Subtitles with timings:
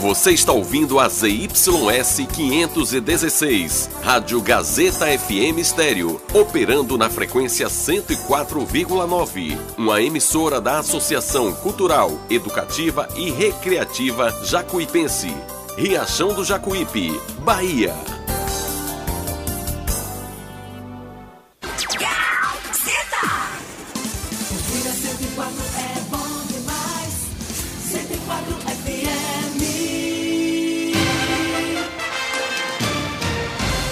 [0.00, 9.58] Você está ouvindo a ZYS 516, Rádio Gazeta FM Estéreo, operando na frequência 104,9.
[9.76, 15.36] Uma emissora da Associação Cultural, Educativa e Recreativa Jacuipense.
[15.76, 18.19] Riachão do Jacuípe, Bahia.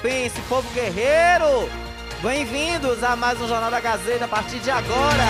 [0.00, 1.68] Jacuipense, povo guerreiro!
[2.22, 5.24] Bem-vindos a mais um Jornal da Gazeta a partir de agora.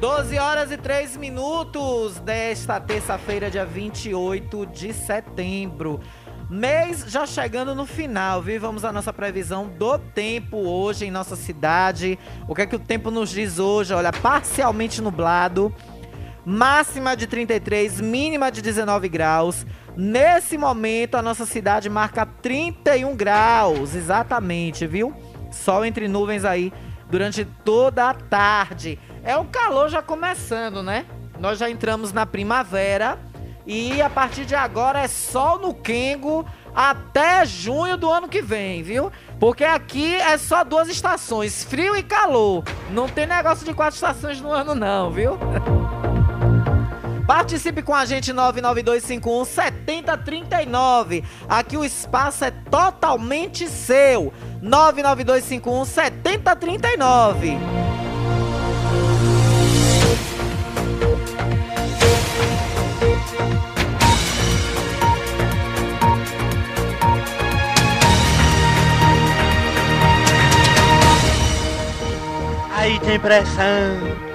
[0.00, 6.00] 12 horas e 3 minutos desta terça-feira, dia 28 de setembro.
[6.50, 8.60] Mês já chegando no final, viu?
[8.60, 12.18] Vamos à nossa previsão do tempo hoje em nossa cidade.
[12.48, 13.94] O que é que o tempo nos diz hoje?
[13.94, 15.72] Olha, parcialmente nublado,
[16.48, 19.66] máxima de 33, mínima de 19 graus.
[19.94, 25.12] Nesse momento, a nossa cidade marca 31 graus, exatamente, viu?
[25.50, 26.72] Sol entre nuvens aí
[27.10, 28.98] durante toda a tarde.
[29.22, 31.04] É o calor já começando, né?
[31.38, 33.18] Nós já entramos na primavera
[33.66, 38.82] e a partir de agora é sol no Quengo até junho do ano que vem,
[38.82, 39.12] viu?
[39.38, 42.64] Porque aqui é só duas estações, frio e calor.
[42.90, 45.36] Não tem negócio de quatro estações no ano não, viu?
[47.28, 51.22] Participe com a gente 99251 7039.
[51.46, 54.32] Aqui o espaço é totalmente seu.
[54.62, 57.58] 99251 7039.
[72.74, 74.27] Aí tem pressão.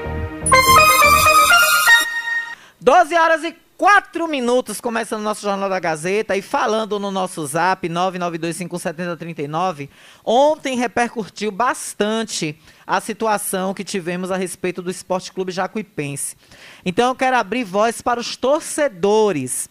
[2.84, 7.48] 12 horas e 4 minutos, começando o nosso Jornal da Gazeta e falando no nosso
[7.48, 9.88] zap 992517039.
[10.26, 16.36] Ontem repercutiu bastante a situação que tivemos a respeito do Esporte Clube Jacuipense.
[16.84, 19.70] Então eu quero abrir voz para os torcedores.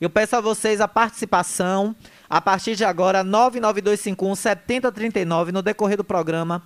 [0.00, 1.94] Eu peço a vocês a participação
[2.28, 6.64] a partir de agora 992517039 no decorrer do programa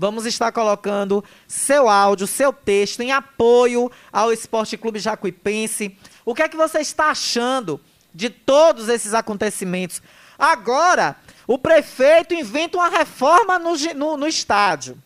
[0.00, 5.94] Vamos estar colocando seu áudio, seu texto em apoio ao Esporte Clube Jacuipense.
[6.24, 7.78] O que é que você está achando
[8.14, 10.00] de todos esses acontecimentos?
[10.38, 11.16] Agora,
[11.46, 14.96] o prefeito inventa uma reforma no, no, no estádio.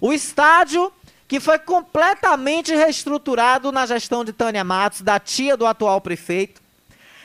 [0.00, 0.92] O estádio
[1.28, 6.60] que foi completamente reestruturado na gestão de Tânia Matos, da tia do atual prefeito.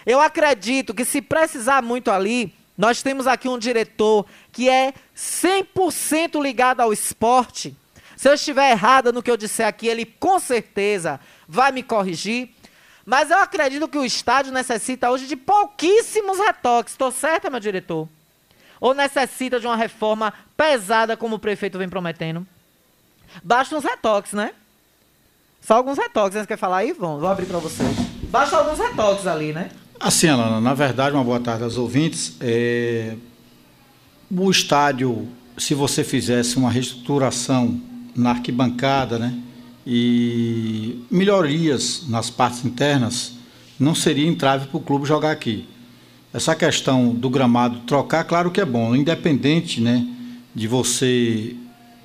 [0.06, 6.42] Eu acredito que se precisar muito ali, nós temos aqui um diretor que é 100%
[6.42, 7.78] ligado ao esporte.
[8.18, 12.50] Se eu estiver errada no que eu disser aqui, ele com certeza vai me corrigir.
[13.06, 16.94] Mas eu acredito que o estádio necessita hoje de pouquíssimos retoques.
[16.94, 18.10] Estou certa, meu diretor?
[18.80, 22.48] Ou necessita de uma reforma pesada, como o prefeito vem prometendo?
[23.44, 24.56] Basta uns retoques, né?
[25.62, 26.34] Só alguns retoques.
[26.36, 26.94] Você quer falar aí?
[26.94, 27.96] Vou abrir para vocês.
[28.24, 29.70] Basta alguns retoques ali, né?
[30.04, 32.36] Assim, Alana, na verdade, uma boa tarde aos ouvintes.
[32.40, 33.16] É...
[34.36, 37.80] O estádio, se você fizesse uma reestruturação
[38.16, 39.38] na arquibancada, né,
[39.86, 43.34] e melhorias nas partes internas,
[43.80, 45.68] não seria entrave para o clube jogar aqui.
[46.34, 50.04] Essa questão do gramado trocar, claro que é bom, independente, né,
[50.56, 51.56] de você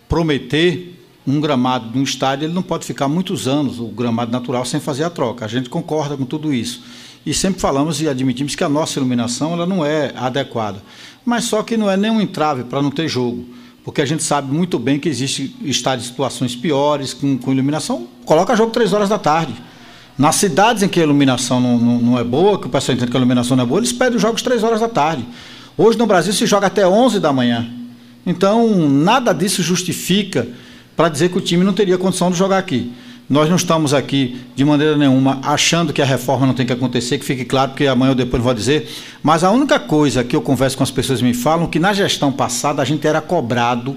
[0.07, 4.67] prometer, um gramado de um estádio ele não pode ficar muitos anos, o gramado natural,
[4.67, 5.47] sem fazer a troca.
[5.47, 6.83] A gente concorda com tudo isso.
[7.27, 10.81] E sempre falamos e admitimos que a nossa iluminação ela não é adequada.
[11.25, 13.45] Mas só que não é nenhum entrave para não ter jogo.
[13.85, 18.07] Porque a gente sabe muito bem que existe estádio de situações piores, com, com iluminação,
[18.25, 19.55] coloca jogo três horas da tarde.
[20.17, 23.11] Nas cidades em que a iluminação não, não, não, é boa, que o pessoal entende
[23.11, 25.27] que a iluminação não é boa, eles pedem os jogos três horas da tarde.
[25.77, 27.69] Hoje no Brasil se joga até 11 da manhã.
[28.25, 30.47] Então, nada disso justifica
[30.97, 32.93] para dizer que o time não teria condição de jogar aqui.
[33.29, 37.19] Nós não estamos aqui de maneira nenhuma achando que a reforma não tem que acontecer,
[37.19, 38.89] que fique claro, porque amanhã ou depois vou dizer.
[39.21, 42.31] Mas a única coisa que eu converso com as pessoas me falam que na gestão
[42.31, 43.97] passada a gente era cobrado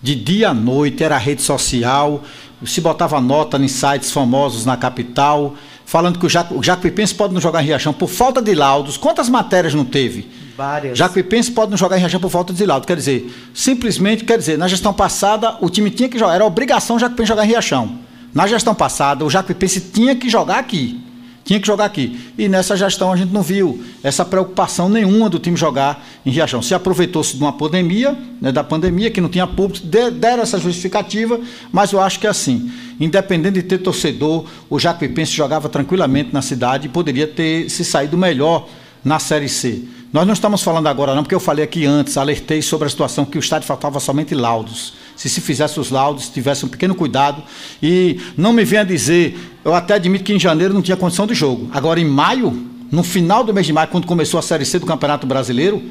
[0.00, 2.22] de dia à noite, era rede social,
[2.64, 7.34] se botava nota em sites famosos na capital, falando que o, Jaco, o Jacuipense pode
[7.34, 8.96] não jogar em Riachão por falta de laudos.
[8.96, 10.28] Quantas matérias não teve?
[10.56, 10.96] Várias.
[10.96, 12.86] Jacuipense pode não jogar em Riachão por falta de laudo.
[12.86, 16.94] Quer dizer, simplesmente, quer dizer, na gestão passada o time tinha que jogar, era obrigação
[16.94, 18.07] o Jacuipense jogar em Riachão.
[18.34, 21.00] Na gestão passada o Jacuipense tinha que jogar aqui.
[21.48, 22.20] Tinha que jogar aqui.
[22.36, 26.60] E nessa gestão a gente não viu essa preocupação nenhuma do time jogar em Riachão.
[26.60, 31.40] Se aproveitou-se de uma pandemia, né, da pandemia, que não tinha público, deram essa justificativa,
[31.72, 32.70] mas eu acho que é assim.
[33.00, 38.18] Independente de ter torcedor, o Jacuipense jogava tranquilamente na cidade e poderia ter se saído
[38.18, 38.68] melhor
[39.02, 39.84] na Série C.
[40.12, 43.24] Nós não estamos falando agora não, porque eu falei aqui antes, alertei sobre a situação
[43.24, 44.92] que o estádio faltava somente laudos.
[45.18, 47.42] Se se fizesse os laudos, tivesse um pequeno cuidado
[47.82, 51.34] e não me venha dizer, eu até admito que em janeiro não tinha condição de
[51.34, 51.68] jogo.
[51.72, 52.56] Agora em maio,
[52.88, 55.82] no final do mês de maio, quando começou a Série C do Campeonato Brasileiro,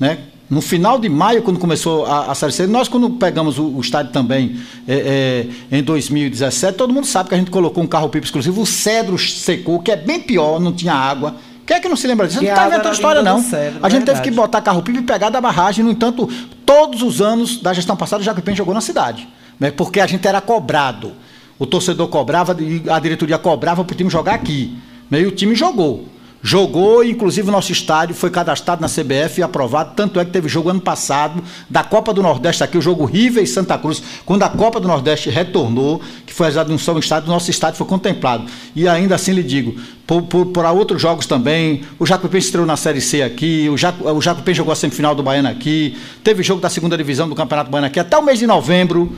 [0.00, 0.20] né?
[0.48, 3.80] No final de maio, quando começou a, a Série C, nós quando pegamos o, o
[3.82, 4.56] estádio também
[4.88, 8.66] é, é, em 2017, todo mundo sabe que a gente colocou um carro-pipa exclusivo, o
[8.66, 11.36] Cedro secou, que é bem pior, não tinha água.
[11.66, 12.40] Quem é que não se lembra disso?
[12.40, 13.42] Você não está inventando história, não.
[13.42, 14.18] Cérebro, a gente verdade.
[14.18, 15.84] teve que botar carro-pipa e pegar da barragem.
[15.84, 16.28] No entanto,
[16.66, 19.28] todos os anos da gestão passada, o Jacuipense jogou na cidade.
[19.58, 19.70] Né?
[19.70, 21.12] Porque a gente era cobrado.
[21.58, 22.56] O torcedor cobrava,
[22.90, 24.76] a diretoria cobrava para o time jogar aqui.
[25.08, 25.20] Né?
[25.20, 26.08] E o time jogou.
[26.44, 30.48] Jogou, inclusive o nosso estádio foi cadastrado na CBF e aprovado, tanto é que teve
[30.48, 31.40] jogo ano passado
[31.70, 34.88] da Copa do Nordeste aqui, o jogo River e Santa Cruz, quando a Copa do
[34.88, 38.46] Nordeste retornou, que foi realizado no São Estádio, o nosso estádio foi contemplado.
[38.74, 42.76] E ainda assim lhe digo, por, por, por outros jogos também, o Jacuipense estreou na
[42.76, 46.60] Série C aqui, o, Jacu, o Jacuipense jogou a semifinal do Baiano aqui, teve jogo
[46.60, 49.12] da segunda divisão do Campeonato Baiano aqui, até o mês de novembro,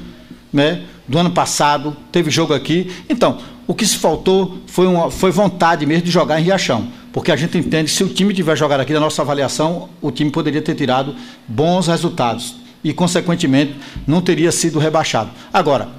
[0.52, 2.92] né, do ano passado, teve jogo aqui.
[3.08, 7.30] Então, o que se faltou foi, uma, foi vontade mesmo de jogar em Riachão porque
[7.30, 10.32] a gente entende que se o time tiver jogado aqui, na nossa avaliação, o time
[10.32, 11.14] poderia ter tirado
[11.46, 15.30] bons resultados e, consequentemente, não teria sido rebaixado.
[15.52, 15.90] Agora,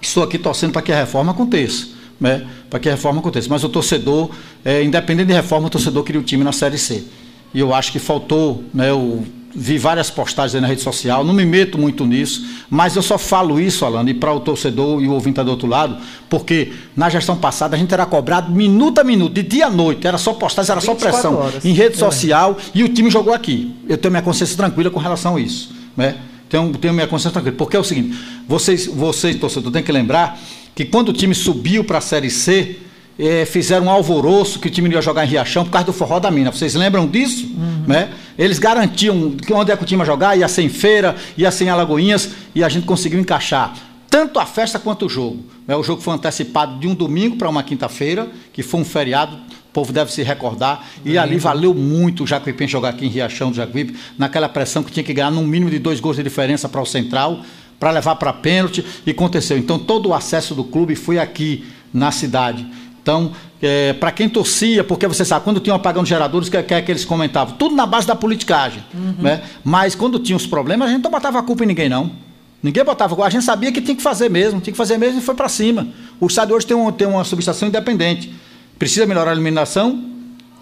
[0.00, 1.88] estou aqui torcendo para que a reforma aconteça.
[2.18, 2.48] Né?
[2.70, 3.46] Para que a reforma aconteça.
[3.50, 4.30] Mas o torcedor,
[4.64, 7.04] é, independente de reforma, o torcedor queria o time na Série C.
[7.52, 9.22] E eu acho que faltou né, o
[9.58, 13.18] vi várias postagens aí na rede social, não me meto muito nisso, mas eu só
[13.18, 15.98] falo isso, Alano, e para o torcedor e o ouvinte do outro lado,
[16.30, 20.06] porque na gestão passada a gente era cobrado minuto a minuto, de dia a noite,
[20.06, 21.64] era só postagem, era só pressão horas.
[21.64, 21.98] em rede é.
[21.98, 23.74] social e o time jogou aqui.
[23.88, 26.16] Eu tenho minha consciência tranquila com relação a isso, né?
[26.48, 28.16] Tenho, tenho minha consciência tranquila, porque é o seguinte,
[28.46, 30.40] vocês, vocês torcedor, tem que lembrar
[30.74, 32.76] que quando o time subiu para a Série C,
[33.18, 36.20] é, fizeram um alvoroço que o time ia jogar em Riachão por causa do forró
[36.20, 36.52] da mina.
[36.52, 37.46] Vocês lembram disso?
[37.46, 37.84] Uhum.
[37.86, 38.10] Né?
[38.38, 41.50] Eles garantiam que onde é que o time ia jogar, ia ser em feira, ia
[41.50, 43.74] ser em Alagoinhas, e a gente conseguiu encaixar
[44.08, 45.44] tanto a festa quanto o jogo.
[45.66, 45.76] Né?
[45.76, 49.72] O jogo foi antecipado de um domingo para uma quinta-feira, que foi um feriado, o
[49.72, 51.22] povo deve se recordar, e uhum.
[51.22, 55.04] ali valeu muito o Jacuipense jogar aqui em Riachão do Jacuípe, naquela pressão que tinha
[55.04, 57.40] que ganhar no mínimo de dois gols de diferença para o Central,
[57.78, 59.58] para levar para pênalti, e aconteceu.
[59.58, 62.66] Então todo o acesso do clube foi aqui na cidade.
[63.08, 66.50] Então, é, para quem torcia, porque você sabe, quando tinha um apagão de geradores, o
[66.50, 67.56] que, que, é que eles comentavam?
[67.56, 68.84] Tudo na base da politicagem.
[68.92, 69.14] Uhum.
[69.20, 69.42] Né?
[69.64, 72.10] Mas quando tinha os problemas, a gente não botava a culpa em ninguém, não.
[72.62, 75.22] Ninguém botava A gente sabia que tinha que fazer mesmo, tinha que fazer mesmo e
[75.22, 75.88] foi para cima.
[76.20, 78.30] O estádio hoje tem, um, tem uma subestação independente.
[78.78, 80.04] Precisa melhorar a iluminação?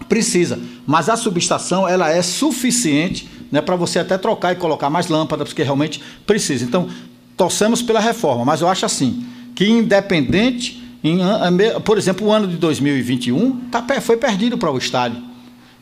[0.07, 0.57] Precisa.
[0.85, 5.49] Mas a subestação ela é suficiente né, para você até trocar e colocar mais lâmpadas,
[5.49, 6.63] porque realmente precisa.
[6.63, 6.87] Então,
[7.35, 11.19] torcemos pela reforma, mas eu acho assim, que independente em,
[11.83, 15.21] por exemplo, o ano de 2021 tá, foi perdido para o estádio.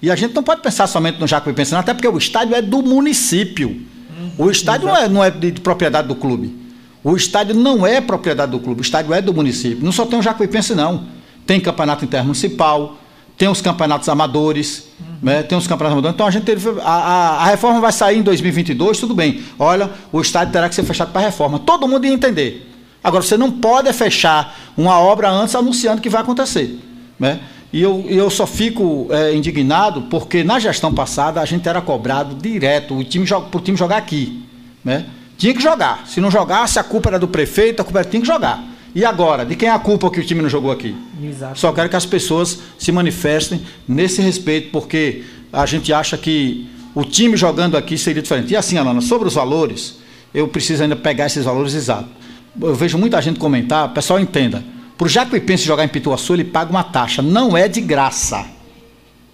[0.01, 2.81] E a gente não pode pensar somente no Jacuipense, até porque o estádio é do
[2.81, 3.69] município.
[3.69, 6.55] Uhum, o estádio não é, não é de, de, propriedade do clube.
[7.03, 9.84] O estádio não é propriedade do clube, o estádio é do município.
[9.84, 11.05] Não só tem o Jacuipense, não.
[11.45, 12.98] Tem campeonato intermunicipal,
[13.38, 15.15] tem os campeonatos amadores, uhum.
[15.22, 15.43] né?
[15.43, 16.15] tem os campeonatos amadores.
[16.15, 16.69] Então a gente teve.
[16.81, 19.41] A, a, a, reforma vai sair em 2022, tudo bem.
[19.57, 21.60] Olha, o estádio terá que ser fechado para reforma.
[21.60, 22.75] Todo mundo ia entender.
[23.05, 26.79] Agora, você não pode fechar uma obra antes anunciando que vai acontecer.
[27.19, 27.39] Né?
[27.71, 32.33] E eu, eu só fico é, indignado porque na gestão passada a gente era cobrado
[32.33, 34.43] direto o time, para o time jogar aqui.
[34.83, 35.05] Né?
[35.38, 36.07] Tinha que jogar.
[36.07, 38.63] Se não jogasse, a culpa era do prefeito, a culpa era, tinha que jogar.
[38.95, 39.45] E agora?
[39.45, 40.95] De quem é a culpa que o time não jogou aqui?
[41.24, 41.59] Exato.
[41.59, 47.03] Só quero que as pessoas se manifestem nesse respeito, porque a gente acha que o
[47.03, 48.51] time jogando aqui seria diferente.
[48.51, 50.00] E assim, Alana, sobre os valores,
[50.33, 52.25] eu preciso ainda pegar esses valores exatos.
[52.62, 54.63] Eu vejo muita gente comentar, pessoal entenda.
[54.97, 57.21] Para o Jacuipense jogar em Pituaçu, ele paga uma taxa.
[57.21, 58.45] Não é de graça.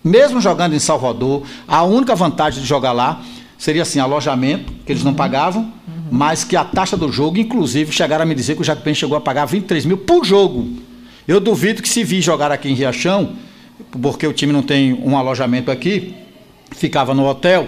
[0.04, 3.22] Mesmo jogando em Salvador, a única vantagem de jogar lá
[3.58, 5.72] seria assim, alojamento, que eles não pagavam,
[6.10, 9.16] mas que a taxa do jogo, inclusive, chegaram a me dizer que o Jacuipense chegou
[9.16, 10.68] a pagar 23 mil por jogo.
[11.28, 13.34] Eu duvido que se vir jogar aqui em Riachão,
[14.02, 16.16] porque o time não tem um alojamento aqui,
[16.72, 17.68] ficava no hotel,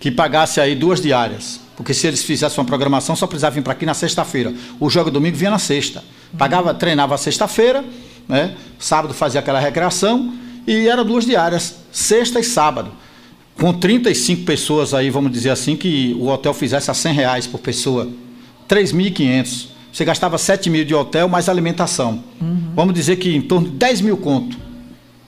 [0.00, 1.60] que pagasse aí duas diárias.
[1.78, 4.52] Porque se eles fizessem uma programação, só precisava vir para aqui na sexta-feira.
[4.80, 6.02] O jogo domingo vinha na sexta.
[6.36, 7.84] Pagava, treinava sexta-feira,
[8.28, 8.56] né?
[8.80, 10.34] sábado fazia aquela recreação,
[10.66, 12.90] e era duas diárias, sexta e sábado.
[13.56, 17.60] Com 35 pessoas aí, vamos dizer assim, que o hotel fizesse a 100 reais por
[17.60, 18.08] pessoa.
[18.68, 19.68] 3.500.
[19.92, 22.24] Você gastava 7 mil de hotel mais alimentação.
[22.74, 24.56] Vamos dizer que em torno de 10 mil conto.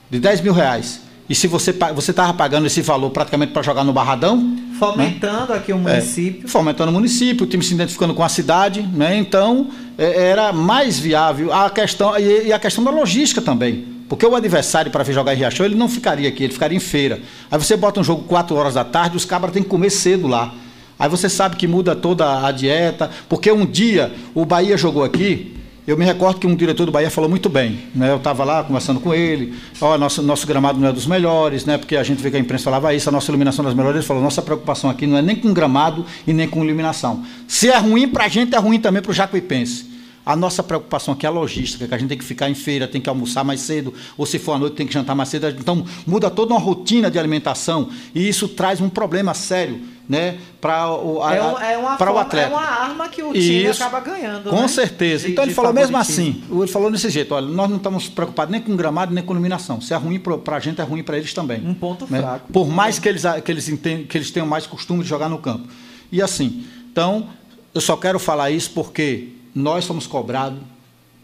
[0.09, 0.99] De 10 mil reais.
[1.31, 5.71] E se você você estava pagando esse valor praticamente para jogar no Barradão, Fomentando aqui
[5.71, 6.41] o município.
[6.43, 9.15] é, fomentando o município, o time se identificando com a cidade, né?
[9.15, 13.87] Então é, era mais viável a questão e, e a questão da logística também.
[14.09, 16.81] Porque o adversário para vir jogar em Riachão, ele não ficaria aqui, ele ficaria em
[16.81, 17.21] feira.
[17.49, 20.27] Aí você bota um jogo 4 horas da tarde, os cabras têm que comer cedo
[20.27, 20.53] lá.
[20.99, 25.60] Aí você sabe que muda toda a dieta, porque um dia o Bahia jogou aqui,
[25.87, 28.11] eu me recordo que um diretor do Bahia falou muito bem, né?
[28.11, 31.77] Eu estava lá conversando com ele, ó, nosso, nosso gramado não é dos melhores, né?
[31.77, 34.05] Porque a gente vê que a imprensa falava isso, a nossa iluminação das melhores, ele
[34.05, 37.23] falou, nossa preocupação aqui não é nem com gramado e nem com iluminação.
[37.47, 39.90] Se é ruim para a gente, é ruim também para o Jacuipense.
[40.25, 42.87] A nossa preocupação aqui é a logística, que a gente tem que ficar em feira,
[42.87, 45.47] tem que almoçar mais cedo, ou se for à noite tem que jantar mais cedo.
[45.49, 50.91] Então muda toda uma rotina de alimentação e isso traz um problema sério né, para
[50.93, 52.47] o, a- É, um- é uma o atleta.
[52.47, 53.81] é uma arma que o time Isso.
[53.81, 54.49] acaba ganhando.
[54.49, 54.67] Com né?
[54.67, 55.25] certeza.
[55.25, 58.51] De- então ele falou mesmo assim, ele falou desse jeito, olha, nós não estamos preocupados
[58.51, 59.79] nem com gramado, nem com iluminação.
[59.79, 61.65] Se é ruim para a gente, é ruim para eles também.
[61.65, 62.19] Um ponto né?
[62.19, 62.51] fraco.
[62.51, 65.37] Por mais que eles, que, eles entendem, que eles tenham mais costume de jogar no
[65.37, 65.67] campo.
[66.11, 67.27] E assim, então,
[67.73, 70.59] eu só quero falar isso porque nós fomos cobrados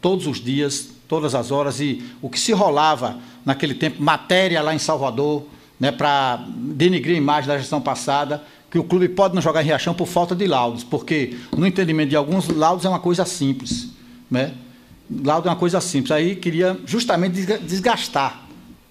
[0.01, 4.75] todos os dias, todas as horas, e o que se rolava naquele tempo, matéria lá
[4.75, 5.43] em Salvador,
[5.79, 9.65] né, para denigrir a imagem da gestão passada, que o clube pode não jogar em
[9.65, 13.89] Riachão por falta de laudos, porque no entendimento de alguns, laudos é uma coisa simples.
[14.29, 14.53] Né?
[15.24, 16.12] Laudo é uma coisa simples.
[16.12, 18.43] Aí queria justamente desga- desgastar.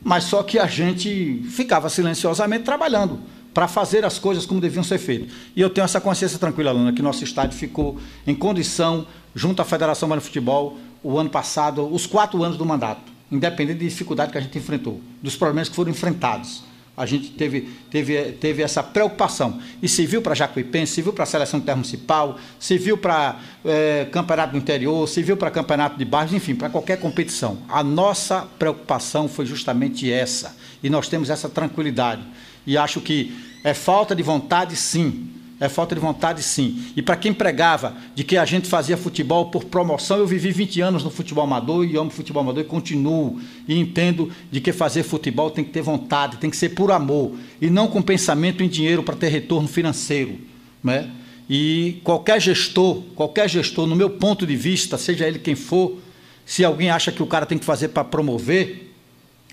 [0.03, 3.19] Mas só que a gente ficava silenciosamente trabalhando
[3.53, 5.29] para fazer as coisas como deviam ser feitas.
[5.55, 9.65] E eu tenho essa consciência tranquila, Luna, que nosso estádio ficou em condição, junto à
[9.67, 14.33] Federação Baiana de Futebol, o ano passado, os quatro anos do mandato, independente da dificuldade
[14.33, 16.65] que a gente enfrentou, dos problemas que foram enfrentados.
[16.97, 19.61] A gente teve, teve, teve essa preocupação.
[19.83, 25.07] E serviu para Jacuipense, serviu para a seleção intermunicipal, serviu para eh, campeonato do interior,
[25.07, 27.59] serviu para campeonato de bairros, enfim, para qualquer competição.
[27.69, 30.57] A nossa preocupação foi justamente essa.
[30.83, 32.23] E nós temos essa tranquilidade.
[32.67, 35.29] E acho que é falta de vontade, sim.
[35.59, 36.93] É falta de vontade, sim.
[36.95, 40.81] E para quem pregava de que a gente fazia futebol por promoção, eu vivi 20
[40.83, 43.41] anos no futebol amador e amo futebol amador e continuo.
[43.67, 47.33] E entendo de que fazer futebol tem que ter vontade, tem que ser por amor.
[47.59, 50.39] E não com pensamento em dinheiro para ter retorno financeiro.
[50.85, 51.11] Né?
[51.49, 55.97] E qualquer gestor, qualquer gestor, no meu ponto de vista, seja ele quem for,
[56.45, 58.93] se alguém acha que o cara tem que fazer para promover,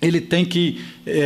[0.01, 0.83] ele tem que,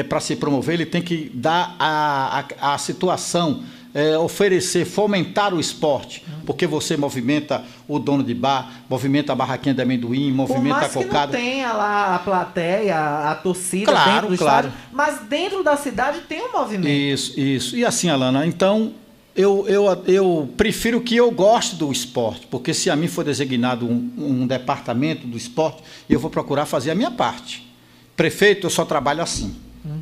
[0.08, 3.64] para se promover, ele tem que dar a, a, a situação,
[3.98, 9.74] é, oferecer, fomentar o esporte, porque você movimenta o dono de bar, movimenta a barraquinha
[9.74, 11.32] de amendoim, movimenta a mais que não cocada.
[11.36, 12.96] tenha lá a plateia,
[13.32, 14.68] a torcida Claro, dentro do claro.
[14.68, 16.88] estádio, mas dentro da cidade tem um movimento.
[16.88, 17.76] Isso, isso.
[17.76, 18.94] E assim, Alana, então
[19.36, 23.88] eu, eu, eu prefiro que eu goste do esporte, porque se a mim for designado
[23.88, 27.68] um, um departamento do esporte, eu vou procurar fazer a minha parte.
[28.16, 29.56] Prefeito, eu só trabalho assim.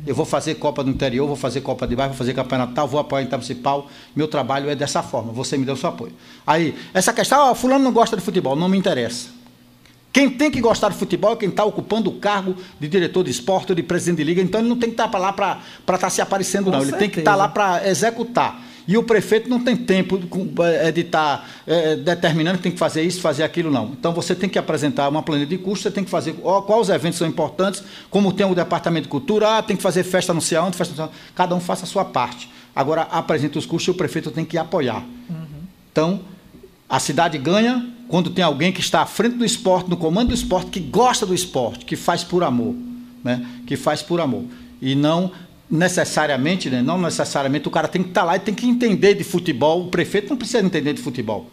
[0.06, 2.86] Eu vou fazer Copa do Interior, vou fazer Copa de Bairro, vou fazer Campeonato tal,
[2.88, 3.88] vou apoiar Intermunicipal.
[4.14, 5.32] Meu trabalho é dessa forma.
[5.32, 6.12] Você me deu seu apoio.
[6.46, 9.28] Aí, essa questão, ah, fulano não gosta de futebol, não me interessa.
[10.12, 13.30] Quem tem que gostar de futebol é quem está ocupando o cargo de diretor de
[13.30, 14.40] esporte ou de presidente de liga.
[14.40, 15.60] Então ele não tem que estar lá para
[15.94, 16.80] estar se aparecendo, Com não.
[16.80, 17.36] Ele tem que estar certeza.
[17.36, 18.65] lá para executar.
[18.88, 20.20] E o prefeito não tem tempo
[20.62, 23.86] eh, de estar eh, determinando que tem que fazer isso, fazer aquilo, não.
[23.98, 27.18] Então você tem que apresentar uma planilha de custos, você tem que fazer quais eventos
[27.18, 30.58] são importantes, como tem o departamento de cultura, ah, tem que fazer festa não sei
[30.72, 31.16] festa não sei.
[31.34, 32.48] Cada um faça a sua parte.
[32.74, 35.04] Agora apresenta os custos e o prefeito tem que apoiar.
[35.90, 36.20] Então,
[36.88, 40.34] a cidade ganha quando tem alguém que está à frente do esporte, no comando do
[40.34, 42.74] esporte, que gosta do esporte, que faz por amor,
[43.24, 43.44] né?
[43.66, 44.44] Que faz por amor.
[44.80, 45.32] E não
[45.70, 46.80] necessariamente, né?
[46.80, 49.86] não necessariamente o cara tem que estar tá lá e tem que entender de futebol.
[49.86, 51.50] O prefeito não precisa entender de futebol.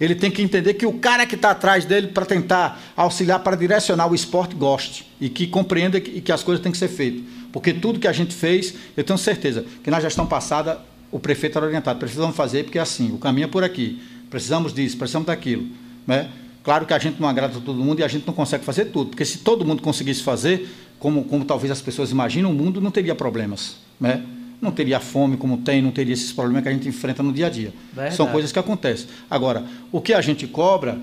[0.00, 3.56] Ele tem que entender que o cara que está atrás dele para tentar auxiliar, para
[3.56, 7.22] direcionar o esporte, goste e que compreenda que, que as coisas têm que ser feitas.
[7.52, 10.80] Porque tudo que a gente fez, eu tenho certeza que na gestão passada
[11.12, 12.00] o prefeito era orientado.
[12.00, 14.02] Precisamos fazer porque é assim, o caminho é por aqui.
[14.28, 15.68] Precisamos disso, precisamos daquilo.
[16.04, 16.28] Né?
[16.64, 19.10] Claro que a gente não agrada todo mundo e a gente não consegue fazer tudo.
[19.10, 20.68] Porque se todo mundo conseguisse fazer,
[21.02, 23.74] como, como talvez as pessoas imaginam, o mundo não teria problemas.
[24.00, 24.24] Né?
[24.60, 27.48] não teria fome como tem, não teria esses problemas que a gente enfrenta no dia
[27.48, 27.74] a dia.
[27.92, 28.14] Verdade.
[28.14, 29.08] São coisas que acontecem.
[29.28, 31.00] Agora, o que a gente cobra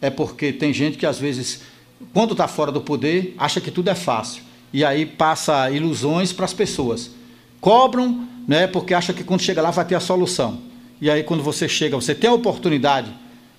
[0.00, 1.62] é porque tem gente que às vezes,
[2.14, 4.44] quando está fora do poder, acha que tudo é fácil.
[4.72, 7.10] E aí passa ilusões para as pessoas.
[7.60, 10.60] Cobram, né, porque acha que quando chega lá vai ter a solução.
[11.00, 13.12] E aí quando você chega, você tem a oportunidade.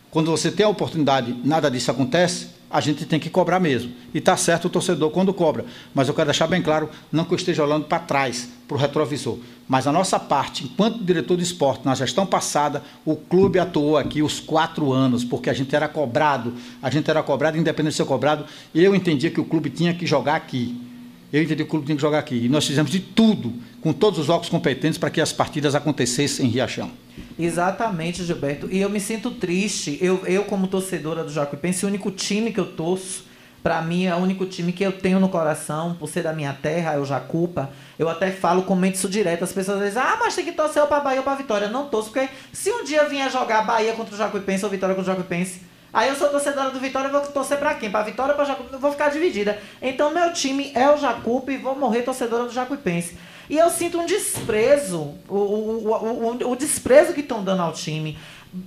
[0.10, 3.92] Quando você tem a oportunidade, nada disso acontece, a gente tem que cobrar mesmo.
[4.14, 5.66] E está certo o torcedor quando cobra.
[5.94, 8.80] Mas eu quero deixar bem claro, não que eu esteja olhando para trás, para o
[8.80, 9.38] retrovisor.
[9.68, 14.22] Mas a nossa parte, enquanto diretor de esporte, na gestão passada, o clube atuou aqui
[14.22, 18.06] os quatro anos, porque a gente era cobrado, a gente era cobrado, independente de ser
[18.06, 20.91] cobrado, eu entendia que o clube tinha que jogar aqui.
[21.32, 22.46] Eu entendi que o clube tinha que jogar aqui.
[22.46, 26.46] E nós fizemos de tudo, com todos os órgãos competentes, para que as partidas acontecessem
[26.46, 26.92] em Riachão.
[27.40, 28.68] Exatamente, Gilberto.
[28.70, 29.98] E eu me sinto triste.
[30.02, 33.24] Eu, eu como torcedora do Jacuipense, o único time que eu torço,
[33.64, 36.52] para mim é o único time que eu tenho no coração, por ser da minha
[36.52, 37.70] terra, é o Jacupa.
[37.98, 39.44] Eu até falo, comento isso direto.
[39.44, 41.70] As pessoas dizem, ah, mas tem que torcer para Bahia ou para Vitória.
[41.70, 45.12] Não torço, porque se um dia vier jogar Bahia contra o Jacuipense ou Vitória contra
[45.12, 45.62] o Jacuipense,
[45.94, 47.92] aí eu sou torcedora do Vitória vou torcer para quem?
[47.92, 48.82] Para Vitória ou para Jacuipense?
[48.82, 49.60] Vou ficar dividida.
[49.82, 53.18] Então meu time é o Jacupa e vou morrer torcedora do Jacuipense.
[53.50, 58.18] E eu sinto um desprezo, o, o, o, o desprezo que estão dando ao time,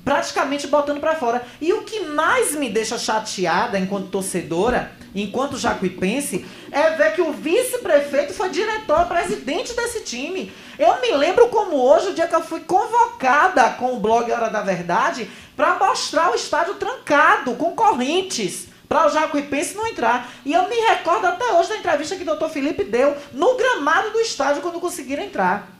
[0.05, 1.43] praticamente botando para fora.
[1.61, 7.33] E o que mais me deixa chateada enquanto torcedora, enquanto jacuipense, é ver que o
[7.33, 10.53] vice-prefeito foi diretor, presidente desse time.
[10.79, 14.51] Eu me lembro como hoje, o dia que eu fui convocada com o blog Hora
[14.51, 20.31] da Verdade, para mostrar o estádio trancado, com correntes para o Jacuipense não entrar.
[20.45, 24.11] E eu me recordo até hoje da entrevista que o doutor Felipe deu no gramado
[24.11, 25.74] do estádio quando conseguiram entrar.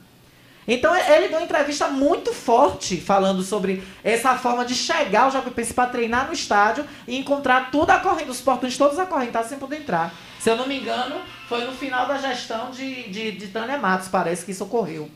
[0.67, 5.75] Então ele deu uma entrevista muito forte falando sobre essa forma de chegar ao Jacuipense
[5.75, 10.13] para treinar no estádio e encontrar tudo acorrendo, os portões todos acorrentados sem poder entrar.
[10.41, 11.17] Se eu não me engano,
[11.49, 15.11] foi no final da gestão de, de, de Tânia Matos, parece que isso ocorreu.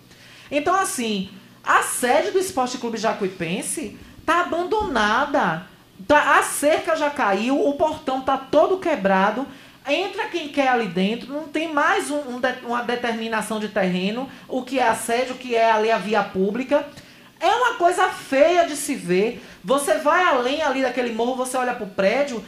[0.50, 1.30] Então, assim,
[1.62, 5.66] a sede do Esporte Clube Jacuipense está abandonada.
[6.06, 9.46] Tá, a cerca já caiu, o portão tá todo quebrado.
[9.88, 14.62] Entra quem quer ali dentro, não tem mais um, um, uma determinação de terreno, o
[14.62, 16.87] que é assédio, o que é ali a via pública.
[17.40, 19.42] É uma coisa feia de se ver.
[19.64, 22.44] Você vai além ali daquele morro, você olha pro prédio,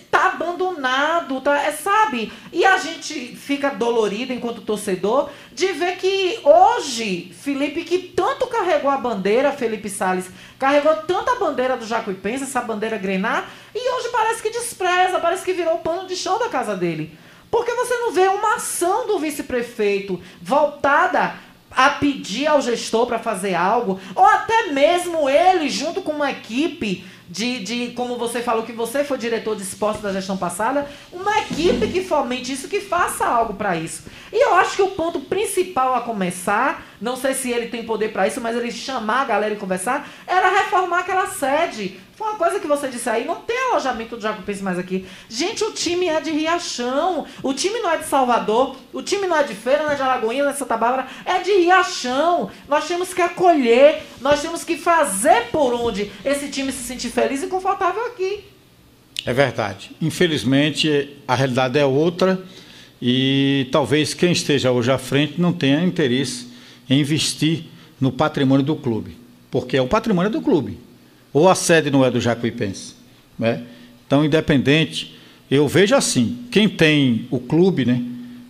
[0.00, 2.32] tá abandonado, tá, é, sabe?
[2.52, 8.90] E a gente fica dolorido enquanto torcedor de ver que hoje, Felipe, que tanto carregou
[8.90, 14.42] a bandeira, Felipe Sales, carregou tanta bandeira do Jacuipense, essa bandeira grenar, e hoje parece
[14.42, 17.16] que despreza, parece que virou pano de chão da casa dele.
[17.50, 21.34] Porque você não vê uma ação do vice-prefeito voltada
[21.70, 27.04] a pedir ao gestor para fazer algo, ou até mesmo ele, junto com uma equipe,
[27.28, 31.38] de, de, como você falou que você foi diretor de esporte da gestão passada, uma
[31.38, 34.04] equipe que fomente isso, que faça algo para isso.
[34.32, 38.12] E eu acho que o ponto principal a começar, não sei se ele tem poder
[38.12, 41.98] para isso, mas ele chamar a galera e conversar, era reformar aquela sede.
[42.16, 45.04] Foi uma coisa que você disse aí, não tem alojamento do Jacupense mais aqui.
[45.28, 49.36] Gente, o time é de Riachão, o time não é de Salvador, o time não
[49.36, 52.50] é de Feira, não é de Alagoinha, não é de Santa Bárbara, é de Riachão.
[52.68, 57.42] Nós temos que acolher, nós temos que fazer por onde esse time se sentir feliz
[57.42, 58.44] e confortável aqui.
[59.26, 59.90] É verdade.
[60.00, 62.40] Infelizmente, a realidade é outra
[63.02, 66.53] e talvez quem esteja hoje à frente não tenha interesse
[66.88, 67.64] investir
[68.00, 69.16] no patrimônio do clube,
[69.50, 70.78] porque é o patrimônio do clube
[71.34, 72.94] ou a sede não é do Jacuipense.
[73.36, 73.64] Né?
[74.06, 75.18] Então, independente,
[75.50, 78.00] eu vejo assim, quem tem o clube, né,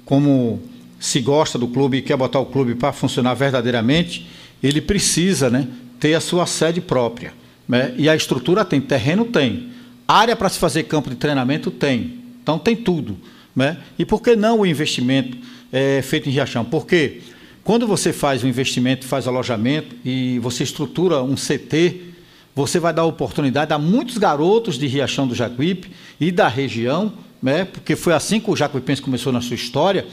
[0.05, 0.63] como
[1.01, 4.29] se gosta do clube e quer botar o clube para funcionar verdadeiramente,
[4.63, 5.67] ele precisa né,
[5.99, 7.33] ter a sua sede própria.
[7.67, 7.95] Né?
[7.97, 9.71] E a estrutura tem, terreno tem,
[10.07, 12.19] área para se fazer campo de treinamento tem.
[12.43, 13.17] Então tem tudo.
[13.57, 13.79] Né?
[13.99, 15.39] E por que não o investimento
[15.73, 16.65] é, feito em Riachão?
[16.67, 17.23] Porque
[17.65, 22.13] quando você faz um investimento, faz alojamento e você estrutura um CT,
[22.55, 27.65] você vai dar oportunidade a muitos garotos de Riachão do Jacuípe e da região, né?
[27.65, 30.07] porque foi assim que o Jacuipense começou na sua história,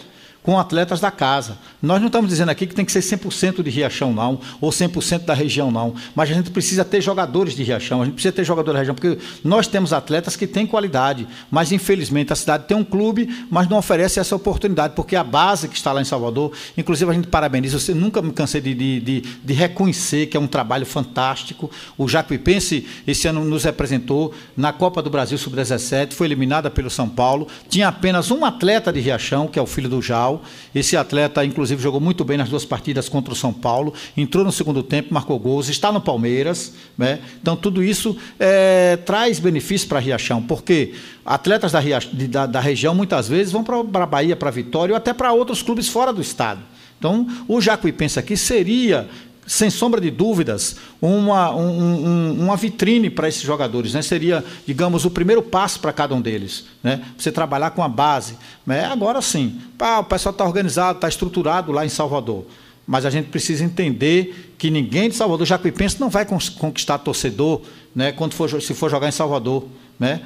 [0.43, 1.57] com atletas da casa.
[1.81, 5.25] Nós não estamos dizendo aqui que tem que ser 100% de Riachão, não, ou 100%
[5.25, 5.93] da região, não.
[6.15, 8.95] Mas a gente precisa ter jogadores de Riachão, a gente precisa ter jogadores da região,
[8.95, 13.69] porque nós temos atletas que têm qualidade, mas infelizmente a cidade tem um clube, mas
[13.69, 17.27] não oferece essa oportunidade, porque a base que está lá em Salvador, inclusive a gente
[17.27, 21.69] parabeniza, você nunca me cansei de, de, de, de reconhecer que é um trabalho fantástico.
[21.97, 27.07] O Jacuipense esse ano nos representou na Copa do Brasil Sub-17, foi eliminada pelo São
[27.07, 30.30] Paulo, tinha apenas um atleta de Riachão, que é o filho do Jal,
[30.73, 34.51] esse atleta, inclusive, jogou muito bem nas duas partidas contra o São Paulo, entrou no
[34.51, 36.73] segundo tempo, marcou gols, está no Palmeiras.
[36.97, 37.19] Né?
[37.41, 40.93] Então, tudo isso é, traz benefício para Riachão, porque
[41.25, 41.79] atletas da,
[42.29, 45.61] da, da região muitas vezes vão para a Bahia, para Vitória ou até para outros
[45.61, 46.61] clubes fora do estado.
[46.99, 49.09] Então, o Jacuipense aqui seria
[49.51, 53.93] sem sombra de dúvidas, uma, um, um, uma vitrine para esses jogadores.
[53.93, 54.01] Né?
[54.01, 56.63] Seria, digamos, o primeiro passo para cada um deles.
[56.81, 57.01] Né?
[57.17, 58.37] Você trabalhar com a base.
[58.65, 58.85] Né?
[58.85, 62.45] Agora sim, pá, o pessoal está organizado, está estruturado lá em Salvador.
[62.87, 67.61] Mas a gente precisa entender que ninguém de Salvador, Jacuipense, não vai conquistar torcedor
[67.93, 69.65] né, quando for, se for jogar em Salvador.
[69.99, 70.21] Né?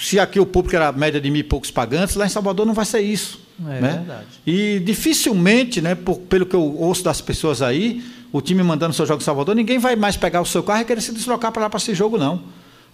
[0.00, 2.72] Se aqui o público era média de mil e poucos pagantes, lá em Salvador não
[2.72, 3.38] vai ser isso.
[3.60, 3.92] É né?
[3.98, 4.26] verdade.
[4.46, 8.02] E dificilmente, né, por, pelo que eu ouço das pessoas aí,
[8.32, 10.84] o time mandando seu jogo em Salvador, ninguém vai mais pegar o seu carro e
[10.84, 12.42] querer se deslocar para lá para esse jogo, não.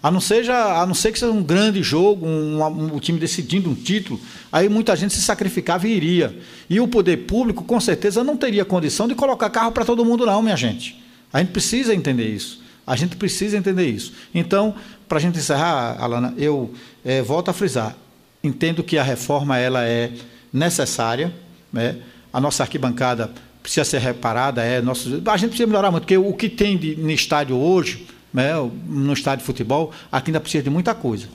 [0.01, 3.19] A não, seja, a não ser que seja um grande jogo, um, um, um, time
[3.19, 6.37] decidindo um título, aí muita gente se sacrificava e iria.
[6.69, 10.25] E o poder público, com certeza, não teria condição de colocar carro para todo mundo,
[10.25, 11.01] não, minha gente.
[11.33, 12.61] A gente precisa entender isso.
[12.87, 14.13] A gente precisa entender isso.
[14.33, 14.73] Então,
[15.07, 16.73] para a gente encerrar, Alana, eu
[17.03, 17.95] é, volto a frisar.
[18.41, 20.11] Entendo que a reforma ela é
[20.51, 21.33] necessária.
[21.73, 21.97] Né?
[22.31, 23.31] A nossa arquibancada
[23.69, 24.63] precisa ser reparada.
[24.63, 28.07] É nosso, a gente precisa melhorar muito, porque o que tem de, no estádio hoje,
[28.33, 28.53] né,
[28.87, 31.27] no estádio de futebol, aqui ainda precisa de muita coisa.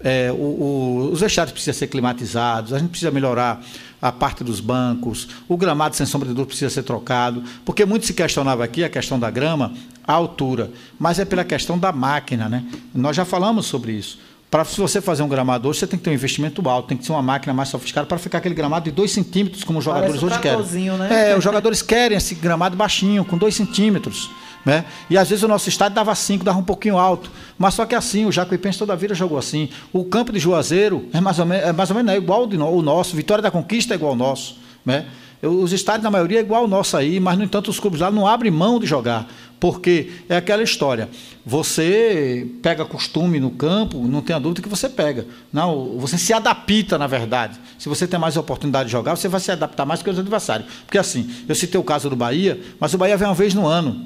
[0.00, 3.62] É, o, o, os estádios precisam ser climatizados, a gente precisa melhorar
[4.00, 8.06] a parte dos bancos, o gramado sem sombra de dúvida precisa ser trocado, porque muito
[8.06, 9.72] se questionava aqui a questão da grama,
[10.04, 12.64] a altura, mas é pela questão da máquina, né?
[12.92, 14.18] Nós já falamos sobre isso.
[14.52, 16.98] Para se você fazer um gramado hoje, você tem que ter um investimento alto, tem
[16.98, 19.84] que ser uma máquina mais sofisticada para ficar aquele gramado de 2 centímetros, como os
[19.86, 20.98] jogadores Parece hoje querem.
[20.98, 21.30] Né?
[21.30, 24.30] É, os jogadores querem esse gramado baixinho, com 2 centímetros.
[24.62, 24.84] Né?
[25.08, 27.30] E às vezes o nosso estádio dava 5, dava um pouquinho alto.
[27.58, 29.70] Mas só que assim, o Jacuipense toda a vida jogou assim.
[29.90, 32.82] O campo de Juazeiro é mais ou menos, é mais ou menos é igual ao
[32.82, 33.16] nosso.
[33.16, 34.58] Vitória da Conquista é igual ao nosso.
[34.84, 35.06] Né?
[35.42, 38.10] Os estádios, na maioria, é igual ao nosso aí, mas, no entanto, os clubes lá
[38.10, 39.28] não abrem mão de jogar.
[39.58, 41.08] Porque é aquela história.
[41.44, 45.26] Você pega costume no campo, não tenha dúvida que você pega.
[45.52, 47.58] Não, você se adapta, na verdade.
[47.78, 50.68] Se você tem mais oportunidade de jogar, você vai se adaptar mais que os adversários.
[50.84, 53.66] Porque assim, eu citei o caso do Bahia, mas o Bahia vem uma vez no
[53.66, 54.04] ano.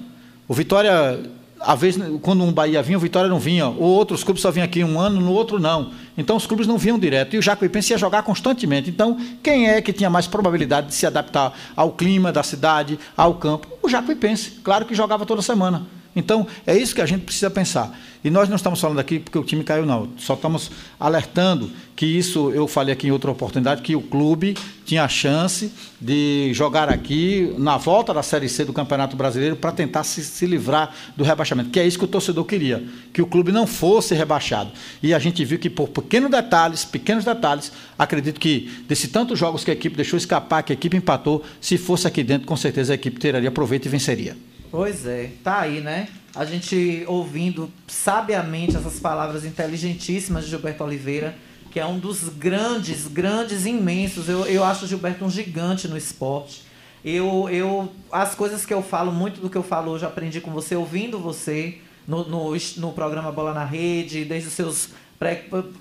[0.48, 1.20] O Vitória
[1.66, 3.66] a vez, quando um Bahia vinha, o Vitória não vinha.
[3.66, 5.90] Ou outros clubes só vinham aqui um ano, no outro não.
[6.16, 7.34] Então os clubes não vinham direto.
[7.34, 8.88] E o Jacuipense ia jogar constantemente.
[8.88, 13.34] Então, quem é que tinha mais probabilidade de se adaptar ao clima da cidade, ao
[13.34, 13.66] campo?
[13.82, 14.60] O Jacuipense.
[14.62, 15.84] Claro que jogava toda semana.
[16.16, 17.96] Então, é isso que a gente precisa pensar.
[18.24, 20.08] E nós não estamos falando aqui porque o time caiu, não.
[20.16, 25.04] Só estamos alertando que isso, eu falei aqui em outra oportunidade, que o clube tinha
[25.04, 30.04] a chance de jogar aqui na volta da Série C do Campeonato Brasileiro para tentar
[30.04, 33.52] se, se livrar do rebaixamento, que é isso que o torcedor queria, que o clube
[33.52, 34.70] não fosse rebaixado.
[35.02, 39.62] E a gente viu que por pequenos detalhes, pequenos detalhes, acredito que desse tantos jogos
[39.62, 42.92] que a equipe deixou escapar, que a equipe empatou, se fosse aqui dentro, com certeza
[42.92, 44.36] a equipe teria proveito e venceria.
[44.76, 46.06] Pois é, tá aí, né?
[46.34, 51.34] A gente ouvindo sabiamente essas palavras inteligentíssimas de Gilberto Oliveira,
[51.70, 54.28] que é um dos grandes, grandes, imensos.
[54.28, 56.62] Eu, eu acho o Gilberto um gigante no esporte.
[57.02, 60.50] Eu, eu, as coisas que eu falo, muito do que eu falo hoje, aprendi com
[60.50, 64.90] você, ouvindo você no, no, no programa Bola na Rede, desde os seus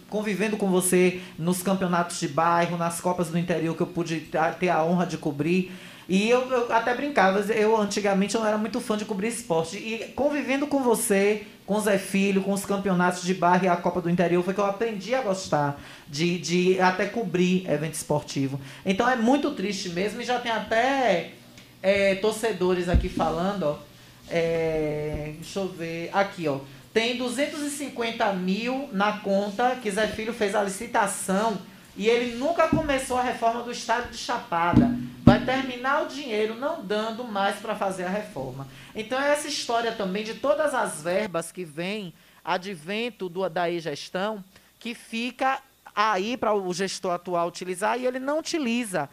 [0.10, 4.70] convivendo com você nos campeonatos de bairro, nas Copas do Interior que eu pude ter
[4.70, 5.74] a honra de cobrir.
[6.08, 9.78] E eu, eu, até brincava, eu antigamente eu não era muito fã de cobrir esporte.
[9.78, 13.76] E convivendo com você, com o Zé Filho, com os campeonatos de barra e a
[13.76, 18.60] Copa do Interior, foi que eu aprendi a gostar de, de até cobrir evento esportivo.
[18.86, 21.32] Então é muito triste mesmo, e já tem até
[21.82, 23.78] é, torcedores aqui falando, ó.
[24.30, 26.10] É, deixa eu ver.
[26.14, 26.60] Aqui, ó.
[26.94, 31.58] Tem 250 mil na conta que Zé Filho fez a licitação
[31.98, 34.92] e ele nunca começou a reforma do estádio de Chapada.
[35.24, 38.68] Vai terminar o dinheiro não dando mais para fazer a reforma.
[38.94, 44.44] Então é essa história também de todas as verbas que vêm advento do, da e-gestão,
[44.80, 45.62] que fica
[45.96, 49.10] aí para o gestor atual utilizar e ele não utiliza.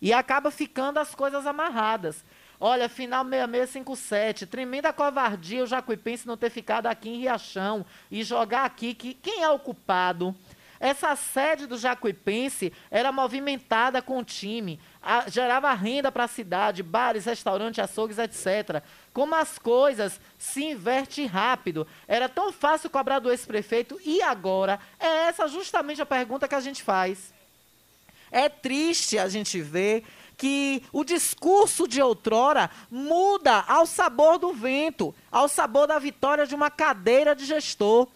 [0.00, 2.24] E acaba ficando as coisas amarradas.
[2.58, 8.64] Olha, final 6657, tremenda covardia o Jacuipense não ter ficado aqui em Riachão e jogar
[8.64, 8.94] aqui.
[8.94, 10.34] Que, quem é o culpado?
[10.82, 16.82] Essa sede do Jacuipense era movimentada com o time, a, gerava renda para a cidade,
[16.82, 18.82] bares, restaurantes, açougues, etc.
[19.12, 21.86] Como as coisas se invertem rápido.
[22.08, 24.80] Era tão fácil cobrar do ex-prefeito e agora?
[24.98, 27.32] É essa justamente a pergunta que a gente faz.
[28.32, 30.04] É triste a gente ver
[30.36, 36.56] que o discurso de outrora muda ao sabor do vento, ao sabor da vitória de
[36.56, 38.08] uma cadeira de gestor,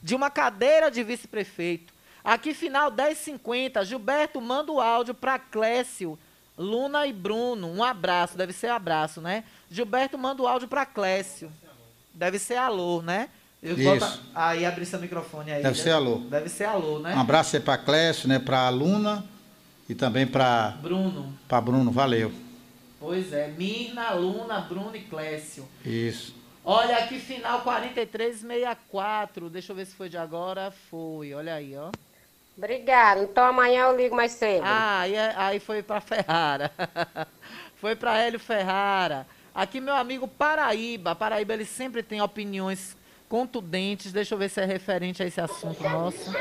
[0.00, 1.93] de uma cadeira de vice-prefeito.
[2.24, 6.18] Aqui, final 10h50, Gilberto manda o áudio para Clécio,
[6.56, 7.70] Luna e Bruno.
[7.70, 9.44] Um abraço, deve ser abraço, né?
[9.70, 11.52] Gilberto manda o áudio para Clécio.
[12.14, 13.28] Deve ser alô, né?
[13.62, 14.22] Eu Isso.
[14.34, 15.62] Aí, abre seu microfone aí.
[15.62, 16.16] Deve, deve ser alô.
[16.16, 17.14] Deve ser alô, né?
[17.14, 18.38] Um abraço aí para Clécio, né?
[18.38, 19.22] Para a Luna
[19.86, 21.32] e também para Bruno.
[21.46, 22.32] Para Bruno, valeu.
[22.98, 25.68] Pois é, Mirna, Luna, Bruno e Clécio.
[25.84, 26.34] Isso.
[26.64, 29.50] Olha aqui, final 4364.
[29.50, 30.72] Deixa eu ver se foi de agora.
[30.90, 31.90] Foi, olha aí, ó.
[32.56, 33.22] Obrigada.
[33.22, 34.62] Então amanhã eu ligo mais cedo.
[34.64, 36.70] Ah, aí, é, aí foi para Ferrara.
[37.76, 39.26] foi para Hélio Ferrara.
[39.54, 41.14] Aqui meu amigo Paraíba.
[41.14, 42.96] Paraíba ele sempre tem opiniões
[43.28, 44.12] contundentes.
[44.12, 46.32] Deixa eu ver se é referente a esse assunto nosso.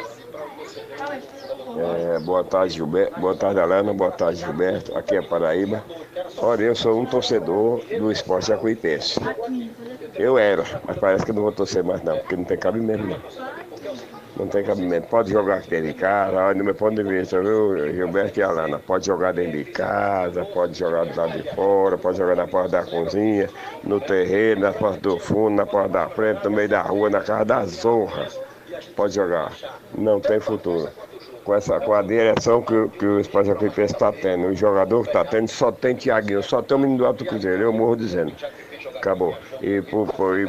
[1.77, 3.19] É, boa tarde, Gilberto.
[3.19, 3.93] Boa tarde, Helena.
[3.93, 4.95] Boa tarde, Gilberto.
[4.95, 5.83] Aqui é Paraíba.
[6.37, 9.19] Olha, eu sou um torcedor do esporte jacuipense.
[10.15, 13.19] Eu era, mas parece que não vou torcer mais não, porque não tem cabimento não.
[14.35, 15.07] Não tem cabimento.
[15.07, 18.43] Pode jogar aqui dentro de casa, olha, no meu ponto de vista, viu, Gilberto e
[18.43, 18.79] Alana?
[18.79, 22.69] Pode jogar dentro de casa, pode jogar do lado de fora, pode jogar na porta
[22.69, 23.47] da cozinha,
[23.83, 27.21] no terreiro, na porta do fundo, na porta da frente, no meio da rua, na
[27.21, 28.27] casa da zorra.
[28.95, 29.51] Pode jogar.
[29.95, 30.89] Não tem futuro.
[31.43, 35.09] Com, essa, com a direção que, que o Esporte Jacuipense está tendo, o jogador que
[35.09, 38.33] está tendo, só tem Tiaguinho, só tem o menino do Alto Cruzeiro, eu morro dizendo.
[39.03, 39.37] Acabou.
[39.61, 39.81] E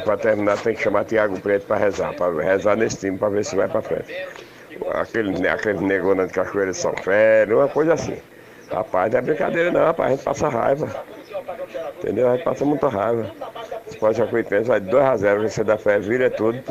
[0.05, 3.43] para terminar tem que chamar Tiago Preto para rezar, para rezar nesse time, para ver
[3.43, 4.15] se vai para frente.
[4.93, 8.17] Aquele, aquele negona de Cachoeira de São Félio, uma coisa assim.
[8.71, 11.05] Rapaz, não é brincadeira não, rapaz, a gente passa raiva.
[11.97, 12.29] Entendeu?
[12.29, 13.29] A gente passa muita raiva.
[13.87, 16.63] Esporte Jacuipense vai de 2x0, você dá fé, vira tudo,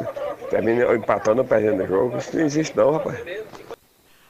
[0.49, 2.17] termina empatando ou perdendo o jogo.
[2.17, 3.19] Isso não existe não, rapaz.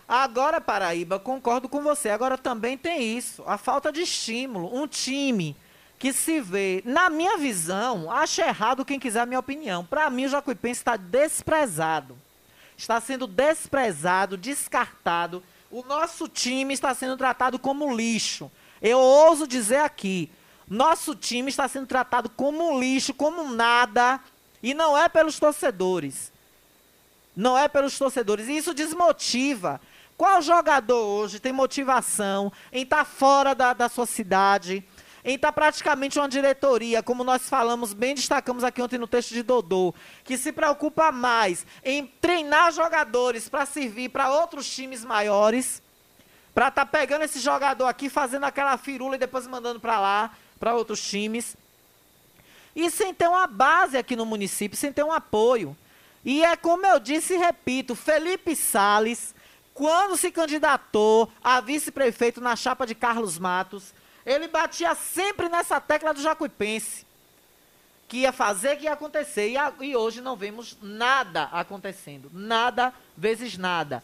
[0.09, 2.09] Agora, Paraíba, concordo com você.
[2.09, 4.75] Agora também tem isso, a falta de estímulo.
[4.77, 5.57] Um time
[5.98, 9.85] que se vê, na minha visão, acho errado quem quiser a minha opinião.
[9.85, 12.16] Para mim, o Jacuipense está desprezado.
[12.76, 15.42] Está sendo desprezado, descartado.
[15.70, 18.50] O nosso time está sendo tratado como lixo.
[18.83, 20.30] Eu ouso dizer aqui,
[20.68, 24.20] nosso time está sendo tratado como lixo, como nada,
[24.62, 26.33] e não é pelos torcedores.
[27.37, 28.48] Não é pelos torcedores.
[28.48, 29.80] E isso desmotiva.
[30.16, 34.85] Qual jogador hoje tem motivação em estar tá fora da, da sua cidade,
[35.25, 39.33] em estar tá praticamente uma diretoria, como nós falamos, bem destacamos aqui ontem no texto
[39.33, 45.81] de Dodô, que se preocupa mais em treinar jogadores para servir para outros times maiores,
[46.55, 50.31] para estar tá pegando esse jogador aqui, fazendo aquela firula e depois mandando para lá,
[50.61, 51.57] para outros times.
[52.77, 55.77] E sem ter uma base aqui no município, sem ter um apoio.
[56.23, 59.35] E é como eu disse e repito, Felipe Sales,
[59.73, 66.15] quando se candidatou a vice-prefeito na chapa de Carlos Matos, ele batia sempre nessa tecla
[66.15, 67.07] do Jacuipense.
[68.09, 69.51] Que ia fazer, que ia acontecer.
[69.51, 72.31] E, a, e hoje não vemos nada acontecendo.
[72.33, 74.03] Nada vezes nada.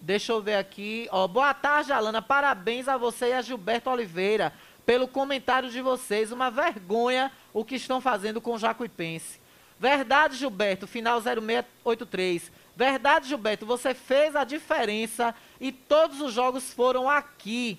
[0.00, 1.08] Deixa eu ver aqui.
[1.10, 2.22] Ó, boa tarde, Alana.
[2.22, 4.52] Parabéns a você e a Gilberto Oliveira
[4.84, 6.32] pelo comentário de vocês.
[6.32, 9.40] Uma vergonha o que estão fazendo com o Jacuipense.
[9.78, 12.52] Verdade, Gilberto, final 0683.
[12.76, 17.78] Verdade, Gilberto, você fez a diferença e todos os jogos foram aqui.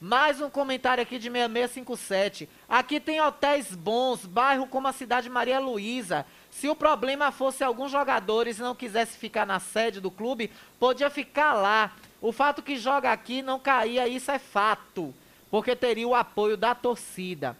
[0.00, 2.48] Mais um comentário aqui de 6657.
[2.68, 6.24] Aqui tem hotéis bons, bairro como a cidade Maria Luísa.
[6.52, 11.52] Se o problema fosse alguns jogadores não quisesse ficar na sede do clube, podia ficar
[11.52, 11.92] lá.
[12.20, 15.12] O fato que joga aqui não caía, isso é fato.
[15.50, 17.56] Porque teria o apoio da torcida.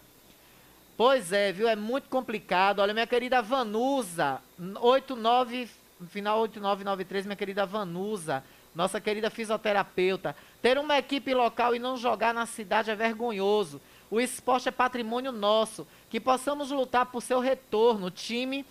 [0.96, 1.68] Pois é, viu?
[1.68, 2.78] É muito complicado.
[2.78, 4.40] Olha, minha querida Vanusa,
[4.80, 5.68] 89,
[6.08, 8.44] final 8993, minha querida Vanusa
[8.78, 10.36] nossa querida fisioterapeuta.
[10.60, 13.80] Ter uma equipe local e não jogar na cidade é vergonhoso.
[14.10, 15.86] O esporte é patrimônio nosso.
[16.10, 18.06] Que possamos lutar por seu retorno.
[18.06, 18.66] O time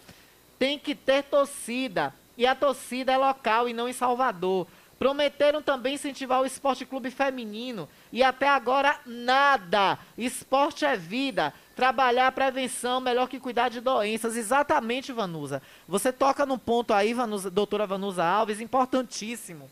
[0.60, 2.14] tem que ter torcida.
[2.38, 4.68] E a torcida é local e não em Salvador.
[5.00, 7.88] Prometeram também incentivar o esporte clube feminino.
[8.12, 9.98] E até agora, nada.
[10.18, 11.54] Esporte é vida.
[11.76, 14.36] Trabalhar a prevenção melhor que cuidar de doenças.
[14.36, 15.62] Exatamente, Vanusa.
[15.88, 19.70] Você toca num ponto aí, Vanusa, doutora Vanusa Alves, importantíssimo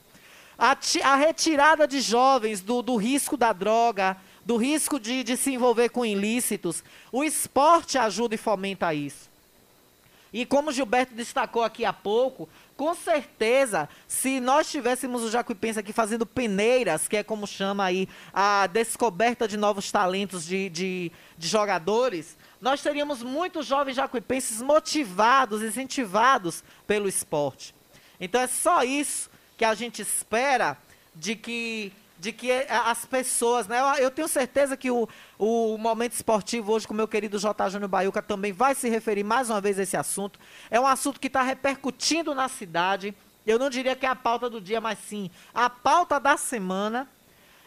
[0.57, 5.53] a, a retirada de jovens do, do risco da droga, do risco de, de se
[5.53, 6.83] envolver com ilícitos.
[7.11, 9.29] O esporte ajuda e fomenta isso.
[10.31, 15.93] E como Gilberto destacou aqui há pouco, com certeza, se nós tivéssemos o Jacuipense aqui
[15.93, 21.47] fazendo peneiras, que é como chama aí a descoberta de novos talentos de, de, de
[21.47, 27.73] jogadores, nós teríamos muitos jovens jacuipenses motivados, incentivados pelo esporte.
[28.19, 30.77] Então é só isso que a gente espera
[31.13, 33.77] de que de que as pessoas, né?
[33.99, 37.69] Eu, tenho certeza que o, o momento esportivo hoje com o meu querido J.
[37.69, 40.39] Júnior Baiuca também vai se referir mais uma vez a esse assunto.
[40.71, 43.13] É um assunto que está repercutindo na cidade.
[43.45, 47.07] Eu não diria que é a pauta do dia, mas sim a pauta da semana.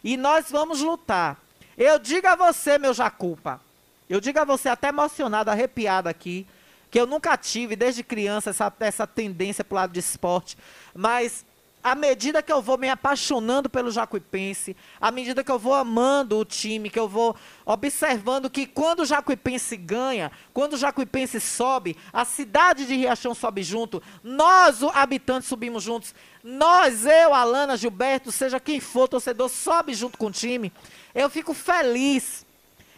[0.03, 1.37] E nós vamos lutar.
[1.77, 3.61] Eu digo a você, meu Jacupa,
[4.09, 6.47] eu digo a você, até emocionado, arrepiado aqui,
[6.91, 10.57] que eu nunca tive desde criança essa, essa tendência para o lado de esporte,
[10.95, 11.45] mas
[11.89, 16.39] à medida que eu vou me apaixonando pelo Jacuipense, à medida que eu vou amando
[16.39, 21.97] o time, que eu vou observando que quando o Jacuipense ganha, quando o Jacuipense sobe,
[22.13, 28.61] a cidade de Riachão sobe junto, nós, habitantes, subimos juntos, nós, eu, Alana, Gilberto, seja
[28.61, 30.73] quem for, torcedor, sobe junto com o time,
[31.15, 32.47] eu fico feliz.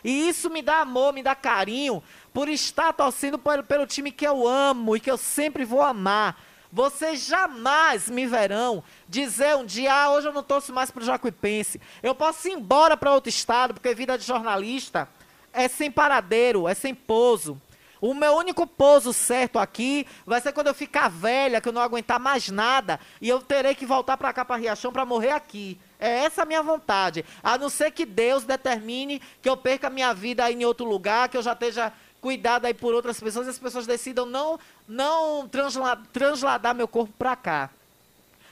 [0.03, 4.27] E isso me dá amor, me dá carinho, por estar torcendo pelo, pelo time que
[4.27, 6.50] eu amo e que eu sempre vou amar.
[6.73, 11.07] Vocês jamais me verão dizer um dia, ah, hoje eu não torço mais para o
[11.07, 11.81] Jacuipense.
[12.03, 15.09] Eu posso ir embora para outro estado, porque vida de jornalista
[15.53, 17.61] é sem paradeiro, é sem pouso.
[18.01, 21.83] O meu único pouso certo aqui vai ser quando eu ficar velha, que eu não
[21.83, 25.79] aguentar mais nada, e eu terei que voltar para cá, para Riachão, para morrer aqui.
[25.99, 27.25] É essa a minha vontade.
[27.43, 31.29] A não ser que Deus determine que eu perca a minha vida em outro lugar,
[31.29, 35.49] que eu já esteja cuidado aí por outras pessoas e as pessoas decidam não, não
[35.49, 37.71] transladar, transladar meu corpo para cá.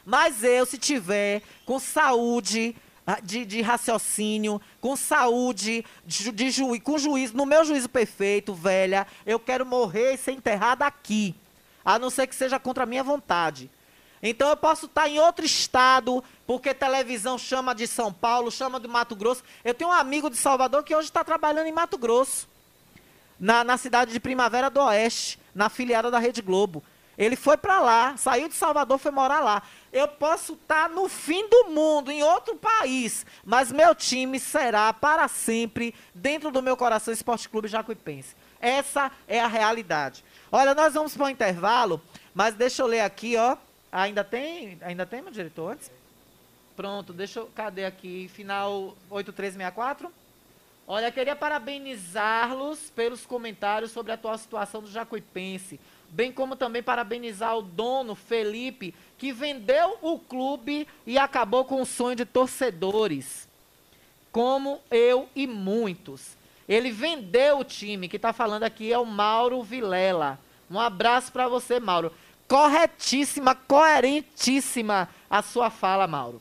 [0.04, 2.74] Mas eu, se tiver com saúde
[3.06, 8.54] ah, de, de raciocínio, com saúde, de, de juiz, com juízo, no meu juízo perfeito,
[8.54, 11.34] velha, eu quero morrer e ser enterrada aqui.
[11.84, 13.70] A não ser que seja contra a minha vontade.
[14.22, 18.88] Então eu posso estar em outro estado, porque televisão chama de São Paulo, chama de
[18.88, 19.44] Mato Grosso.
[19.64, 22.48] Eu tenho um amigo de Salvador que hoje está trabalhando em Mato Grosso
[23.38, 26.82] na, na cidade de Primavera do Oeste, na filiada da Rede Globo.
[27.18, 29.62] Ele foi para lá, saiu de Salvador, foi morar lá.
[29.92, 34.92] Eu posso estar tá no fim do mundo, em outro país, mas meu time será
[34.92, 38.36] para sempre dentro do meu coração Esporte Clube Jacuipense.
[38.60, 40.24] Essa é a realidade.
[40.50, 42.00] Olha, nós vamos para o intervalo,
[42.32, 43.56] mas deixa eu ler aqui, ó.
[43.90, 45.90] Ainda tem, ainda tem, meu diretor, antes?
[46.76, 48.30] Pronto, deixa eu, cadê aqui?
[48.32, 50.12] Final 8364?
[50.90, 57.58] Olha, queria parabenizá-los pelos comentários sobre a atual situação do Jacuipense, bem como também parabenizar
[57.58, 63.46] o dono Felipe, que vendeu o clube e acabou com o sonho de torcedores,
[64.32, 66.38] como eu e muitos.
[66.66, 70.40] Ele vendeu o time, que está falando aqui é o Mauro Vilela.
[70.70, 72.10] Um abraço para você, Mauro.
[72.48, 76.40] Corretíssima, coerentíssima a sua fala, Mauro.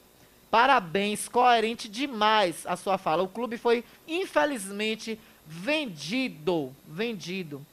[0.49, 3.23] Parabéns, coerente demais a sua fala.
[3.23, 6.73] O clube foi, infelizmente, vendido.
[6.88, 7.65] Vendido.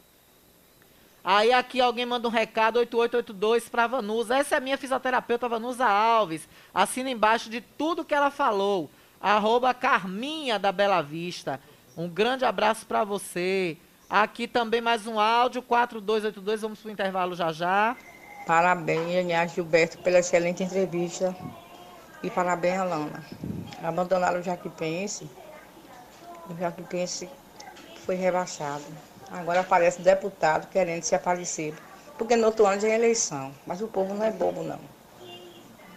[1.25, 4.37] Aí aqui alguém manda um recado, 8882 para Vanusa.
[4.37, 6.47] Essa é a minha fisioterapeuta Vanusa Alves.
[6.75, 8.91] Assina embaixo de tudo que ela falou.
[9.21, 11.59] Arroba Carminha da Bela Vista.
[11.97, 13.79] Um grande abraço para você.
[14.11, 16.61] Aqui também mais um áudio, 4282.
[16.61, 17.97] Vamos para o intervalo já já.
[18.47, 21.35] Parabéns, Gilberto, pela excelente entrevista.
[22.25, 23.23] E parabéns, Alana.
[23.83, 25.29] Abandonaram o Jaquipense.
[26.49, 27.29] O Jaquipense
[28.07, 28.83] foi rebaixado.
[29.31, 31.75] Agora aparece deputado querendo se aparecer.
[32.17, 33.53] Porque no outro ano já é eleição.
[33.67, 34.81] Mas o povo não é bobo, não.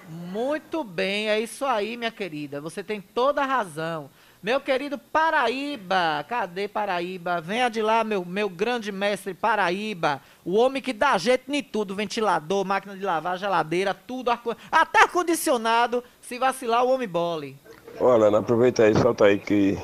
[0.09, 2.59] Muito bem, é isso aí, minha querida.
[2.59, 4.09] Você tem toda a razão.
[4.41, 7.41] Meu querido Paraíba, cadê Paraíba?
[7.41, 10.21] Venha de lá, meu, meu grande mestre Paraíba.
[10.45, 14.29] O homem que dá jeito em tudo: ventilador, máquina de lavar, geladeira, tudo,
[14.71, 16.03] até ar-condicionado.
[16.27, 17.55] Se vacilar, o homem bole.
[18.01, 19.77] Olha, aproveita aí, solta aí que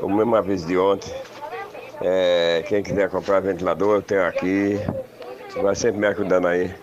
[0.00, 1.12] o mesmo aviso de ontem.
[2.00, 4.78] É, quem quiser comprar ventilador, eu tenho aqui.
[5.50, 6.74] Você vai sempre me ajudando aí.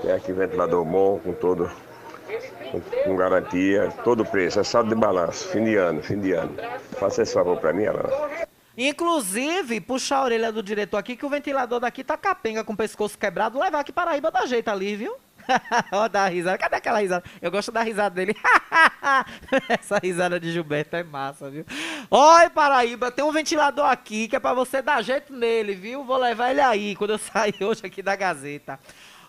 [0.00, 1.68] Tem aqui ventilador bom, com todo
[3.04, 6.54] com, garantia, todo preço, é saldo de balanço, fim de ano, fim de ano.
[7.00, 8.10] Faça esse favor para mim, Alana.
[8.76, 12.76] Inclusive, puxar a orelha do diretor aqui, que o ventilador daqui tá capenga com o
[12.76, 15.16] pescoço quebrado, levar aqui para Paraíba dá jeito ali, viu?
[15.92, 16.58] Ó, dá risada.
[16.58, 17.24] Cadê aquela risada?
[17.40, 18.36] Eu gosto da risada dele.
[19.68, 21.64] Essa risada de Gilberto é massa, viu?
[22.10, 26.04] Oi, Paraíba, tem um ventilador aqui que é pra você dar jeito nele, viu?
[26.04, 28.78] Vou levar ele aí quando eu sair hoje aqui da Gazeta.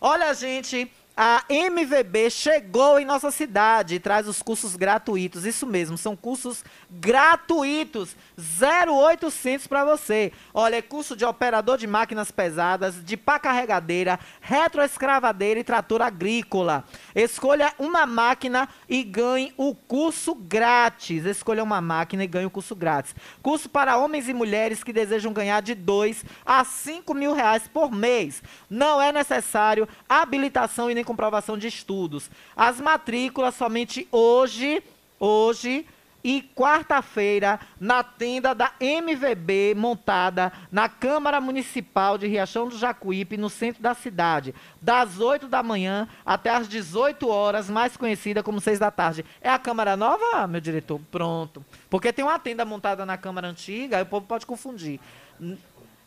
[0.02, 0.92] Olha, gente,
[1.22, 5.46] A MVB chegou em nossa cidade e traz os cursos gratuitos.
[5.46, 8.16] Isso mesmo, são cursos gratuitos.
[8.38, 10.32] 0800 para você.
[10.54, 16.86] Olha, é curso de operador de máquinas pesadas, de pá carregadeira, retroescravadeira e trator agrícola.
[17.14, 21.26] Escolha uma máquina e ganhe o curso grátis.
[21.26, 23.14] Escolha uma máquina e ganhe o curso grátis.
[23.42, 27.92] Curso para homens e mulheres que desejam ganhar de 2 a 5 mil reais por
[27.92, 28.42] mês.
[28.70, 32.30] Não é necessário habilitação e nem comprovação de estudos.
[32.56, 34.84] As matrículas somente hoje,
[35.20, 35.84] hoje
[36.24, 43.50] e quarta-feira na tenda da MVB montada na Câmara Municipal de Riachão do Jacuípe, no
[43.50, 48.78] centro da cidade, das 8 da manhã até as 18 horas, mais conhecida como 6
[48.78, 49.26] da tarde.
[49.42, 51.02] É a Câmara Nova, meu diretor?
[51.10, 51.66] Pronto.
[51.90, 55.00] Porque tem uma tenda montada na Câmara Antiga, aí o povo pode confundir.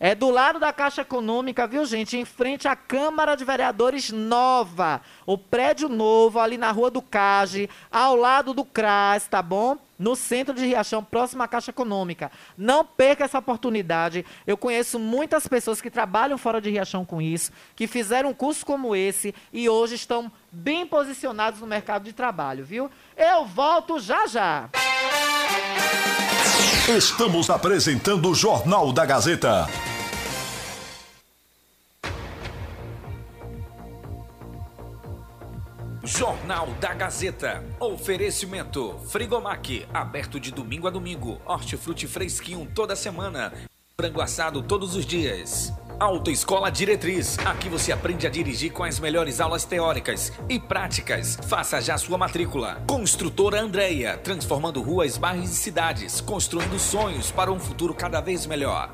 [0.04, 2.16] É do lado da Caixa Econômica, viu, gente?
[2.16, 5.00] Em frente à Câmara de Vereadores Nova.
[5.24, 9.78] O prédio novo, ali na Rua do Cage, ao lado do CRAS, tá bom?
[9.96, 12.32] No centro de Riachão, próximo à Caixa Econômica.
[12.58, 14.26] Não perca essa oportunidade.
[14.44, 18.66] Eu conheço muitas pessoas que trabalham fora de Riachão com isso, que fizeram um curso
[18.66, 22.90] como esse e hoje estão bem posicionados no mercado de trabalho, viu?
[23.16, 24.68] Eu volto já já.
[26.88, 29.68] Estamos apresentando o Jornal da Gazeta.
[36.04, 37.64] Jornal da Gazeta.
[37.78, 41.40] Oferecimento: Frigomac, aberto de domingo a domingo.
[41.46, 43.52] Hortifruti fresquinho toda semana.
[43.96, 45.72] Frango assado todos os dias.
[46.00, 47.38] Autoescola Diretriz.
[47.46, 51.38] Aqui você aprende a dirigir com as melhores aulas teóricas e práticas.
[51.46, 52.82] Faça já sua matrícula.
[52.88, 58.92] Construtora Andreia, transformando ruas, bairros e cidades, construindo sonhos para um futuro cada vez melhor.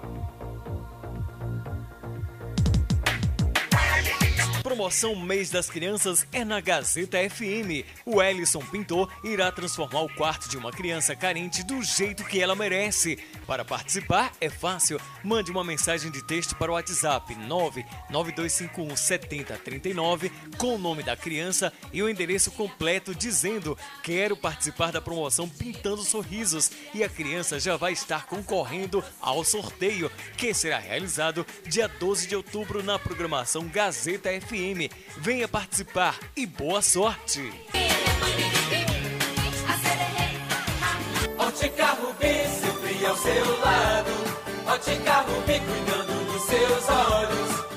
[4.78, 7.84] Promoção Mês das Crianças é na Gazeta FM.
[8.06, 12.54] O Ellison Pintor irá transformar o quarto de uma criança carente do jeito que ela
[12.54, 13.18] merece.
[13.44, 15.00] Para participar é fácil.
[15.24, 21.72] Mande uma mensagem de texto para o WhatsApp 99251 7039 com o nome da criança
[21.92, 26.70] e o endereço completo dizendo: Quero participar da promoção Pintando Sorrisos.
[26.94, 32.36] E a criança já vai estar concorrendo ao sorteio, que será realizado dia 12 de
[32.36, 34.67] outubro na programação Gazeta FM.
[35.16, 37.52] Venha participar e boa sorte!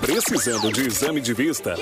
[0.01, 1.75] Precisando de exame de vista?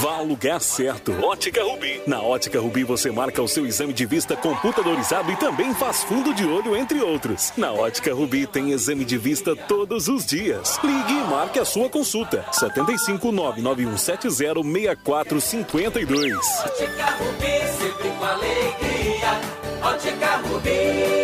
[0.00, 1.12] Vá ao lugar certo.
[1.24, 2.02] Ótica Rubi.
[2.06, 6.32] Na Ótica Rubi você marca o seu exame de vista computadorizado e também faz fundo
[6.34, 7.52] de olho, entre outros.
[7.56, 10.78] Na Ótica Rubi tem exame de vista todos os dias.
[10.82, 12.44] Ligue e marque a sua consulta.
[12.52, 16.36] 75 99170 6452.
[16.64, 19.40] Ótica Rubi, sempre com alegria.
[19.82, 21.23] Ótica Rubi.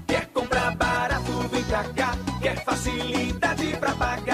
[0.07, 2.17] Quer comprar barato, vem pra cá.
[2.41, 4.30] Quer facilidade pra pagar.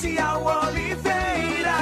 [0.00, 1.74] Comercial Oliveira.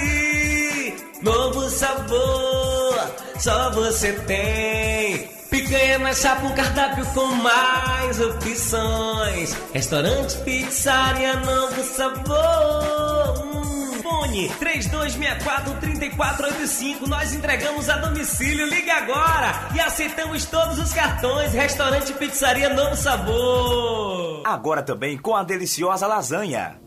[1.23, 5.27] Novo sabor, só você tem.
[5.49, 9.57] Picanha na chapa, um cardápio com mais opções.
[9.73, 13.39] Restaurante, pizzaria, novo sabor.
[13.43, 13.76] Hum,
[14.07, 17.07] fone 3264-3485.
[17.07, 18.65] Nós entregamos a domicílio.
[18.67, 21.51] Liga agora e aceitamos todos os cartões.
[21.53, 24.43] Restaurante, pizzaria, novo sabor.
[24.45, 26.79] Agora também com a deliciosa lasanha.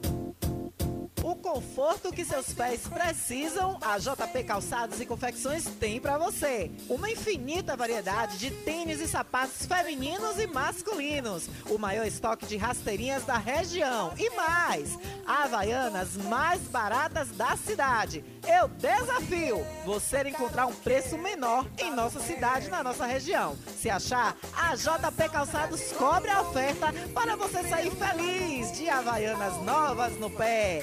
[1.53, 6.71] Conforto que seus pés precisam, a JP Calçados e Confecções tem para você.
[6.89, 11.51] Uma infinita variedade de tênis e sapatos femininos e masculinos.
[11.69, 14.13] O maior estoque de rasteirinhas da região.
[14.17, 14.97] E mais,
[15.27, 18.25] havaianas mais baratas da cidade.
[18.47, 23.57] Eu desafio você encontrar um preço menor em nossa cidade, na nossa região.
[23.77, 30.17] Se achar, a JP Calçados cobre a oferta para você sair feliz de havaianas novas
[30.17, 30.83] no pé.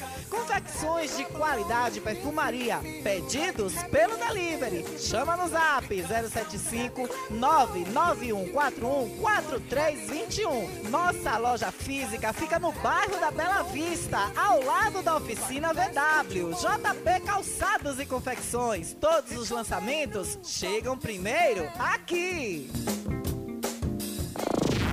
[0.58, 2.80] Confecções de qualidade perfumaria.
[3.03, 4.84] Pedidos pelo delivery.
[4.97, 10.89] Chama no zap 075 99141 4321.
[10.89, 16.51] Nossa loja física fica no bairro da Bela Vista, ao lado da oficina VW.
[16.53, 18.95] JP Calçados e Confecções.
[18.99, 22.68] Todos os lançamentos chegam primeiro aqui.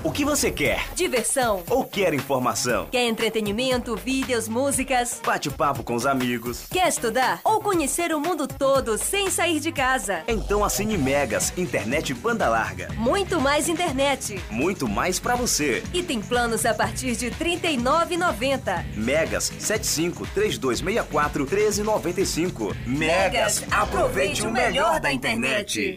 [0.05, 0.87] O que você quer?
[0.95, 1.63] Diversão.
[1.71, 2.87] Ou quer informação?
[2.93, 5.19] Quer entretenimento, vídeos, músicas?
[5.25, 6.67] Bate-papo com os amigos?
[6.71, 7.41] Quer estudar?
[7.43, 10.23] Ou conhecer o mundo todo sem sair de casa?
[10.29, 12.91] Então assine Megas, internet banda larga.
[12.99, 14.39] Muito mais internet.
[14.51, 15.83] Muito mais pra você.
[15.95, 18.85] E tem planos a partir de R$ 39,90.
[18.95, 22.77] Megas 75 3264 1395.
[22.85, 25.97] Megas, aproveite o melhor da internet.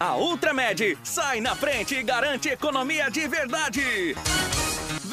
[0.00, 4.14] A Ultramed sai na frente e garante economia de verdade.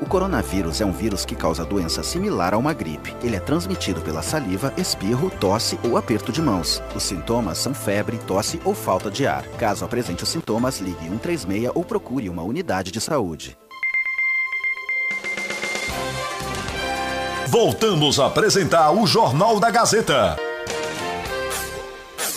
[0.00, 3.16] O coronavírus é um vírus que causa doença similar a uma gripe.
[3.22, 6.82] Ele é transmitido pela saliva, espirro, tosse ou aperto de mãos.
[6.94, 9.42] Os sintomas são febre, tosse ou falta de ar.
[9.58, 13.56] Caso apresente os sintomas, ligue 136 ou procure uma unidade de saúde.
[17.48, 20.36] Voltamos a apresentar o Jornal da Gazeta.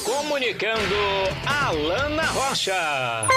[0.05, 0.95] Comunicando
[1.45, 3.27] Alana Rocha.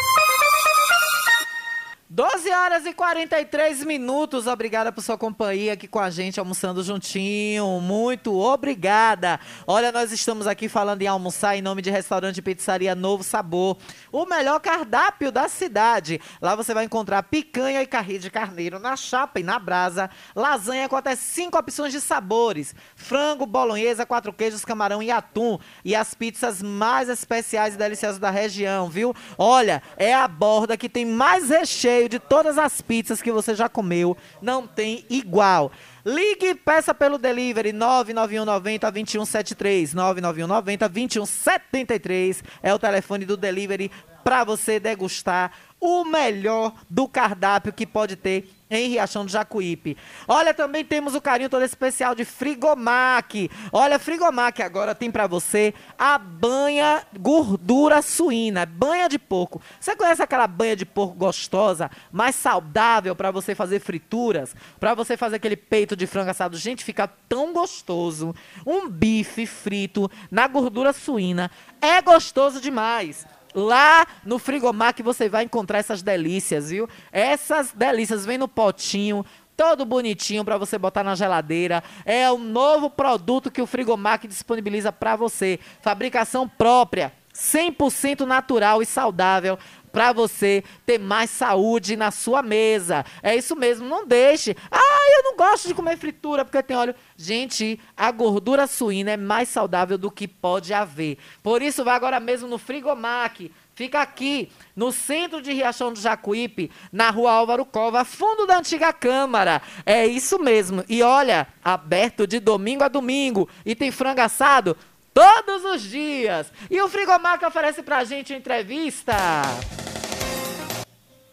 [2.15, 4.47] 12 horas e 43 minutos.
[4.47, 7.81] Obrigada por sua companhia aqui com a gente, almoçando juntinho.
[7.81, 9.41] Muito obrigada.
[9.67, 13.79] Olha, nós estamos aqui falando em almoçar em nome de restaurante e pizzaria Novo Sabor.
[14.13, 16.21] O melhor cardápio da cidade.
[16.39, 20.11] Lá você vai encontrar picanha e carri de carneiro na chapa e na brasa.
[20.37, 22.75] Lasanha com até cinco opções de sabores.
[22.95, 25.59] Frango, bolonhesa, quatro queijos, camarão e atum.
[25.83, 29.15] E as pizzas mais especiais e deliciosas da região, viu?
[29.39, 33.69] Olha, é a borda que tem mais recheio de todas as pizzas que você já
[33.69, 34.17] comeu.
[34.41, 35.73] Não tem igual.
[36.05, 39.95] Ligue e peça pelo delivery 99190 2173.
[39.95, 43.91] 99190 2173 é o telefone do delivery
[44.25, 48.49] para você degustar o melhor do cardápio que pode ter
[48.79, 49.97] em Riachão do Jacuípe.
[50.27, 53.51] Olha, também temos o carinho todo especial de Frigomac.
[53.71, 59.61] Olha, Frigomac agora tem para você a banha gordura suína, banha de porco.
[59.79, 65.17] Você conhece aquela banha de porco gostosa, mais saudável para você fazer frituras, para você
[65.17, 66.57] fazer aquele peito de frango assado?
[66.57, 68.35] Gente, fica tão gostoso.
[68.67, 71.51] Um bife frito na gordura suína
[71.81, 73.27] é gostoso demais.
[73.55, 76.89] Lá no Frigomac você vai encontrar essas delícias, viu?
[77.11, 79.25] Essas delícias vem no potinho,
[79.57, 81.83] todo bonitinho para você botar na geladeira.
[82.05, 85.61] É um novo produto que o Frigomac disponibiliza para você.
[85.81, 89.59] Fabricação própria, 100% natural e saudável
[89.93, 93.05] para você ter mais saúde na sua mesa.
[93.23, 94.57] É isso mesmo, não deixe.
[94.71, 96.95] Ah, eu não gosto de comer fritura porque tem óleo.
[97.17, 101.19] Gente, a gordura suína é mais saudável do que pode haver.
[101.43, 103.51] Por isso, vá agora mesmo no Frigomac.
[103.75, 108.93] Fica aqui, no centro de Riachão do Jacuípe, na rua Álvaro Cova, fundo da antiga
[108.93, 109.63] Câmara.
[109.87, 110.85] É isso mesmo.
[110.89, 113.49] E olha, aberto de domingo a domingo.
[113.65, 114.77] E tem frango assado
[115.15, 116.53] todos os dias.
[116.71, 119.15] E o Frigomac oferece pra gente entrevista.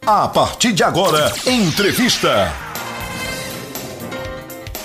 [0.06, 2.52] A partir de agora, entrevista.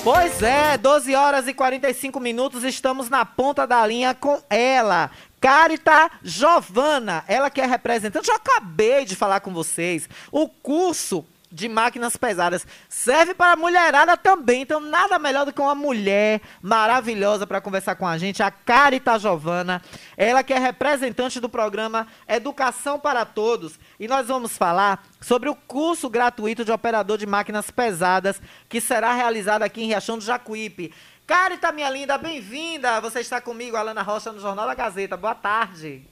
[0.05, 6.11] Pois é, 12 horas e 45 minutos, estamos na ponta da linha com ela, Carita
[6.23, 12.17] Giovana, ela que é representante, eu acabei de falar com vocês, o curso de máquinas
[12.17, 12.67] pesadas.
[12.89, 14.63] Serve para mulherada também.
[14.63, 19.17] Então, nada melhor do que uma mulher maravilhosa para conversar com a gente, a Carita
[19.19, 19.81] Giovana.
[20.17, 23.79] Ela que é representante do programa Educação para Todos.
[23.99, 29.13] E nós vamos falar sobre o curso gratuito de operador de máquinas pesadas que será
[29.13, 30.93] realizado aqui em Riachão do Jacuípe.
[31.27, 33.01] Carita, minha linda, bem-vinda.
[33.01, 35.17] Você está comigo, Alana Rocha, no Jornal da Gazeta.
[35.17, 36.03] Boa tarde.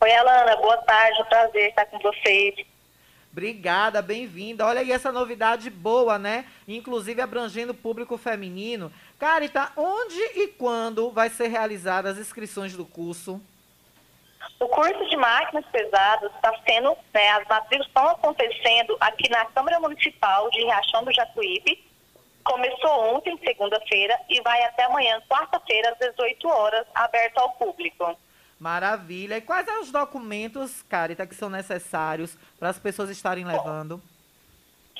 [0.00, 0.56] Oi, Alana.
[0.56, 1.24] Boa tarde.
[1.28, 2.54] Prazer estar com vocês.
[3.30, 4.66] Obrigada, bem-vinda.
[4.66, 6.44] Olha aí essa novidade boa, né?
[6.68, 8.92] Inclusive abrangendo o público feminino.
[9.18, 13.40] Carita, onde e quando vai ser realizadas as inscrições do curso?
[14.60, 19.80] O curso de máquinas pesadas está sendo, né, as matrículas estão acontecendo aqui na Câmara
[19.80, 21.84] Municipal de Riachão do Jacuípe.
[22.44, 28.16] Começou ontem, segunda-feira, e vai até amanhã, quarta-feira, às 18 horas, aberto ao público.
[28.58, 29.38] Maravilha.
[29.38, 34.00] E quais são os documentos, Carita, que são necessários para as pessoas estarem levando?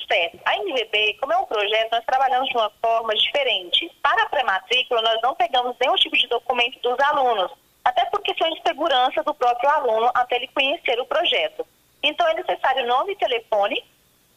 [0.05, 0.39] Certo.
[0.43, 3.89] A NVB, como é um projeto, nós trabalhamos de uma forma diferente.
[4.01, 7.51] Para a pré-matrícula, nós não pegamos nenhum tipo de documento dos alunos,
[7.83, 11.65] até por questões de segurança do próprio aluno até ele conhecer o projeto.
[12.01, 13.83] Então, é necessário nome e telefone.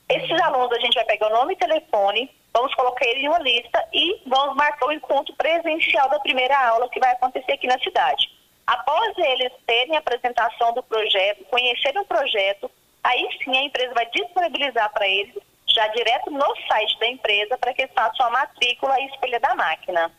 [0.09, 3.41] Esses alunos, a gente vai pegar o nome e telefone, vamos colocar ele em uma
[3.41, 7.79] lista e vamos marcar o encontro presencial da primeira aula que vai acontecer aqui na
[7.81, 8.31] cidade.
[8.67, 12.71] Após eles terem a apresentação do projeto, conhecerem o projeto,
[13.03, 15.35] aí sim a empresa vai disponibilizar para eles,
[15.69, 19.55] já direto no site da empresa, para que eles façam a matrícula e escolha da
[19.55, 20.13] máquina.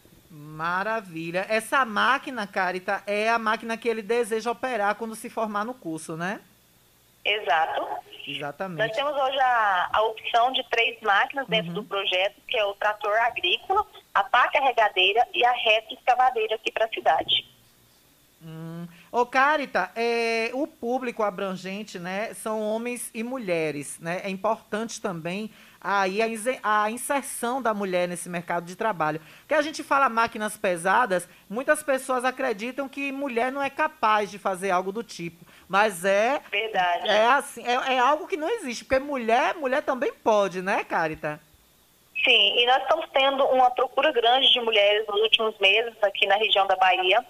[0.57, 1.45] Maravilha.
[1.47, 6.17] Essa máquina, Carita, é a máquina que ele deseja operar quando se formar no curso,
[6.17, 6.41] né?
[7.23, 7.87] Exato.
[8.25, 8.87] Exatamente.
[8.87, 11.75] Nós temos hoje a, a opção de três máquinas dentro uhum.
[11.75, 16.71] do projeto, que é o trator agrícola, a pá carregadeira e a reta escavadeira aqui
[16.71, 17.45] para a cidade.
[18.43, 18.87] Hum.
[19.11, 24.21] Ô, Carita, é, o público abrangente, né, são homens e mulheres, né?
[24.23, 25.51] É importante também
[25.87, 26.19] aí
[26.63, 29.21] a, inserção da mulher nesse mercado de trabalho.
[29.47, 34.37] Que a gente fala máquinas pesadas, muitas pessoas acreditam que mulher não é capaz de
[34.37, 35.45] fazer algo do tipo.
[35.67, 36.41] Mas é.
[36.51, 37.07] Verdade.
[37.07, 41.39] É assim, é, é algo que não existe, porque mulher, mulher também pode, né, Carita?
[42.23, 46.35] Sim, e nós estamos tendo uma procura grande de mulheres nos últimos meses aqui na
[46.35, 47.23] região da Bahia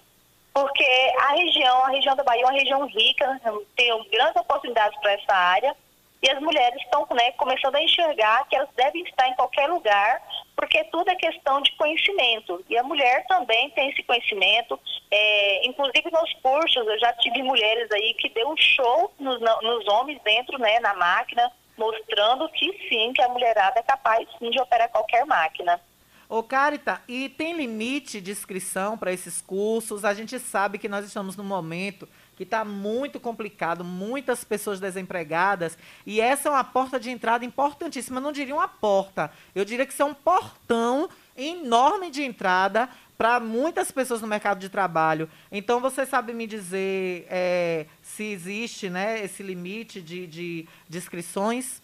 [0.52, 0.84] porque
[1.20, 3.40] a região, a região da Bahia é uma região rica,
[3.76, 5.76] tem grandes oportunidades para essa área,
[6.20, 10.20] e as mulheres estão né, começando a enxergar que elas devem estar em qualquer lugar,
[10.56, 12.64] porque tudo é questão de conhecimento.
[12.68, 14.78] E a mulher também tem esse conhecimento.
[15.10, 19.86] É, inclusive nos cursos, eu já tive mulheres aí que deu um show nos, nos
[19.88, 24.60] homens dentro, né, na máquina, mostrando que sim, que a mulherada é capaz sim de
[24.60, 25.80] operar qualquer máquina.
[26.28, 30.04] Ô, Carita, e tem limite de inscrição para esses cursos?
[30.04, 32.06] A gente sabe que nós estamos num momento
[32.38, 35.76] que está muito complicado, muitas pessoas desempregadas,
[36.06, 38.18] e essa é uma porta de entrada importantíssima.
[38.18, 42.88] Eu não diria uma porta, eu diria que isso é um portão enorme de entrada
[43.18, 45.28] para muitas pessoas no mercado de trabalho.
[45.50, 51.82] Então, você sabe me dizer é, se existe né, esse limite de, de, de inscrições?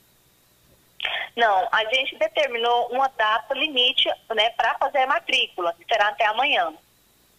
[1.36, 6.26] Não, a gente determinou uma data limite né, para fazer a matrícula, que será até
[6.26, 6.72] amanhã.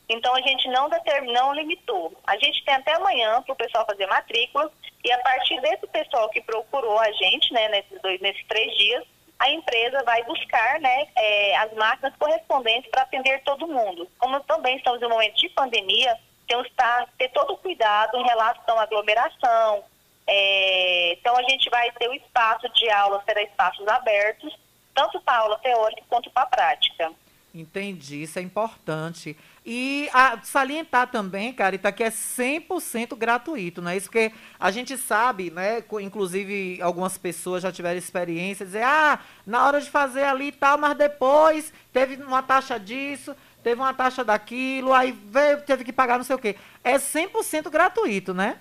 [0.07, 2.13] Então a gente não determinou, não limitou.
[2.25, 4.71] A gente tem até amanhã para o pessoal fazer matrícula
[5.03, 9.03] e a partir desse pessoal que procurou a gente, né, nesses dois, nesses três dias,
[9.39, 14.07] a empresa vai buscar né, é, as máquinas correspondentes para atender todo mundo.
[14.17, 18.23] Como também estamos em um momento de pandemia, temos que ter todo o cuidado em
[18.23, 19.83] relação à aglomeração,
[20.27, 24.57] é, então, a gente vai ter o espaço de aula, será espaços abertos,
[24.93, 27.11] tanto para aula teórica quanto para prática.
[27.55, 29.37] Entendi, isso é importante.
[29.65, 34.07] E a, salientar também, Carita, que é 100% gratuito, não é isso?
[34.07, 39.79] Porque a gente sabe, né, inclusive algumas pessoas já tiveram experiência, dizer, ah, na hora
[39.79, 43.33] de fazer ali e tal, mas depois teve uma taxa disso,
[43.63, 46.57] teve uma taxa daquilo, aí veio, teve que pagar não sei o quê.
[46.83, 48.59] É 100% gratuito, né?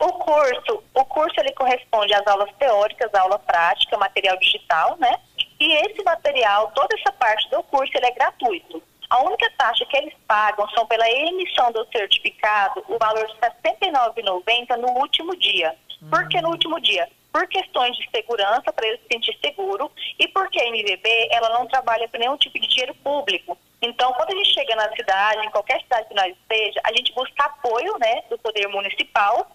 [0.00, 5.20] O curso, o curso ele corresponde às aulas teóricas, aula prática, material digital, né?
[5.62, 8.82] E esse material, toda essa parte do curso, ele é gratuito.
[9.08, 13.52] A única taxa que eles pagam são pela emissão do certificado, o valor de R$
[13.80, 15.76] 69,90 no último dia.
[16.10, 17.08] Por que no último dia?
[17.32, 21.66] por questões de segurança, para ele se sentir seguro, e porque a MVB ela não
[21.66, 23.56] trabalha com nenhum tipo de dinheiro público.
[23.80, 27.12] Então, quando a gente chega na cidade, em qualquer cidade que nós esteja, a gente
[27.14, 29.50] busca apoio né, do poder municipal,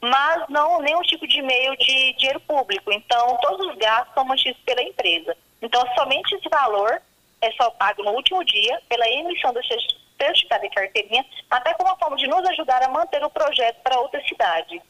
[0.00, 2.92] mas não nenhum tipo de meio de dinheiro público.
[2.92, 5.36] Então, todos os gastos são mantidos pela empresa.
[5.60, 7.00] Então, somente esse valor
[7.40, 11.98] é só pago no último dia pela emissão do certificado de carteirinha, até como uma
[11.98, 14.82] forma de nos ajudar a manter o projeto para outra cidade.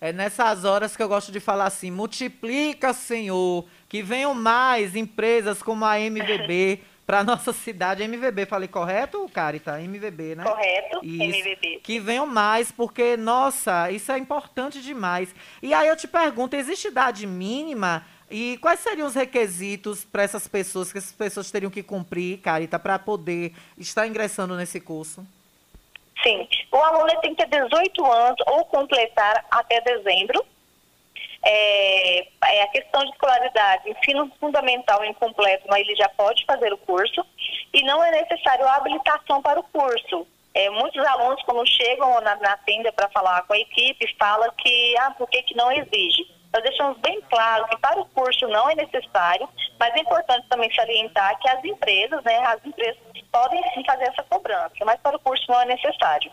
[0.00, 5.62] É nessas horas que eu gosto de falar assim: multiplica, Senhor, que venham mais empresas
[5.62, 8.02] como a MVB para nossa cidade.
[8.02, 9.80] MVB, falei correto, Carita?
[9.80, 10.44] MVB, né?
[10.44, 11.22] Correto, isso.
[11.22, 11.80] MVB.
[11.82, 15.34] Que venham mais, porque, nossa, isso é importante demais.
[15.62, 18.04] E aí eu te pergunto: existe idade mínima?
[18.28, 22.76] E quais seriam os requisitos para essas pessoas, que essas pessoas teriam que cumprir, Carita,
[22.76, 25.24] para poder estar ingressando nesse curso?
[26.24, 26.48] Sim.
[26.72, 30.44] O aluno tem que ter 18 anos ou completar até dezembro.
[31.48, 36.78] É, é, a questão de escolaridade, ensino fundamental incompleto, mas ele já pode fazer o
[36.78, 37.24] curso
[37.72, 40.26] e não é necessário a habilitação para o curso.
[40.52, 44.98] É, muitos alunos, quando chegam na, na tenda para falar com a equipe, falam que,
[44.98, 46.26] ah, por que, que não exige?
[46.52, 50.74] Nós deixamos bem claro que para o curso não é necessário, mas é importante também
[50.74, 52.98] salientar que as empresas, né, as empresas
[53.30, 56.32] podem sim fazer essa cobrança, mas para o curso não é necessário.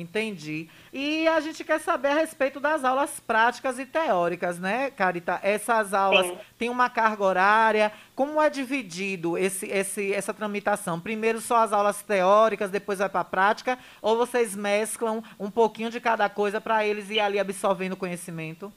[0.00, 0.68] Entendi.
[0.92, 5.40] E a gente quer saber a respeito das aulas práticas e teóricas, né, Carita?
[5.42, 6.38] Essas aulas Sim.
[6.58, 7.92] têm uma carga horária?
[8.14, 11.00] Como é dividido esse, esse, essa tramitação?
[11.00, 13.78] Primeiro só as aulas teóricas, depois vai para a prática?
[14.00, 18.72] Ou vocês mesclam um pouquinho de cada coisa para eles ir ali absorvendo conhecimento?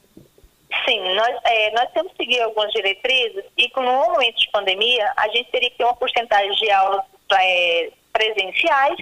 [0.86, 5.28] Sim, nós, é, nós temos que seguir algumas diretrizes e no momento de pandemia a
[5.28, 7.04] gente teria que ter uma porcentagem de aulas
[7.34, 8.98] é, presenciais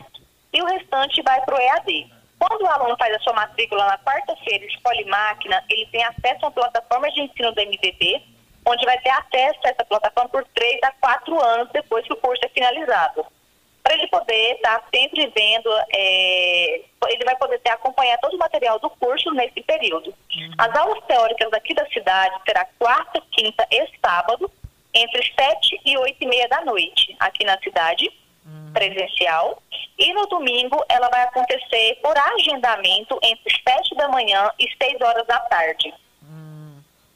[0.53, 2.11] e o restante vai para o EAD.
[2.39, 6.47] Quando o aluno faz a sua matrícula na quarta-feira, escolhe máquina, ele tem acesso a
[6.47, 8.23] uma plataforma de ensino do MVB,
[8.65, 12.17] onde vai ter acesso a essa plataforma por três a quatro anos depois que o
[12.17, 13.27] curso é finalizado.
[13.83, 18.79] Para ele poder estar sempre vendo, é, ele vai poder ter, acompanhar todo o material
[18.79, 20.15] do curso nesse período.
[20.59, 24.51] As aulas teóricas aqui da cidade será quarta, quinta e sábado,
[24.95, 28.11] entre sete e oito e meia da noite, aqui na cidade
[28.73, 29.63] presencial.
[29.99, 35.27] E no domingo ela vai acontecer por agendamento entre 7 da manhã e 6 horas
[35.27, 35.93] da tarde.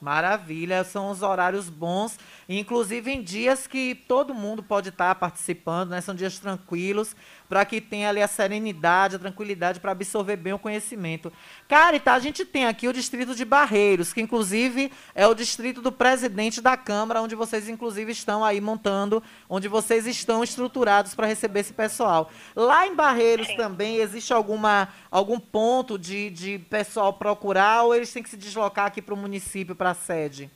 [0.05, 6.01] Maravilha, são os horários bons, inclusive em dias que todo mundo pode estar participando, né?
[6.03, 7.17] São dias tranquilos,
[7.49, 11.33] para que tenha ali a serenidade, a tranquilidade para absorver bem o conhecimento.
[11.69, 15.93] Carita, a gente tem aqui o distrito de Barreiros, que inclusive é o distrito do
[15.93, 21.61] presidente da Câmara, onde vocês inclusive estão aí montando, onde vocês estão estruturados para receber
[21.61, 22.31] esse pessoal.
[22.55, 23.57] Lá em Barreiros Sim.
[23.57, 28.87] também existe alguma algum ponto de, de pessoal procurar ou eles têm que se deslocar
[28.87, 30.51] aqui para o município, para a sede?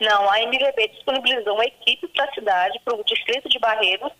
[0.00, 4.12] Não, a MVB disponibilizou uma equipe para a cidade, para o distrito de Barreiros,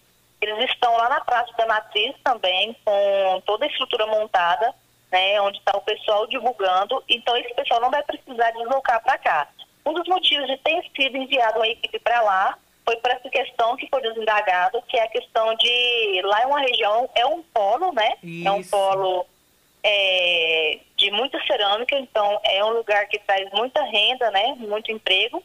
[0.44, 4.74] eles estão lá na Praça da Matriz também, com toda a estrutura montada,
[5.10, 7.02] né, onde está o pessoal divulgando.
[7.08, 9.48] Então, esse pessoal não vai precisar deslocar para cá.
[9.86, 13.76] Um dos motivos de ter sido enviado uma equipe para lá foi por essa questão
[13.76, 17.42] que foi nos indagado, que é a questão de lá é uma região, é um
[17.42, 18.14] polo, né?
[18.22, 18.48] Isso.
[18.48, 19.26] É um polo
[19.82, 24.54] é, de muita cerâmica, então é um lugar que traz muita renda, né?
[24.58, 25.42] Muito emprego.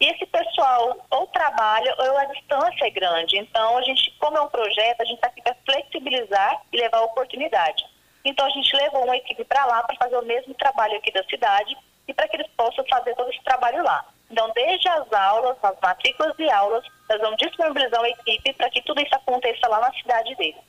[0.00, 3.36] E esse pessoal ou trabalha ou a distância é grande.
[3.36, 7.02] Então, a gente, como é um projeto, a gente está aqui para flexibilizar e levar
[7.02, 7.84] oportunidade.
[8.24, 11.22] Então, a gente levou uma equipe para lá para fazer o mesmo trabalho aqui da
[11.24, 11.76] cidade
[12.08, 14.04] e para que eles possam fazer todo esse trabalho lá.
[14.30, 18.80] Então, desde as aulas, as matrículas e aulas, nós vamos disponibilizar uma equipe para que
[18.82, 20.60] tudo isso aconteça lá na cidade deles.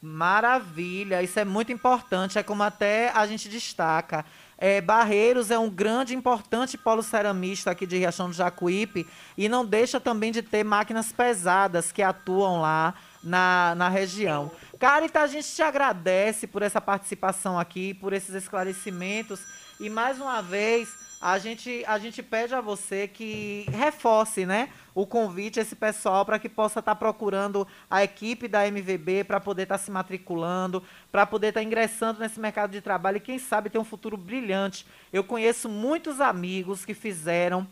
[0.00, 4.24] Maravilha, isso é muito importante, é como até a gente destaca.
[4.58, 9.66] É, Barreiros é um grande, importante polo ceramista aqui de Riachão do Jacuípe e não
[9.66, 14.50] deixa também de ter máquinas pesadas que atuam lá na, na região.
[14.78, 19.40] Carita, a gente te agradece por essa participação aqui, por esses esclarecimentos
[19.78, 25.06] e mais uma vez a gente, a gente pede a você que reforce né, o
[25.06, 29.40] convite a esse pessoal para que possa estar tá procurando a equipe da MVB para
[29.40, 33.20] poder estar tá se matriculando, para poder estar tá ingressando nesse mercado de trabalho e,
[33.20, 34.86] quem sabe, ter um futuro brilhante.
[35.12, 37.66] Eu conheço muitos amigos que fizeram,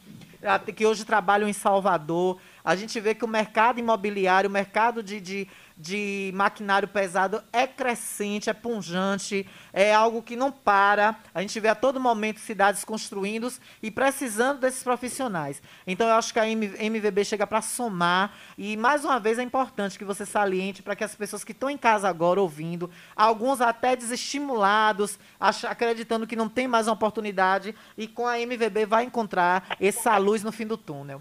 [0.74, 5.20] que hoje trabalham em Salvador, a gente vê que o mercado imobiliário, o mercado de,
[5.20, 11.16] de, de maquinário pesado é crescente, é punjante, é algo que não para.
[11.34, 13.52] A gente vê a todo momento cidades construindo
[13.82, 15.60] e precisando desses profissionais.
[15.86, 19.98] Então eu acho que a MVB chega para somar e mais uma vez é importante
[19.98, 23.96] que você saliente para que as pessoas que estão em casa agora ouvindo, alguns até
[23.96, 30.16] desestimulados, acreditando que não tem mais uma oportunidade e com a MVB vai encontrar essa
[30.18, 31.20] luz no fim do túnel.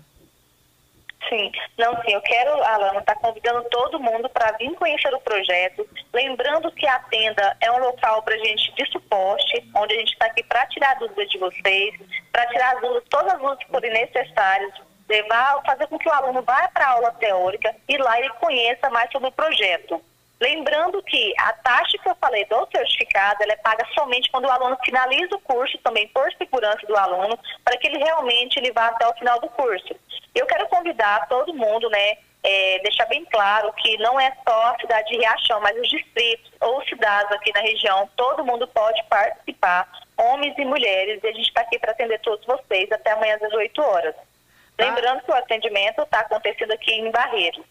[1.29, 5.21] Sim, não, sim, eu quero, Alana, estar tá convidando todo mundo para vir conhecer o
[5.21, 5.87] projeto.
[6.13, 10.25] Lembrando que a tenda é um local para gente de suporte, onde a gente está
[10.25, 11.95] aqui para tirar dúvidas de vocês,
[12.31, 14.73] para tirar as dúvidas, todas as dúvidas que forem necessárias,
[15.09, 18.89] levar, fazer com que o aluno vá para a aula teórica e lá ele conheça
[18.89, 20.01] mais sobre o projeto.
[20.43, 24.51] Lembrando que a taxa que eu falei do certificado, ela é paga somente quando o
[24.51, 28.87] aluno finaliza o curso, também por segurança do aluno, para que ele realmente ele vá
[28.87, 29.95] até o final do curso.
[30.35, 34.79] Eu quero convidar todo mundo, né, é, deixar bem claro que não é só a
[34.81, 39.89] cidade de Riachão, mas os distritos ou cidades aqui na região, todo mundo pode participar,
[40.17, 43.53] homens e mulheres, e a gente está aqui para atender todos vocês até amanhã às
[43.53, 44.13] 8 horas.
[44.13, 44.83] Tá.
[44.83, 47.63] Lembrando que o atendimento está acontecendo aqui em Barreiros.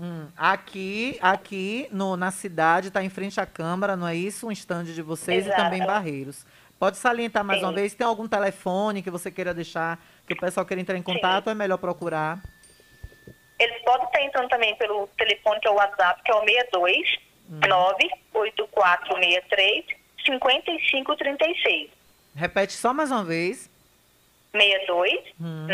[0.00, 4.46] Hum, aqui, aqui no, na cidade, está em frente à Câmara, não é isso?
[4.46, 5.60] Um estande de vocês Exato.
[5.60, 6.46] e também Barreiros.
[6.78, 7.66] Pode salientar mais Sim.
[7.66, 11.02] uma vez, tem algum telefone que você queira deixar, que o pessoal queira entrar em
[11.02, 11.50] contato, Sim.
[11.50, 12.40] é melhor procurar?
[13.58, 17.18] Eles podem estar entrando também pelo telefone, que é o WhatsApp, que é o 62
[17.50, 17.60] hum.
[17.68, 19.84] 98463
[20.24, 21.90] 5536.
[22.34, 23.68] Repete só mais uma vez.
[24.52, 25.66] 62 hum.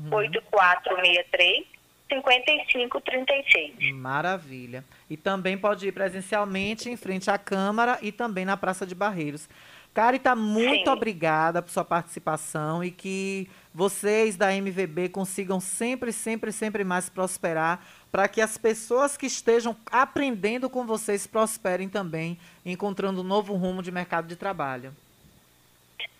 [0.00, 1.75] 98463
[2.08, 3.92] 5536.
[3.94, 4.84] Maravilha.
[5.10, 9.48] E também pode ir presencialmente em frente à Câmara e também na Praça de Barreiros.
[9.96, 10.90] Carita, muito Sim.
[10.90, 17.82] obrigada por sua participação e que vocês da MVB consigam sempre, sempre, sempre mais prosperar
[18.12, 23.82] para que as pessoas que estejam aprendendo com vocês prosperem também, encontrando um novo rumo
[23.82, 24.94] de mercado de trabalho.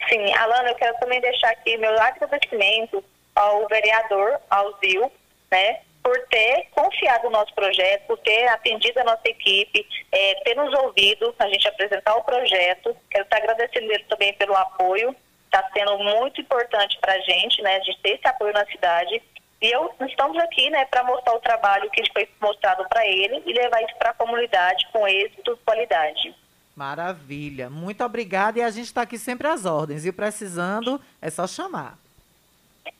[0.09, 5.12] Sim, Alana, eu quero também deixar aqui meu agradecimento ao vereador, ao Zil,
[5.51, 10.55] né, por ter confiado no nosso projeto, por ter atendido a nossa equipe, é, ter
[10.55, 12.97] nos ouvido, a gente apresentar o projeto.
[13.11, 15.14] Quero estar agradecendo ele também pelo apoio,
[15.47, 19.20] está sendo muito importante para a gente, né, a gente ter esse apoio na cidade.
[19.61, 23.53] E eu, estamos aqui né, para mostrar o trabalho que foi mostrado para ele e
[23.53, 26.34] levar isso para a comunidade com êxito e qualidade.
[26.76, 27.70] Maravilha.
[27.70, 30.05] Muito obrigada e a gente está aqui sempre às ordens.
[30.05, 31.99] E precisando, é só chamar.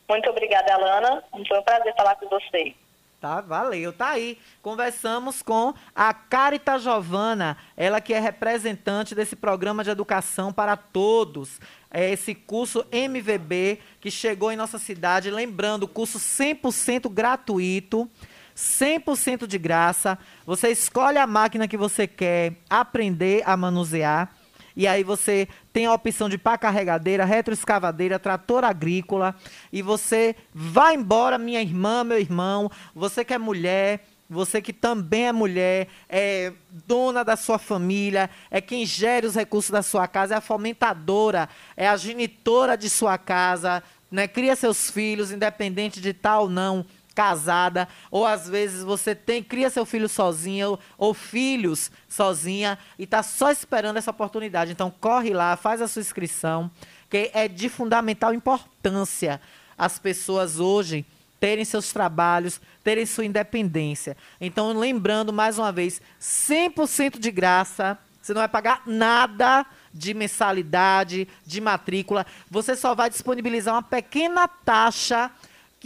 [0.09, 1.23] Muito obrigada, Alana.
[1.47, 2.75] Foi um prazer falar com você.
[3.21, 3.93] Tá, valeu.
[3.93, 4.39] Tá aí.
[4.63, 11.61] Conversamos com a Carita Giovana, ela que é representante desse programa de educação para todos.
[11.91, 18.09] É esse curso MVB que chegou em nossa cidade, lembrando, curso 100% gratuito.
[18.57, 20.19] 100% de graça.
[20.47, 24.35] Você escolhe a máquina que você quer aprender a manusear.
[24.75, 29.35] E aí você tem a opção de pá carregadeira, retroescavadeira, trator agrícola.
[29.71, 32.71] E você vai embora, minha irmã, meu irmão.
[32.95, 36.51] Você que é mulher, você que também é mulher, é
[36.87, 41.47] dona da sua família, é quem gere os recursos da sua casa, é a fomentadora,
[41.77, 44.27] é a genitora de sua casa, né?
[44.27, 46.87] cria seus filhos, independente de tal ou não
[47.17, 53.05] casada, ou às vezes você tem cria seu filho sozinha ou, ou filhos sozinha e
[53.05, 54.71] está só esperando essa oportunidade.
[54.71, 56.71] Então corre lá, faz a sua inscrição,
[57.09, 59.41] que é de fundamental importância
[59.79, 61.07] as pessoas hoje
[61.41, 64.17] terem seus trabalhos, terem sua independência.
[64.41, 71.29] Então, lembrando mais uma vez, 100% de graça, você não vai pagar nada de mensalidade,
[71.47, 75.31] de matrícula, você só vai disponibilizar uma pequena taxa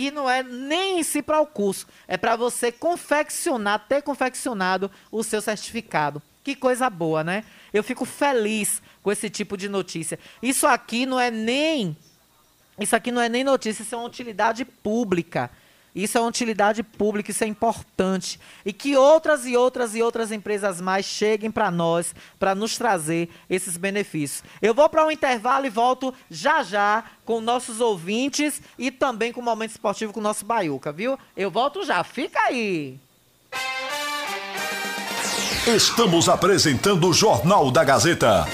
[0.00, 4.90] que não é nem em si para o curso, é para você confeccionar, ter confeccionado
[5.12, 6.22] o seu certificado.
[6.42, 7.44] Que coisa boa, né?
[7.70, 10.18] Eu fico feliz com esse tipo de notícia.
[10.42, 11.94] Isso aqui não é nem
[12.80, 15.50] isso aqui não é nem notícia, isso é uma utilidade pública.
[15.94, 18.38] Isso é uma utilidade pública, isso é importante.
[18.64, 23.28] E que outras e outras e outras empresas mais cheguem para nós, para nos trazer
[23.48, 24.44] esses benefícios.
[24.62, 29.40] Eu vou para um intervalo e volto já já com nossos ouvintes e também com
[29.40, 31.18] o Momento Esportivo com o nosso Baiuca, viu?
[31.36, 32.98] Eu volto já, fica aí!
[35.66, 38.46] Estamos apresentando o Jornal da Gazeta.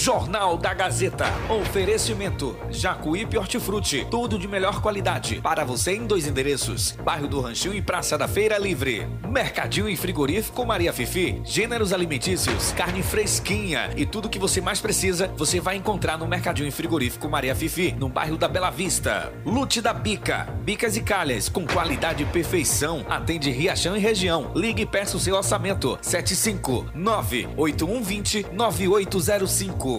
[0.00, 1.26] Jornal da Gazeta.
[1.50, 4.06] Oferecimento: Jacuípe Hortifruti.
[4.10, 5.42] Tudo de melhor qualidade.
[5.42, 9.06] Para você em dois endereços: Bairro do Ranchinho e Praça da Feira Livre.
[9.28, 11.42] Mercadinho e Frigorífico Maria Fifi.
[11.44, 16.66] Gêneros alimentícios, carne fresquinha e tudo que você mais precisa, você vai encontrar no Mercadinho
[16.68, 19.30] e Frigorífico Maria Fifi, no bairro da Bela Vista.
[19.44, 20.48] Lute da Bica.
[20.64, 23.04] Bicas e calhas com qualidade e perfeição.
[23.06, 24.50] Atende Riachão e região.
[24.56, 25.98] Ligue e peça o seu orçamento.
[26.00, 29.89] 759 8120 9805.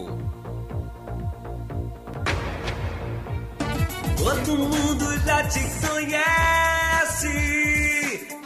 [4.18, 7.32] Todo mundo já te conhece.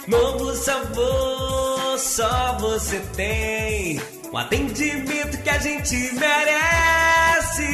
[0.07, 4.01] Novo sabor, só você tem.
[4.31, 7.65] Um atendimento que a gente merece.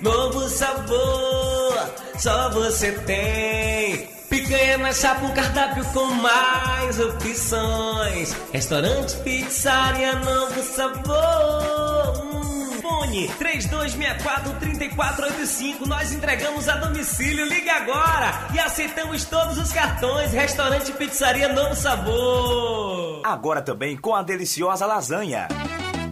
[0.00, 4.08] Novo sabor, só você tem.
[4.28, 8.36] Picanha na chapa, um cardápio com mais opções.
[8.52, 12.37] Restaurante, pizzaria, novo sabor.
[12.88, 15.86] Hum, Fone 3264-3485.
[15.86, 17.44] Nós entregamos a domicílio.
[17.46, 20.32] Liga agora e aceitamos todos os cartões.
[20.32, 23.22] Restaurante, pizzaria, novo sabor.
[23.24, 25.48] Agora também com a deliciosa lasanha.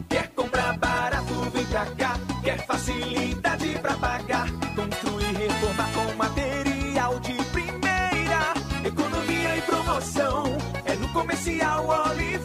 [0.09, 2.17] Quer comprar barato, vem pra cá.
[2.45, 4.47] Quer facilidade pra pagar.
[4.75, 8.55] Construir, reformar com material de primeira.
[8.85, 10.45] Economia e promoção.
[10.85, 12.36] É no Comercial Oliveira.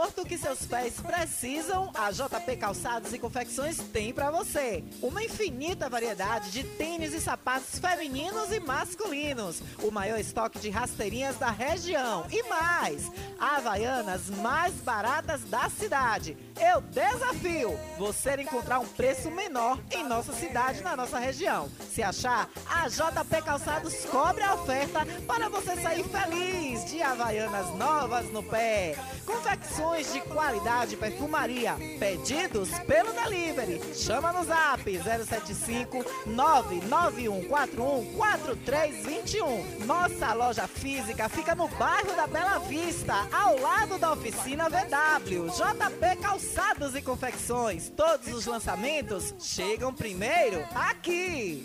[0.06, 4.84] Conforto que seus pés precisam, a JP Calçados e Confecções tem para você.
[5.02, 9.60] Uma infinita variedade de tênis e sapatos femininos e masculinos.
[9.82, 12.24] O maior estoque de rasteirinhas da região.
[12.30, 16.36] E mais, havaianas mais baratas da cidade.
[16.58, 21.68] Eu desafio você encontrar um preço menor em nossa cidade, na nossa região.
[21.92, 28.32] Se achar, a JP Calçados cobre a oferta para você sair feliz de havaianas novas
[28.32, 28.96] no pé.
[29.26, 31.74] Confecções de qualidade perfumaria.
[31.98, 33.94] Pedidos pelo delivery.
[33.94, 39.84] Chama no zap 075 99141 4321.
[39.84, 45.48] Nossa loja física fica no bairro da Bela Vista, ao lado da oficina VW.
[45.50, 46.45] JP Calçados
[46.94, 47.90] e Confecções.
[47.90, 51.64] Todos os lançamentos chegam primeiro aqui.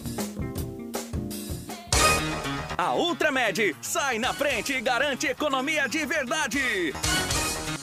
[2.77, 6.93] A Ultramed sai na frente e garante economia de verdade.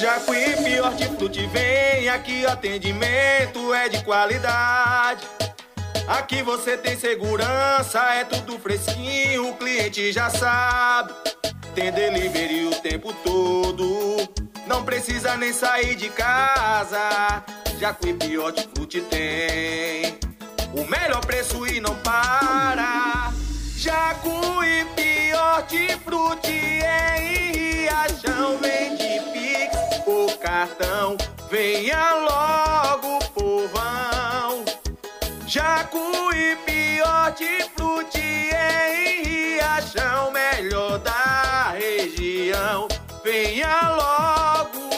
[0.00, 5.26] Jacuípe Hortifruti vem aqui, o atendimento é de qualidade.
[6.06, 11.14] Aqui você tem segurança, é tudo fresquinho, o cliente já sabe.
[11.74, 14.28] Tem delivery o tempo todo,
[14.66, 17.42] não precisa nem sair de casa.
[17.80, 20.18] Jacuípe Hortifruti tem
[20.74, 23.32] o melhor preço e não para.
[23.76, 29.45] Jacuípe Hortifruti é em Riachão, vende Pix
[30.06, 31.16] ou cartão.
[31.50, 34.64] Venha logo, povão.
[35.46, 42.88] Jacuípe Hortifruti em Riachão, melhor da região.
[43.24, 44.95] Venha logo,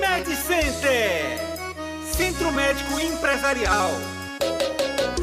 [0.00, 1.38] Med Center.
[2.16, 3.90] Centro Médico Empresarial.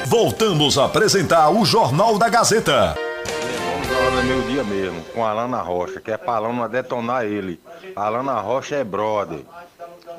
[0.06, 2.96] Voltamos a apresentar o Jornal da Gazeta.
[2.96, 7.26] Vamos lá no meu dia mesmo, com a Alana Rocha, que é pra Alana detonar
[7.26, 7.60] ele.
[7.96, 9.40] A Alana Rocha é brother.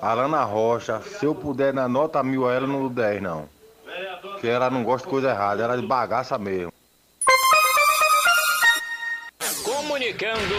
[0.01, 3.62] Alana Rocha, se eu puder dar nota mil a ela, não dou 10 não.
[4.21, 6.73] Porque ela não gosta de coisa errada, ela é de bagaça mesmo.
[9.65, 10.55] Comunicando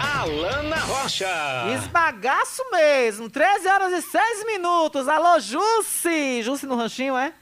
[0.00, 1.26] Alana Rocha.
[1.74, 3.28] Esbagaço mesmo.
[3.28, 5.08] 13 horas e 6 minutos.
[5.08, 6.42] Alô, Jusce.
[6.42, 7.32] Jusce no ranchinho, é?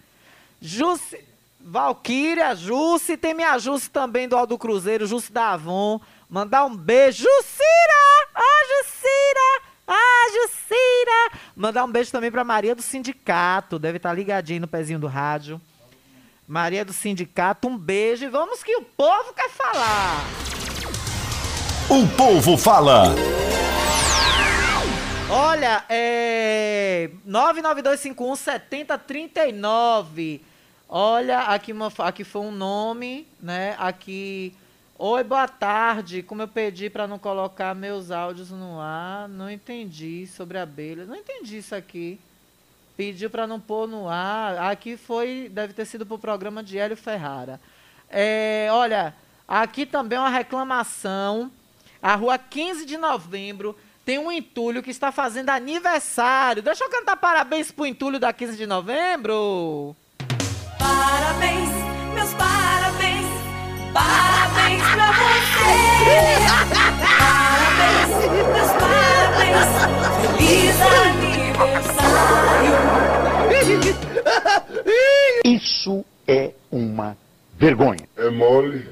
[0.61, 1.24] Jusce.
[1.61, 3.16] Valquíria, Jusce.
[3.16, 6.01] Tem minha Jusce também do Aldo Cruzeiro, Jusce da Avon.
[6.28, 7.22] Mandar um beijo.
[7.22, 8.28] Jucira!
[8.34, 9.64] Ah, Jucira!
[9.87, 11.41] Ah, Jucira!
[11.55, 13.78] Mandar um beijo também pra Maria do Sindicato.
[13.78, 15.61] Deve estar ligadinho no pezinho do rádio.
[16.47, 18.24] Maria do Sindicato, um beijo.
[18.24, 20.24] E vamos que o povo quer falar.
[21.89, 23.14] O povo fala.
[25.30, 27.11] Olha, é.
[27.24, 30.45] 99251 7039.
[30.89, 33.74] Olha, aqui, uma, aqui foi um nome, né?
[33.78, 34.55] Aqui.
[34.97, 36.22] Oi, boa tarde.
[36.22, 41.09] Como eu pedi para não colocar meus áudios no ar, não entendi sobre abelhas.
[41.09, 42.20] Não entendi isso aqui.
[42.97, 44.57] Pediu para não pôr no ar.
[44.70, 47.61] Aqui foi, deve ter sido para o programa de Hélio Ferrara.
[48.09, 49.12] É, olha,
[49.49, 51.51] aqui também uma reclamação.
[52.01, 56.62] A rua 15 de novembro tem um entulho que está fazendo aniversário.
[56.62, 59.97] Deixa eu cantar parabéns pro entulho da 15 de novembro.
[60.78, 61.70] Parabéns,
[62.14, 63.26] meus parabéns,
[63.92, 64.24] parabéns.
[67.64, 68.11] Parabéns,
[68.80, 69.70] parabéns,
[70.20, 72.05] feliz aniversário.
[75.44, 77.16] Isso é uma
[77.57, 78.09] vergonha.
[78.16, 78.88] É mole?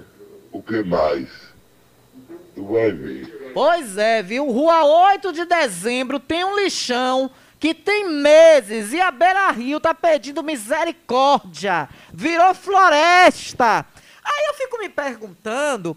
[0.50, 1.28] O que mais?
[2.54, 3.52] Tu vai ver.
[3.54, 4.50] Pois é, viu?
[4.50, 9.94] Rua 8 de dezembro tem um lixão que tem meses e a Beira Rio tá
[9.94, 11.88] pedindo misericórdia.
[12.12, 13.86] Virou floresta.
[14.24, 15.96] Aí eu fico me perguntando,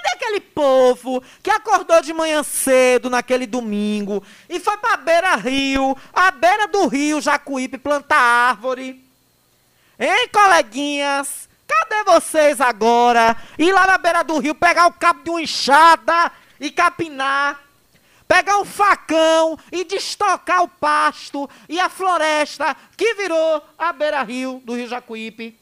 [0.00, 5.96] cadê aquele povo que acordou de manhã cedo naquele domingo e foi pra Beira Rio,
[6.12, 9.04] a beira do rio Jacuípe plantar árvore?
[9.98, 11.48] Hein, coleguinhas?
[11.68, 13.36] Cadê vocês agora?
[13.58, 17.60] Ir lá na beira do rio pegar o cabo de uma enxada e capinar.
[18.26, 24.76] Pegar um facão e destocar o pasto e a floresta que virou a beira-rio do
[24.76, 25.58] Rio Jacuípe.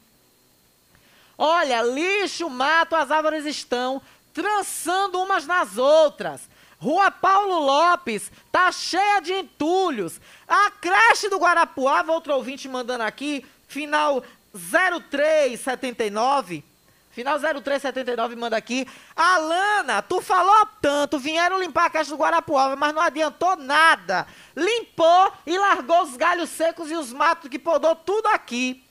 [1.41, 4.03] Olha, lixo, mato, as árvores estão
[4.39, 6.49] trançando umas nas outras.
[6.79, 10.21] Rua Paulo Lopes tá cheia de entulhos.
[10.47, 14.23] A creche do Guarapuava, outro ouvinte mandando aqui, final
[14.55, 16.63] 0379.
[17.11, 18.87] Final 0379 manda aqui.
[19.17, 24.25] Alana, tu falou tanto, vieram limpar a caixa do Guarapuava, mas não adiantou nada.
[24.57, 28.85] Limpou e largou os galhos secos e os matos que podou tudo aqui.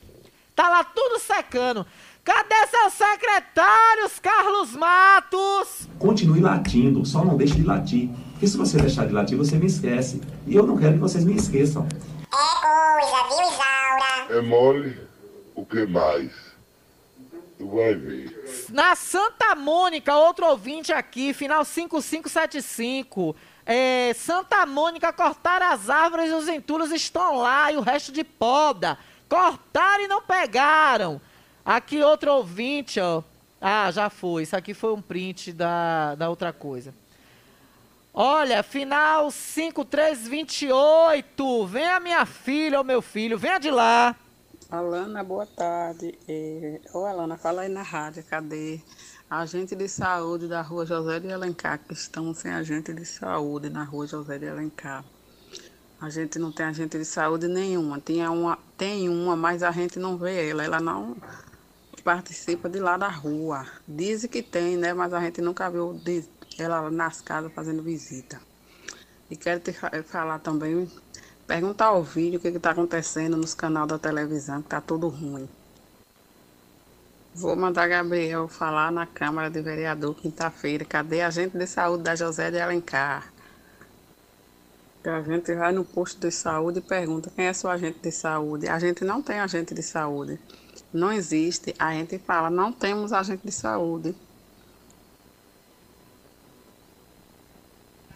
[0.54, 1.88] Tá lá tudo secando.
[2.28, 5.88] Cadê seus secretários, Carlos Matos?
[5.98, 8.10] Continue latindo, só não deixe de latir.
[8.32, 10.22] Porque se você deixar de latir, você me esquece.
[10.46, 11.88] E eu não quero que vocês me esqueçam.
[11.88, 14.40] É coisa, viu, Isaura?
[14.40, 15.00] É mole?
[15.56, 16.34] O que mais?
[17.58, 18.68] Tu vai ver.
[18.74, 23.38] Na Santa Mônica, outro ouvinte aqui, final 5575.
[23.66, 28.26] É, Santa Mônica, cortaram as árvores e os entulhos estão lá e o resto de
[28.26, 28.98] poda.
[29.30, 31.22] Cortaram e não pegaram.
[31.68, 33.22] Aqui outro ouvinte, ó.
[33.60, 34.44] Ah, já foi.
[34.44, 36.94] Isso aqui foi um print da, da outra coisa.
[38.14, 41.68] Olha, final 5328.
[41.68, 44.16] Venha minha filha ou meu filho, venha de lá.
[44.72, 46.18] Alana, boa tarde.
[46.26, 46.80] É...
[46.94, 48.80] Alana, fala aí na rádio, cadê?
[49.30, 53.84] Agente de saúde da rua José de Alencar, que estão sem agente de saúde na
[53.84, 55.04] rua José de Alencar.
[56.00, 58.00] A gente não tem agente de saúde nenhuma.
[58.00, 60.64] Tinha uma, tem uma, mas a gente não vê ela.
[60.64, 61.18] Ela não
[62.08, 63.68] participa de lá da rua.
[63.86, 64.94] Dizem que tem, né?
[64.94, 66.00] Mas a gente nunca viu
[66.58, 68.40] ela nas casas fazendo visita.
[69.30, 70.90] E quero te falar também,
[71.46, 75.50] perguntar ao vídeo o que está acontecendo nos canais da televisão, que está tudo ruim.
[77.36, 80.86] Vou mandar Gabriel falar na Câmara de Vereador quinta-feira.
[80.86, 83.34] Cadê a gente de saúde da José de Alencar?
[85.04, 88.14] Que a gente vai no posto de saúde e pergunta quem é seu agente de
[88.14, 88.70] saúde.
[88.70, 90.40] A gente não tem agente de saúde.
[90.94, 91.76] Não existe.
[91.78, 94.16] A gente fala, não temos agente de saúde.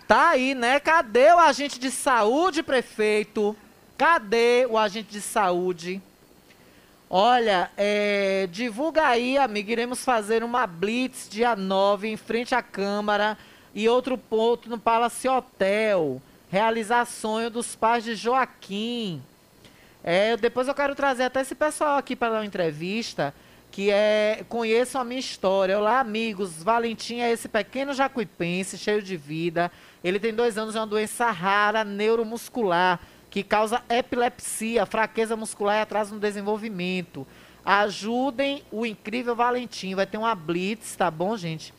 [0.07, 0.79] Tá aí, né?
[0.79, 3.55] Cadê o agente de saúde, prefeito?
[3.97, 6.01] Cadê o agente de saúde?
[7.09, 9.69] Olha, é, divulga aí, amigo.
[9.69, 13.37] Iremos fazer uma blitz dia 9 em frente à Câmara
[13.75, 16.21] e outro ponto no Palace Hotel.
[16.49, 19.21] Realizar sonho dos pais de Joaquim.
[20.03, 23.33] É, depois eu quero trazer até esse pessoal aqui para dar uma entrevista
[23.69, 25.77] que é conheçam a minha história.
[25.77, 26.61] Olá, amigos.
[26.61, 29.71] Valentim é esse pequeno jacuipense, cheio de vida.
[30.03, 32.99] Ele tem dois anos, é uma doença rara neuromuscular
[33.29, 37.25] que causa epilepsia, fraqueza muscular e atraso no desenvolvimento.
[37.63, 39.95] Ajudem o incrível Valentim.
[39.95, 41.73] Vai ter uma blitz, tá bom, gente?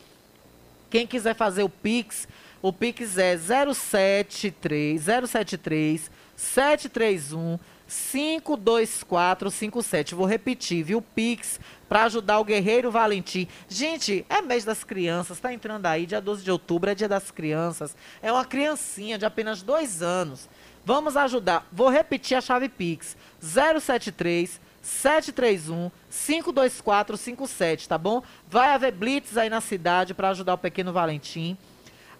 [0.88, 2.26] Quem quiser fazer o Pix,
[2.62, 7.58] o Pix é 073 073 731
[7.92, 10.14] 52457.
[10.14, 11.02] Vou repetir, viu?
[11.02, 13.46] Pix para ajudar o Guerreiro Valentim.
[13.68, 17.30] Gente, é mês das crianças, tá entrando aí, dia 12 de outubro, é dia das
[17.30, 17.94] crianças.
[18.22, 20.48] É uma criancinha de apenas dois anos.
[20.84, 21.64] Vamos ajudar.
[21.70, 28.22] Vou repetir a chave Pix: 073 731 52457, tá bom?
[28.48, 31.56] Vai haver blitz aí na cidade para ajudar o pequeno Valentim.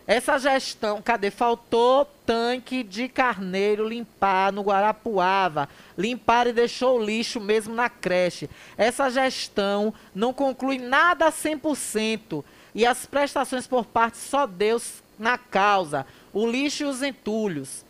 [0.06, 1.32] essa gestão, cadê?
[1.32, 5.68] Faltou tanque de carneiro limpar no Guarapuava.
[5.98, 8.48] Limpar e deixou o lixo mesmo na creche.
[8.78, 12.44] Essa gestão não conclui nada a 100%.
[12.76, 16.04] E as prestações por parte só Deus na causa.
[16.30, 17.82] O lixo e os entulhos.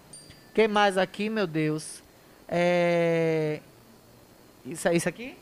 [0.54, 2.04] que mais aqui, meu Deus?
[2.48, 3.58] É...
[4.64, 5.36] Isso, isso aqui?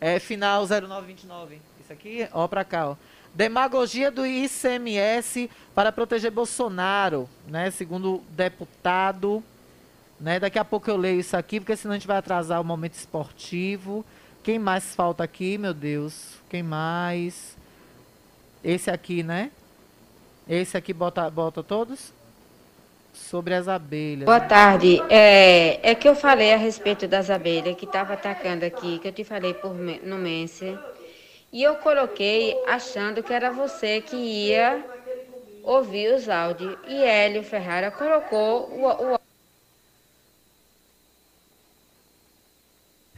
[0.00, 1.60] É final 0929.
[1.80, 2.96] Isso aqui, ó pra cá, ó.
[3.34, 7.72] Demagogia do ICMS para proteger Bolsonaro, né?
[7.72, 9.42] Segundo deputado.
[10.20, 10.38] Né?
[10.38, 12.94] Daqui a pouco eu leio isso aqui, porque senão a gente vai atrasar o momento
[12.94, 14.06] esportivo.
[14.44, 16.36] Quem mais falta aqui, meu Deus?
[16.48, 17.56] Quem mais?
[18.64, 19.50] Esse aqui, né?
[20.48, 22.14] Esse aqui bota, bota todos?
[23.12, 24.24] Sobre as abelhas.
[24.24, 25.02] Boa tarde.
[25.10, 29.12] É, é que eu falei a respeito das abelhas que estava atacando aqui, que eu
[29.12, 30.78] te falei por, no Mense.
[31.52, 34.82] E eu coloquei achando que era você que ia
[35.62, 36.76] ouvir os áudios.
[36.88, 39.23] E Hélio Ferrara colocou o, o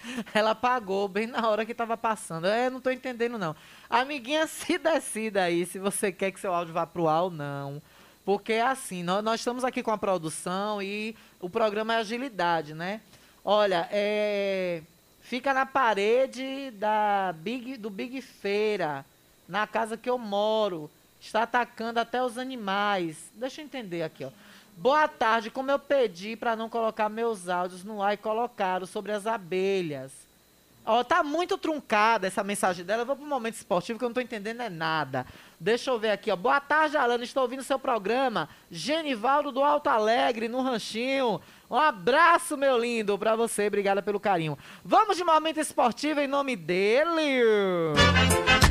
[0.35, 2.47] Ela pagou bem na hora que estava passando.
[2.47, 3.55] É, não estou entendendo, não.
[3.89, 7.83] Amiguinha, se decida aí se você quer que seu áudio vá pro ar ou não.
[8.24, 13.01] Porque assim, nós, nós estamos aqui com a produção e o programa é agilidade, né?
[13.45, 14.83] Olha, é
[15.27, 19.05] Fica na parede da Big, do Big Feira,
[19.49, 20.89] na casa que eu moro.
[21.20, 23.28] Está atacando até os animais.
[23.35, 24.31] Deixa eu entender aqui, ó.
[24.77, 29.11] Boa tarde, como eu pedi para não colocar meus áudios no ar e colocaram sobre
[29.11, 30.12] as abelhas.
[30.85, 33.03] Ó, tá muito truncada essa mensagem dela.
[33.03, 35.27] Eu vou pro momento esportivo que eu não tô entendendo é nada.
[35.59, 36.36] Deixa eu ver aqui, ó.
[36.36, 37.24] Boa tarde, Alana.
[37.24, 38.48] Estou ouvindo seu programa.
[38.70, 41.40] Genivaldo do Alto Alegre, no Ranchinho.
[41.69, 43.66] Um abraço, meu lindo, pra você.
[43.66, 44.57] Obrigada pelo carinho.
[44.85, 47.43] Vamos de momento esportivo em nome dele.
[47.97, 48.65] Vamos,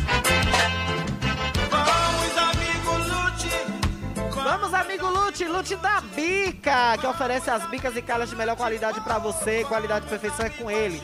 [5.43, 9.65] Lute, da Bica, que oferece as bicas e calhas de melhor qualidade pra você.
[9.65, 11.01] Qualidade e perfeição é com ele.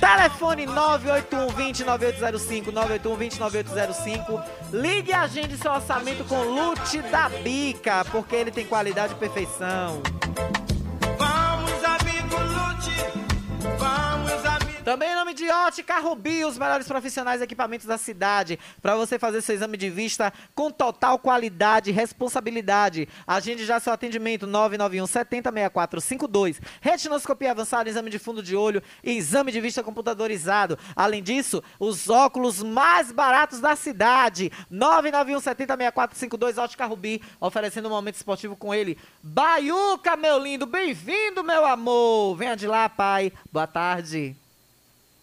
[0.00, 4.42] Telefone 981 9805 981 9805.
[4.72, 10.02] Ligue e agende seu orçamento com Lute da Bica, porque ele tem qualidade e perfeição.
[14.88, 19.18] Também em nome de Ótica Rubi, os melhores profissionais e equipamentos da cidade, para você
[19.18, 23.06] fazer seu exame de vista com total qualidade e responsabilidade.
[23.26, 26.62] Agende já seu atendimento 991 70 6452.
[26.80, 30.78] Retinoscopia avançada, exame de fundo de olho e exame de vista computadorizado.
[30.96, 34.50] Além disso, os óculos mais baratos da cidade.
[34.70, 38.96] 991 70 6452 Ótica Rubi, oferecendo um momento esportivo com ele.
[39.22, 42.34] Baiuca, meu lindo, bem-vindo, meu amor.
[42.36, 43.30] Venha de lá, pai.
[43.52, 44.47] Boa tarde.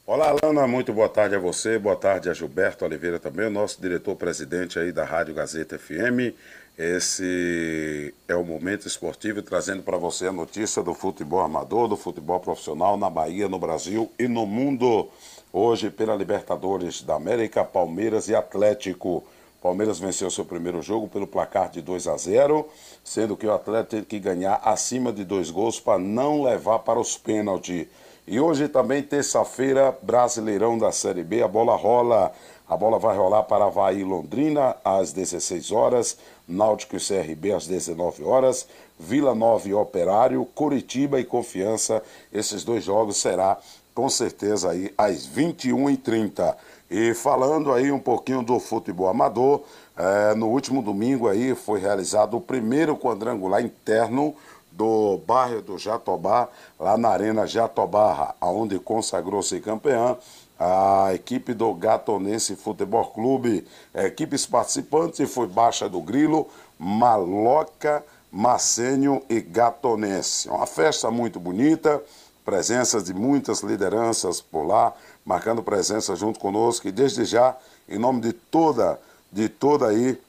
[0.08, 3.82] Olá, Alana, muito boa tarde a você, boa tarde a Gilberto Oliveira também, o nosso
[3.82, 6.32] diretor-presidente aí da Rádio Gazeta FM.
[6.78, 12.40] Esse é o Momento Esportivo trazendo para você a notícia do futebol amador, do futebol
[12.40, 15.10] profissional na Bahia, no Brasil e no mundo.
[15.52, 19.24] Hoje, pela Libertadores da América, Palmeiras e Atlético.
[19.60, 22.70] Palmeiras venceu seu primeiro jogo pelo placar de 2 a 0,
[23.04, 27.00] sendo que o Atlético teve que ganhar acima de dois gols para não levar para
[27.00, 27.88] os pênaltis.
[28.28, 32.32] E hoje também, terça-feira, Brasileirão da Série B, a bola rola.
[32.68, 38.24] A bola vai rolar para Havaí Londrina às 16 horas, Náutico e CRB às 19
[38.24, 38.68] horas,
[39.00, 42.02] Vila Nova e Operário, Curitiba e Confiança.
[42.34, 43.60] Esses dois jogos será
[43.94, 46.56] com certeza aí às 21h30.
[46.90, 49.62] E falando aí um pouquinho do futebol amador,
[49.96, 54.36] eh, no último domingo aí foi realizado o primeiro quadrangular interno
[54.76, 56.50] do bairro do Jatobá,
[56.80, 60.18] lá na Arena Jatobá, onde consagrou-se campeã
[60.60, 63.66] a equipe do Gatonense Futebol Clube.
[63.94, 66.48] Equipes participantes foi Baixa do Grilo,
[66.78, 70.50] Maloca, Macênio e Gatonense.
[70.50, 72.02] Uma festa muito bonita,
[72.44, 74.94] presenças de muitas lideranças por lá,
[75.26, 77.56] marcando presença junto conosco e desde já,
[77.88, 79.00] em nome de toda,
[79.32, 80.20] de toda aí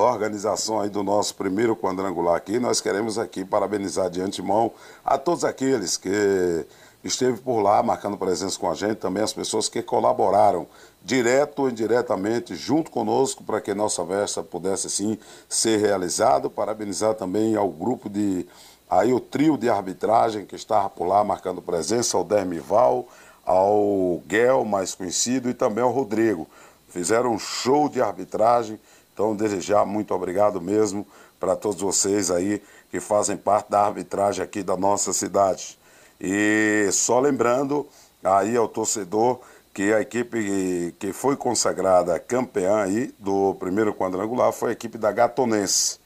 [0.00, 4.72] organização aí do nosso primeiro quadrangular aqui, nós queremos aqui parabenizar de antemão
[5.04, 6.66] a todos aqueles que
[7.02, 10.66] esteve por lá marcando presença com a gente, também as pessoas que colaboraram
[11.02, 15.18] direto ou indiretamente junto conosco para que nossa festa pudesse sim
[15.48, 16.50] ser realizada.
[16.50, 18.46] Parabenizar também ao grupo de
[18.90, 23.06] aí o trio de arbitragem que estava por lá marcando presença, ao Dermival,
[23.44, 26.46] ao Guel, mais conhecido, e também ao Rodrigo.
[26.88, 28.78] Fizeram um show de arbitragem.
[29.18, 31.04] Então, desejar muito obrigado mesmo
[31.40, 35.76] para todos vocês aí que fazem parte da arbitragem aqui da nossa cidade.
[36.20, 37.84] E só lembrando
[38.22, 39.40] aí ao torcedor
[39.74, 45.10] que a equipe que foi consagrada campeã aí do primeiro quadrangular foi a equipe da
[45.10, 45.98] Gatonense,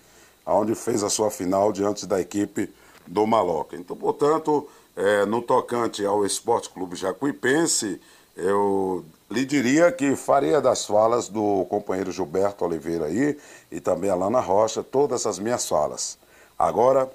[0.47, 2.72] onde fez a sua final diante da equipe
[3.06, 3.76] do Maloca.
[3.76, 4.66] Então, portanto,
[4.97, 8.01] é, no tocante ao Esporte Clube Jacuipense,
[8.34, 13.38] eu lhe diria que faria das falas do companheiro Gilberto Oliveira aí
[13.70, 16.18] e também a Lana Rocha todas as minhas falas.
[16.59, 17.10] Agora,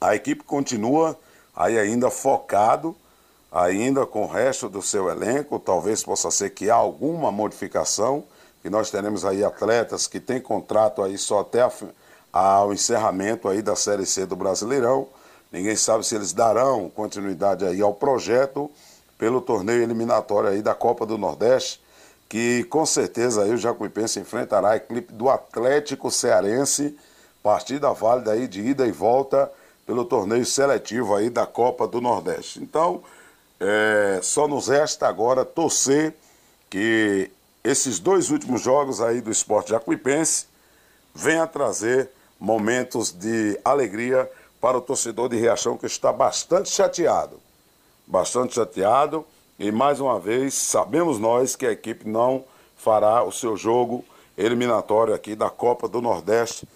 [0.00, 1.18] a equipe continua
[1.54, 2.94] aí ainda focado,
[3.50, 8.22] ainda com o resto do seu elenco, talvez possa ser que há alguma modificação,
[8.62, 11.72] que nós teremos aí atletas que têm contrato aí só até a,
[12.32, 15.08] ao encerramento aí da Série C do Brasileirão.
[15.50, 18.70] Ninguém sabe se eles darão continuidade aí ao projeto
[19.18, 21.82] pelo torneio eliminatório aí da Copa do Nordeste,
[22.28, 26.96] que com certeza aí o Jacuipense enfrentará a equipe do Atlético Cearense,
[27.42, 29.50] partida válida aí de ida e volta
[29.84, 32.62] pelo torneio seletivo aí da Copa do Nordeste.
[32.62, 33.02] Então,
[33.58, 36.14] é, só nos resta agora torcer
[36.70, 37.30] que
[37.64, 40.46] esses dois últimos jogos aí do esporte jacuipense
[41.14, 44.30] venham trazer momentos de alegria
[44.60, 47.40] para o torcedor de Riachão que está bastante chateado.
[48.08, 49.22] Bastante chateado
[49.58, 52.42] e mais uma vez sabemos nós que a equipe não
[52.74, 54.02] fará o seu jogo
[54.34, 56.66] eliminatório aqui da Copa do Nordeste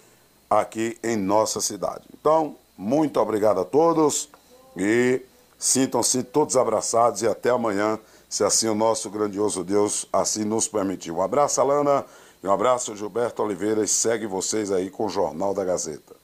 [0.51, 2.03] aqui em nossa cidade.
[2.13, 4.29] Então, muito obrigado a todos
[4.77, 5.23] e
[5.59, 7.99] sintam-se todos abraçados e até amanhã,
[8.29, 11.13] se assim o nosso grandioso Deus assim nos permitir.
[11.13, 12.05] Um abraço, Alana,
[12.43, 16.22] e um abraço, Gilberto Oliveira, e segue vocês aí com o Jornal da Gazeta.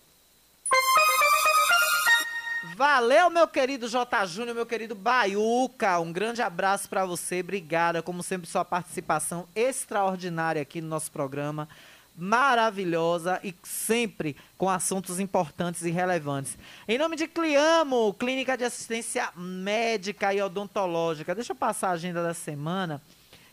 [2.79, 4.25] Valeu, meu querido J.
[4.25, 5.99] Júnior, meu querido Baiuca.
[5.99, 7.41] Um grande abraço para você.
[7.41, 11.69] Obrigada, como sempre, sua participação extraordinária aqui no nosso programa.
[12.17, 16.57] Maravilhosa e sempre com assuntos importantes e relevantes.
[16.87, 21.35] Em nome de Cliamo, Clínica de Assistência Médica e Odontológica.
[21.35, 23.03] Deixa eu passar a agenda da semana,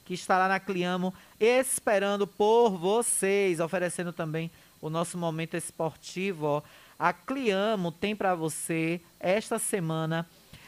[0.06, 6.62] que está lá na Cliamo, esperando por vocês, oferecendo também o nosso momento esportivo, ó.
[6.98, 10.28] A Cliamo tem para você esta semana,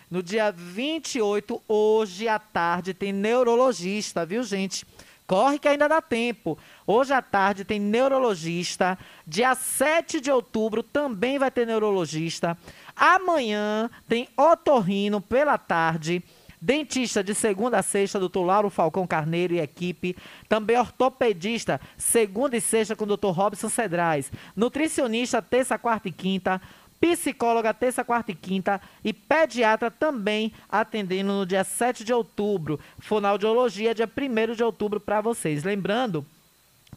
[0.09, 4.85] no dia 28, hoje à tarde, tem neurologista, viu, gente?
[5.27, 6.57] Corre que ainda dá tempo.
[6.85, 8.97] Hoje à tarde tem neurologista.
[9.25, 12.57] Dia 7 de outubro também vai ter neurologista.
[12.95, 16.23] Amanhã tem otorrino pela tarde.
[16.59, 20.17] Dentista de segunda a sexta, doutor Lauro Falcão Carneiro e equipe.
[20.49, 24.31] Também ortopedista, segunda e sexta com o doutor Robson Cedrais.
[24.55, 26.59] Nutricionista, terça, quarta e quinta.
[26.99, 28.81] Psicóloga, terça, quarta e quinta.
[29.03, 32.79] E pediatra também atendendo no dia 7 de outubro.
[32.97, 35.63] Fonoaudiologia, dia 1 de outubro para vocês.
[35.63, 36.25] Lembrando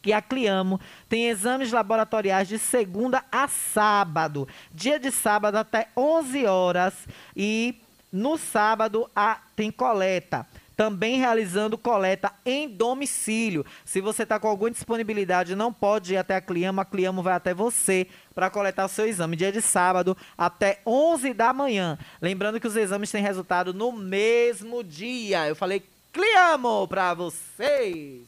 [0.01, 4.49] que a Cliamo tem exames laboratoriais de segunda a sábado.
[4.73, 6.95] Dia de sábado até 11 horas
[7.37, 7.74] e
[8.12, 10.47] no sábado a, tem coleta.
[10.77, 13.66] Também realizando coleta em domicílio.
[13.85, 17.35] Se você está com alguma disponibilidade não pode ir até a Cliamo, a Cliamo vai
[17.35, 19.37] até você para coletar o seu exame.
[19.37, 21.99] Dia de sábado até 11 da manhã.
[22.20, 25.47] Lembrando que os exames têm resultado no mesmo dia.
[25.47, 25.82] Eu falei
[26.12, 28.23] Cliamo para vocês.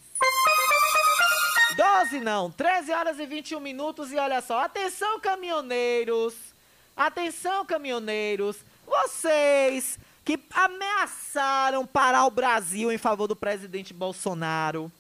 [1.75, 6.35] 12 não, 13 horas e 21 minutos e olha só, atenção caminhoneiros,
[6.95, 8.59] atenção caminhoneiros,
[8.93, 14.93] vocês que ameaçaram parar o Brasil em favor do presidente Bolsonaro,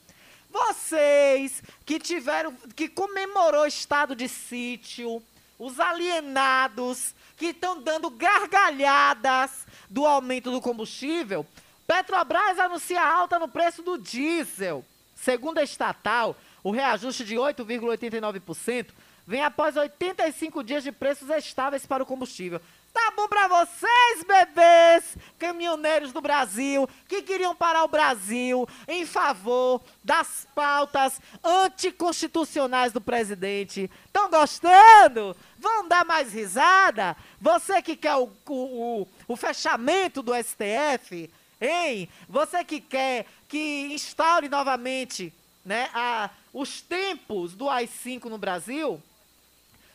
[0.51, 5.23] vocês que tiveram, que comemorou estado de sítio,
[5.59, 11.47] os alienados que estão dando gargalhadas do aumento do combustível,
[11.86, 14.85] Petrobras anuncia alta no preço do diesel.
[15.14, 18.89] Segundo a estatal, o reajuste de 8,89%
[19.27, 22.60] vem após 85 dias de preços estáveis para o combustível.
[22.93, 29.81] Tá bom para vocês, bebês, caminhoneiros do Brasil, que queriam parar o Brasil em favor
[30.05, 33.90] das pautas anticonstitucionais do presidente.
[34.05, 35.35] Estão gostando?
[35.59, 37.16] Vão dar mais risada?
[37.40, 42.10] Você que quer o, o, o, o fechamento do STF, hein?
[42.28, 45.32] Você que quer que instaure novamente
[45.64, 49.02] né, a, os tempos do AI-5 no Brasil,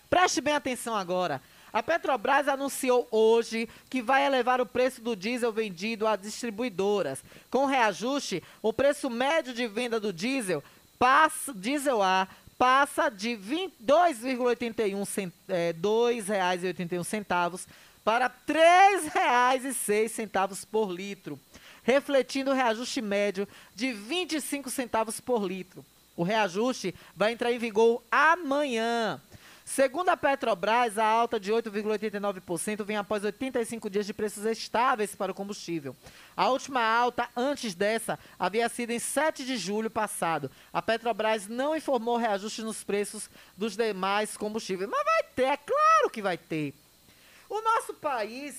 [0.09, 1.39] preste bem atenção agora.
[1.77, 7.23] A Petrobras anunciou hoje que vai elevar o preço do diesel vendido às distribuidoras.
[7.51, 10.63] Com reajuste, o preço médio de venda do diesel,
[10.97, 12.27] passa, diesel A
[12.57, 15.71] passa de R$ 2,81 é,
[18.03, 21.39] para R$ 3,06 por litro
[21.83, 25.85] refletindo o reajuste médio de 25 centavos por litro.
[26.15, 29.21] O reajuste vai entrar em vigor amanhã.
[29.67, 35.33] Segundo a Petrobras, a alta de 8,89% vem após 85 dias de preços estáveis para
[35.33, 35.93] o combustível.
[36.37, 40.49] A última alta antes dessa havia sido em 7 de julho passado.
[40.71, 44.89] A Petrobras não informou reajuste nos preços dos demais combustíveis.
[44.89, 46.73] Mas vai ter, é claro que vai ter.
[47.49, 48.55] O nosso país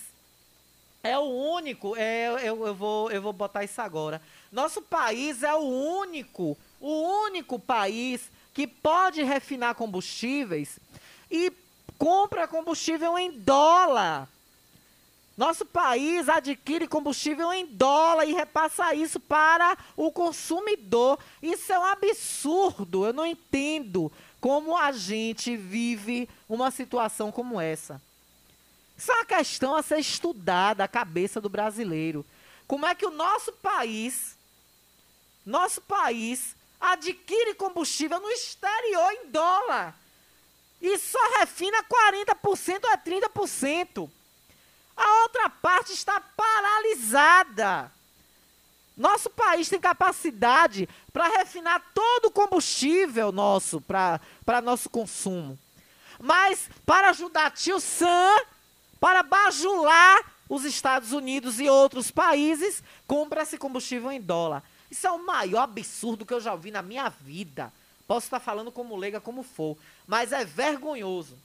[1.02, 4.20] é o único, é, eu, eu, vou, eu vou botar isso agora.
[4.52, 10.78] Nosso país é o único, o único país que pode refinar combustíveis
[11.30, 11.52] e
[11.98, 14.28] compra combustível em dólar.
[15.36, 21.18] Nosso país adquire combustível em dólar e repassa isso para o consumidor.
[21.40, 23.06] Isso é um absurdo.
[23.06, 24.10] Eu não entendo
[24.40, 28.02] como a gente vive uma situação como essa.
[28.96, 32.26] Isso é uma questão a ser estudada, a cabeça do brasileiro.
[32.66, 34.36] Como é que o nosso país,
[35.46, 39.94] nosso país, adquire combustível no exterior em dólar
[40.80, 44.10] e só refina 40% a 30%.
[44.96, 47.92] A outra parte está paralisada.
[48.96, 55.56] Nosso país tem capacidade para refinar todo o combustível nosso, para nosso consumo.
[56.18, 58.40] Mas para ajudar tio Sam,
[58.98, 64.64] para bajular os Estados Unidos e outros países, compra esse combustível em dólar.
[64.90, 67.72] Isso é o maior absurdo que eu já ouvi na minha vida.
[68.06, 69.76] Posso estar falando como leiga, como for,
[70.08, 71.38] mas é vergonhoso.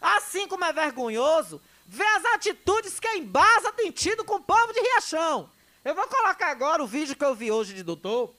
[0.00, 4.72] Assim como é vergonhoso ver as atitudes que a Embasa tem tido com o povo
[4.72, 5.48] de Riachão.
[5.84, 8.34] Eu vou colocar agora o vídeo que eu vi hoje de doutor.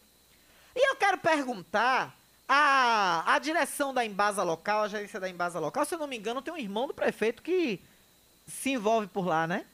[0.75, 2.15] E eu quero perguntar
[2.49, 6.17] à, à direção da Embasa local, a gerência da Embasa local, se eu não me
[6.17, 7.79] engano, tem um irmão do prefeito que
[8.47, 9.65] se envolve por lá, né?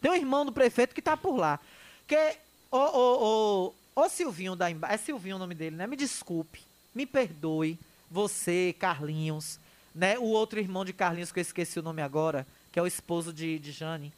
[0.00, 1.60] Tem um irmão do prefeito que tá por lá.
[2.08, 2.36] Que
[2.70, 4.88] o, o, Silvinho da Emba...
[4.88, 5.86] É Silvinho o nome dele, né?
[5.86, 6.62] Me desculpe.
[6.94, 7.78] Me perdoe.
[8.12, 9.58] Você, Carlinhos,
[9.94, 10.18] né?
[10.18, 13.32] O outro irmão de Carlinhos, que eu esqueci o nome agora, que é o esposo
[13.32, 14.12] de, de Jane.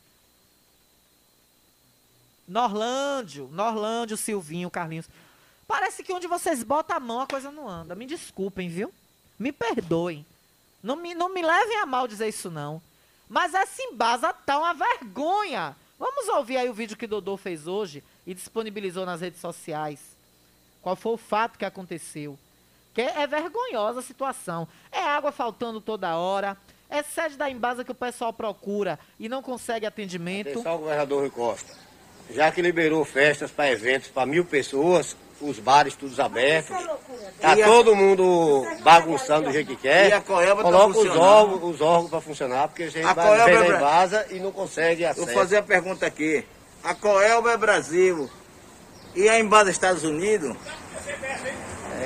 [2.47, 5.09] Norlândio, Norlândio, Silvinho, Carlinhos.
[5.67, 7.95] Parece que onde vocês botam a mão a coisa não anda.
[7.95, 8.93] Me desculpem, viu?
[9.39, 10.27] Me perdoem.
[10.83, 12.83] Não me, não me levem a mal dizer isso, não.
[13.29, 15.75] Mas essa embasa tá uma vergonha.
[15.99, 20.01] Vamos ouvir aí o vídeo que Dodô fez hoje e disponibilizou nas redes sociais.
[20.83, 22.39] Qual foi o fato que aconteceu?
[22.95, 24.69] Que é, é vergonhosa a situação.
[24.93, 26.57] É água faltando toda hora.
[26.89, 30.51] É sede da embasa que o pessoal procura e não consegue atendimento.
[30.51, 31.73] Atenção, governador Rui Costa.
[32.31, 36.75] Já que liberou festas para eventos para mil pessoas, os bares todos abertos,
[37.41, 40.09] tá E a- todo mundo bagunçando do jeito que quer.
[40.11, 41.21] E a Coelba tá Coloca os funcionando?
[41.21, 44.39] órgãos, os órgãos para funcionar, porque a gente A vai Coelba é na embasa e
[44.39, 45.27] não consegue acesso.
[45.27, 46.47] Vou fazer a pergunta aqui.
[46.83, 48.31] A Coelba é Brasil
[49.15, 50.57] e a Embasa Estados Unidos?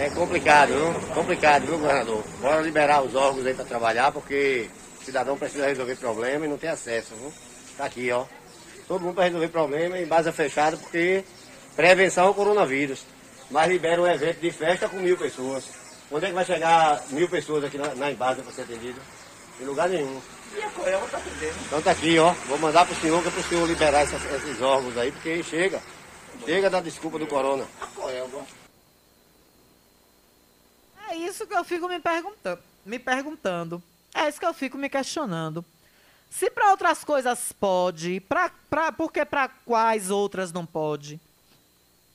[0.01, 1.15] É complicado, viu?
[1.15, 2.23] Complicado, viu, governador?
[2.41, 4.70] Bora liberar os órgãos aí para trabalhar, porque
[5.01, 7.33] o cidadão precisa resolver problema e não tem acesso, viu?
[7.77, 8.25] Tá aqui, ó.
[8.87, 11.25] Todo mundo para resolver problema em base fechada, porque
[11.75, 13.01] prevenção ao coronavírus.
[13.51, 15.65] Mas libera um evento de festa com mil pessoas.
[16.12, 19.01] Onde é que vai chegar mil pessoas aqui na, na Embasa para ser atendido?
[19.61, 20.20] Em lugar nenhum.
[20.57, 21.55] E a Coelba está atendendo.
[21.66, 22.33] Então tá aqui, ó.
[22.47, 25.81] Vou mandar pro senhor, que é pro senhor liberar essas- esses órgãos aí, porque chega.
[26.45, 27.65] Chega da desculpa do corona.
[27.81, 28.39] A Coelba.
[31.10, 33.82] É isso que eu fico me perguntando, me perguntando.
[34.14, 35.64] É isso que eu fico me questionando.
[36.30, 41.18] Se para outras coisas pode, pra, pra, por que para quais outras não pode?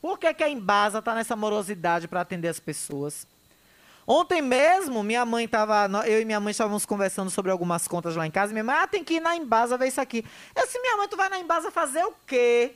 [0.02, 3.26] Por que, que a Embasa tá nessa morosidade para atender as pessoas?
[4.06, 5.90] Ontem mesmo, minha mãe tava.
[6.06, 8.52] Eu e minha mãe estávamos conversando sobre algumas contas lá em casa.
[8.52, 10.26] Minha mãe, ah, tem que ir na Embasa ver isso aqui.
[10.54, 12.76] Eu disse, minha mãe, tu vai na Embasa fazer o quê?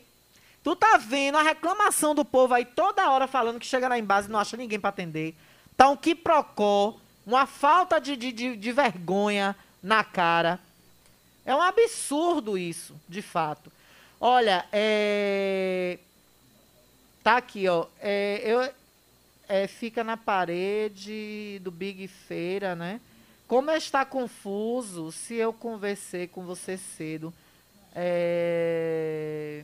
[0.64, 4.30] Tu tá vendo a reclamação do povo aí toda hora falando que chega na Embasa
[4.30, 5.36] e não acha ninguém para atender.
[5.78, 10.60] Tá um quiprocó, uma falta de, de, de, de vergonha na cara.
[11.46, 13.72] É um absurdo isso, de fato.
[14.20, 16.00] Olha, é.
[17.24, 17.86] Tá aqui, ó.
[18.02, 18.74] É, eu,
[19.48, 23.00] é, fica na parede do Big Feira, né?
[23.48, 27.34] Como está confuso se eu conversei com você cedo.
[27.96, 29.64] É...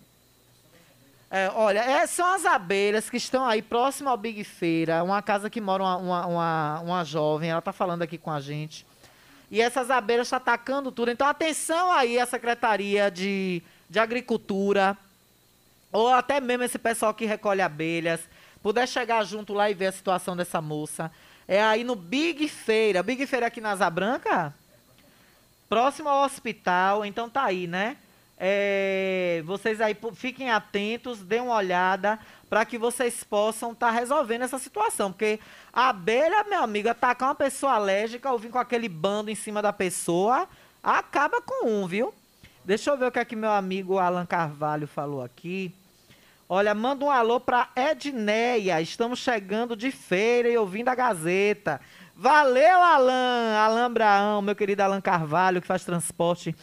[1.35, 5.49] É, olha, é, são as abelhas que estão aí próximo ao Big Feira, uma casa
[5.49, 8.85] que mora uma, uma, uma, uma jovem, ela está falando aqui com a gente.
[9.49, 11.09] E essas abelhas estão atacando tudo.
[11.09, 14.95] Então, atenção aí a Secretaria de, de Agricultura,
[15.91, 18.21] ou até mesmo esse pessoal que recolhe abelhas,
[18.61, 21.11] puder chegar junto lá e ver a situação dessa moça.
[21.47, 23.01] É aí no Big Feira.
[23.01, 24.53] Big Feira aqui na Asa Branca?
[25.67, 27.97] Próximo ao hospital, então tá aí, né?
[28.45, 34.59] É, vocês aí fiquem atentos, dêem uma olhada para que vocês possam estar resolvendo essa
[34.59, 35.13] situação.
[35.13, 35.39] Porque
[35.71, 39.61] a abelha, meu amigo, atacar uma pessoa alérgica ou vir com aquele bando em cima
[39.61, 40.45] da pessoa,
[40.83, 42.13] acaba com um, viu?
[42.65, 45.73] Deixa eu ver o que é que meu amigo Alan Carvalho falou aqui.
[46.49, 48.81] Olha, manda um alô para Edneia.
[48.81, 51.79] Estamos chegando de feira e ouvindo a Gazeta.
[52.13, 53.55] Valeu, Alan!
[53.57, 56.53] Alan Abraão, meu querido Alan Carvalho, que faz transporte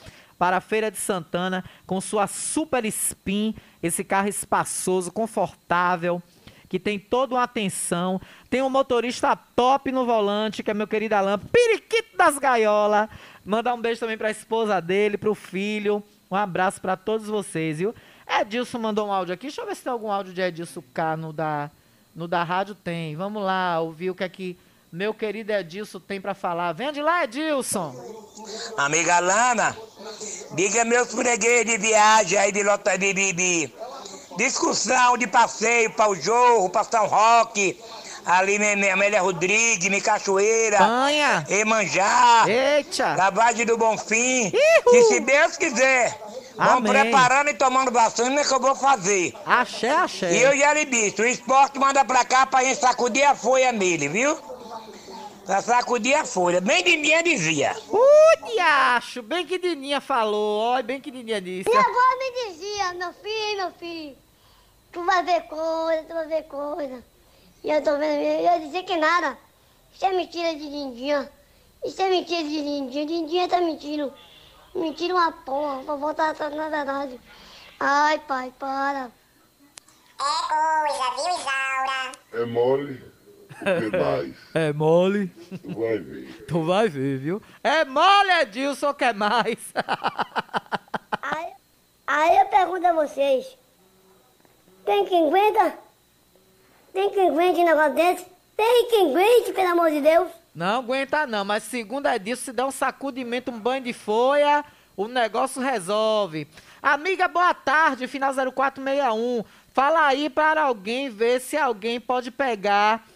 [0.40, 6.22] para a Feira de Santana com sua Super Spin, esse carro espaçoso, confortável,
[6.66, 8.18] que tem toda uma atenção.
[8.48, 13.10] Tem um motorista top no volante, que é meu querido Alan, periquito das gaiolas.
[13.44, 16.02] Mandar um beijo também para a esposa dele, para o filho.
[16.30, 17.94] Um abraço para todos vocês, viu?
[18.26, 19.48] Edilson mandou um áudio aqui.
[19.48, 21.70] Deixa eu ver se tem algum áudio de Edilson K no da,
[22.16, 22.74] no da rádio.
[22.74, 23.14] Tem.
[23.14, 24.58] Vamos lá, ouvir o que é que
[24.92, 26.72] meu querido Edilson tem para falar.
[26.72, 27.94] Vem de lá, Edilson.
[28.76, 29.76] Amiga Lana,
[30.52, 33.72] diga meus freguês de viagem aí de lota de, de, de
[34.36, 37.78] discussão, de passeio para o Jorro, para São Roque,
[38.26, 38.56] ali
[38.90, 41.44] Amélia Rodrigues, minha Cachoeira, Panha.
[41.48, 44.50] Emanjá, Eita, Lavagem do Bonfim,
[44.90, 46.18] que se Deus quiser,
[46.56, 46.92] vão Amém.
[46.92, 49.34] preparando e tomando vacina que eu vou fazer.
[49.46, 50.32] Axé, axé.
[50.32, 53.70] E eu já lhe disse, o esporte manda pra cá pra gente sacudir a folha
[53.70, 54.49] nele, viu?
[55.50, 57.76] Pra sacudir a folha, bem de minha dizia.
[57.88, 59.20] Ui, acho.
[59.20, 60.60] Bem que Dininha falou.
[60.60, 61.68] Olha, bem que Dininha disse.
[61.68, 64.16] Minha avó me dizia, meu filho, meu filho,
[64.92, 67.04] tu vai ver coisa, tu vai ver coisa.
[67.64, 69.36] E eu tô vendo, eu ia dizer que nada.
[69.92, 71.28] Isso é mentira de Lindinha.
[71.84, 73.04] Isso é mentira de Lindinha.
[73.04, 74.14] Lindinha tá mentindo.
[74.72, 75.82] Mentira uma porra.
[75.82, 77.20] Vovó tá, tá na verdade.
[77.80, 79.10] Ai, pai, para.
[80.16, 82.12] É coisa, viu, Isaura?
[82.34, 83.09] É mole.
[83.92, 84.34] Mais?
[84.54, 85.28] É mole.
[85.62, 86.44] Tu vai ver.
[86.46, 87.42] Tu vai ver, viu?
[87.62, 89.58] É mole, Edilson, quer mais?
[91.22, 91.46] Aí,
[92.06, 93.46] aí eu pergunto a vocês:
[94.84, 95.74] tem quem aguenta?
[96.92, 98.26] Tem quem aguente um negócio desse?
[98.56, 100.28] Tem quem aguente, pelo amor de Deus?
[100.54, 104.64] Não aguenta não, mas segundo Edilson, se der um sacudimento, um banho de folha,
[104.96, 106.48] o negócio resolve.
[106.82, 109.44] Amiga, boa tarde, final 0461.
[109.72, 113.06] Fala aí para alguém ver se alguém pode pegar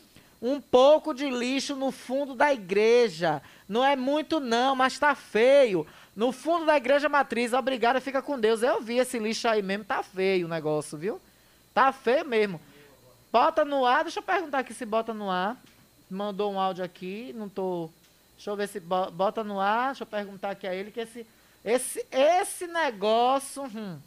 [0.47, 3.41] um pouco de lixo no fundo da igreja.
[3.67, 5.87] Não é muito não, mas tá feio.
[6.15, 8.63] No fundo da igreja matriz, obrigada, fica com Deus.
[8.63, 11.19] Eu vi esse lixo aí mesmo, tá feio o negócio, viu?
[11.73, 12.61] Tá feio mesmo.
[13.33, 15.57] Bota no ar, deixa eu perguntar aqui se bota no ar.
[16.11, 17.89] Mandou um áudio aqui, não tô.
[18.37, 21.01] Deixa eu ver se bo- bota no ar, deixa eu perguntar aqui a ele que
[21.01, 21.27] esse
[21.65, 23.99] esse esse negócio, hum.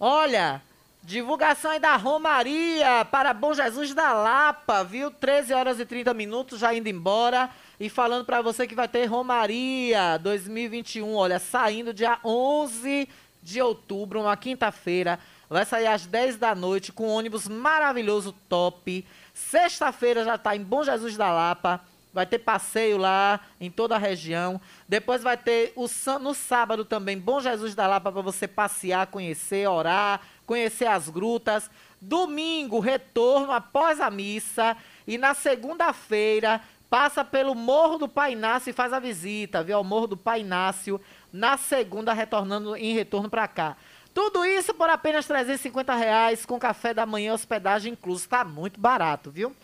[0.00, 0.62] Olha,
[1.06, 5.08] divulgação aí da Romaria para Bom Jesus da Lapa, viu?
[5.08, 7.48] 13 horas e 30 minutos, já indo embora.
[7.78, 13.08] E falando para você que vai ter Romaria 2021, olha, saindo dia 11
[13.40, 15.20] de outubro, uma quinta-feira.
[15.48, 19.06] Vai sair às 10 da noite com um ônibus maravilhoso, top.
[19.32, 21.80] Sexta-feira já está em Bom Jesus da Lapa.
[22.16, 24.58] Vai ter passeio lá em toda a região.
[24.88, 25.86] Depois vai ter o,
[26.18, 31.70] no sábado também Bom Jesus da Lapa para você passear, conhecer, orar, conhecer as grutas.
[32.00, 34.78] Domingo, retorno após a missa.
[35.06, 39.76] E na segunda-feira, passa pelo Morro do Pai Inácio e faz a visita, viu?
[39.76, 40.98] Ao Morro do Pai Inácio,
[41.30, 43.76] na segunda, retornando em retorno para cá.
[44.14, 48.26] Tudo isso por apenas 350 reais, com café da manhã hospedagem incluso.
[48.26, 49.54] Tá muito barato, viu?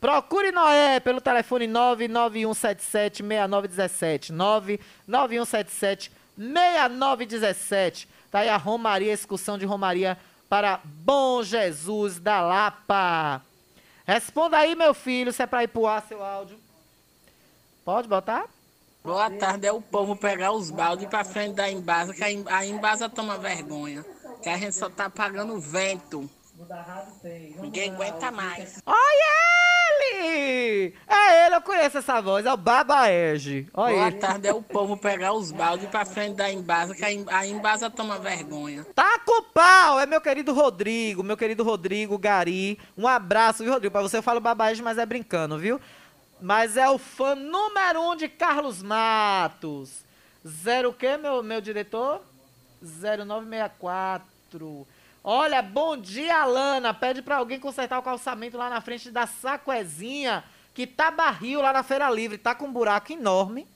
[0.00, 4.32] Procure Noé pelo telefone 99177-6917.
[6.38, 8.06] 99177-6917.
[8.30, 10.16] Tá aí a Romaria, a excursão de Romaria
[10.48, 13.42] para Bom Jesus da Lapa.
[14.06, 16.58] Responda aí, meu filho, se é pra ir pro ar seu áudio.
[17.84, 18.44] Pode botar?
[19.04, 22.44] Boa tarde, é o povo pegar os baldes pra frente da Embasa, que a Em-
[22.48, 24.04] a Embasa toma vergonha.
[24.42, 26.28] Que a gente só tá pagando vento.
[27.60, 28.80] Ninguém aguenta mais.
[28.86, 29.30] Olha
[30.02, 30.94] ele!
[31.06, 33.68] É ele, eu conheço essa voz, é o Babaege.
[33.74, 34.16] Olha Boa ele.
[34.18, 37.46] tarde, é o povo pegar os baldes pra frente da Embasa, que a Em- a
[37.46, 38.84] Embasa toma vergonha.
[38.94, 40.00] Tá com pau!
[40.00, 42.78] É meu querido Rodrigo, meu querido Rodrigo Gari.
[42.96, 43.92] Um abraço, viu, Rodrigo?
[43.92, 45.80] Pra você eu falo babaege, mas é brincando, viu?
[46.40, 50.04] Mas é o fã número um de Carlos Matos.
[50.46, 52.22] Zero o quê, meu, meu diretor?
[52.82, 54.86] 0964.
[55.22, 56.94] Olha, bom dia, Alana.
[56.94, 60.42] Pede pra alguém consertar o calçamento lá na frente da Saquezinha,
[60.72, 62.38] que tá barril lá na Feira Livre.
[62.38, 63.66] Tá com um buraco enorme.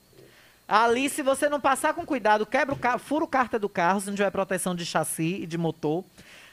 [0.67, 4.01] Ali, se você não passar com cuidado, quebra o carro, fura o cárter do carro,
[4.01, 6.03] se não tiver proteção de chassi e de motor.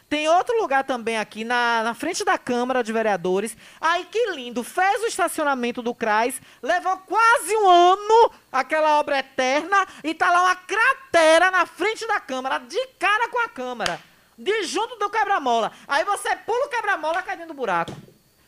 [0.10, 3.56] Tem outro lugar também aqui, na, na frente da Câmara de Vereadores.
[3.80, 4.62] Ai, que lindo!
[4.62, 10.44] Fez o estacionamento do CRAS, levou quase um ano aquela obra eterna e tá lá
[10.44, 13.98] uma cratera na frente da Câmara, de cara com a Câmara,
[14.42, 15.72] de junto do quebra-mola.
[15.88, 17.92] Aí você pula o quebra-mola cai dentro do buraco.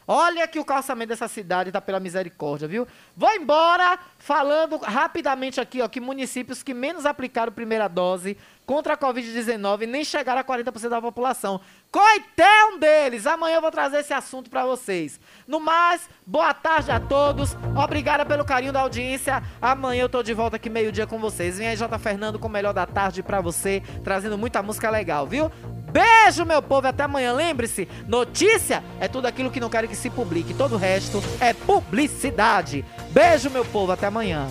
[0.07, 2.85] Olha que o calçamento dessa cidade tá pela misericórdia, viu?
[3.15, 8.97] Vou embora falando rapidamente aqui, ó, que municípios que menos aplicaram primeira dose contra a
[8.97, 11.59] Covid-19 nem chegaram a 40% da população.
[11.91, 13.25] Coité um deles.
[13.25, 15.19] Amanhã eu vou trazer esse assunto para vocês.
[15.47, 17.55] No mais, boa tarde a todos.
[17.81, 19.41] Obrigada pelo carinho da audiência.
[19.61, 21.57] Amanhã eu tô de volta aqui meio-dia com vocês.
[21.57, 21.97] Vem aí, J.
[21.99, 25.51] Fernando, com o melhor da tarde para você, trazendo muita música legal, viu?
[25.93, 27.33] Beijo, meu povo, e até amanhã.
[27.33, 30.51] Lembre-se, notícia é tudo aquilo que não quero que se publique.
[30.55, 32.83] Todo o resto é publicidade.
[33.11, 34.47] Beijo, meu povo, até amanhã.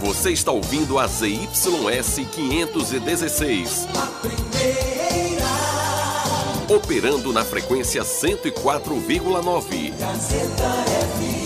[0.00, 3.86] Você está ouvindo a ZYS 516.
[6.68, 9.92] Operando na frequência 104,9.
[9.98, 10.70] Gazeta
[11.18, 11.41] FM.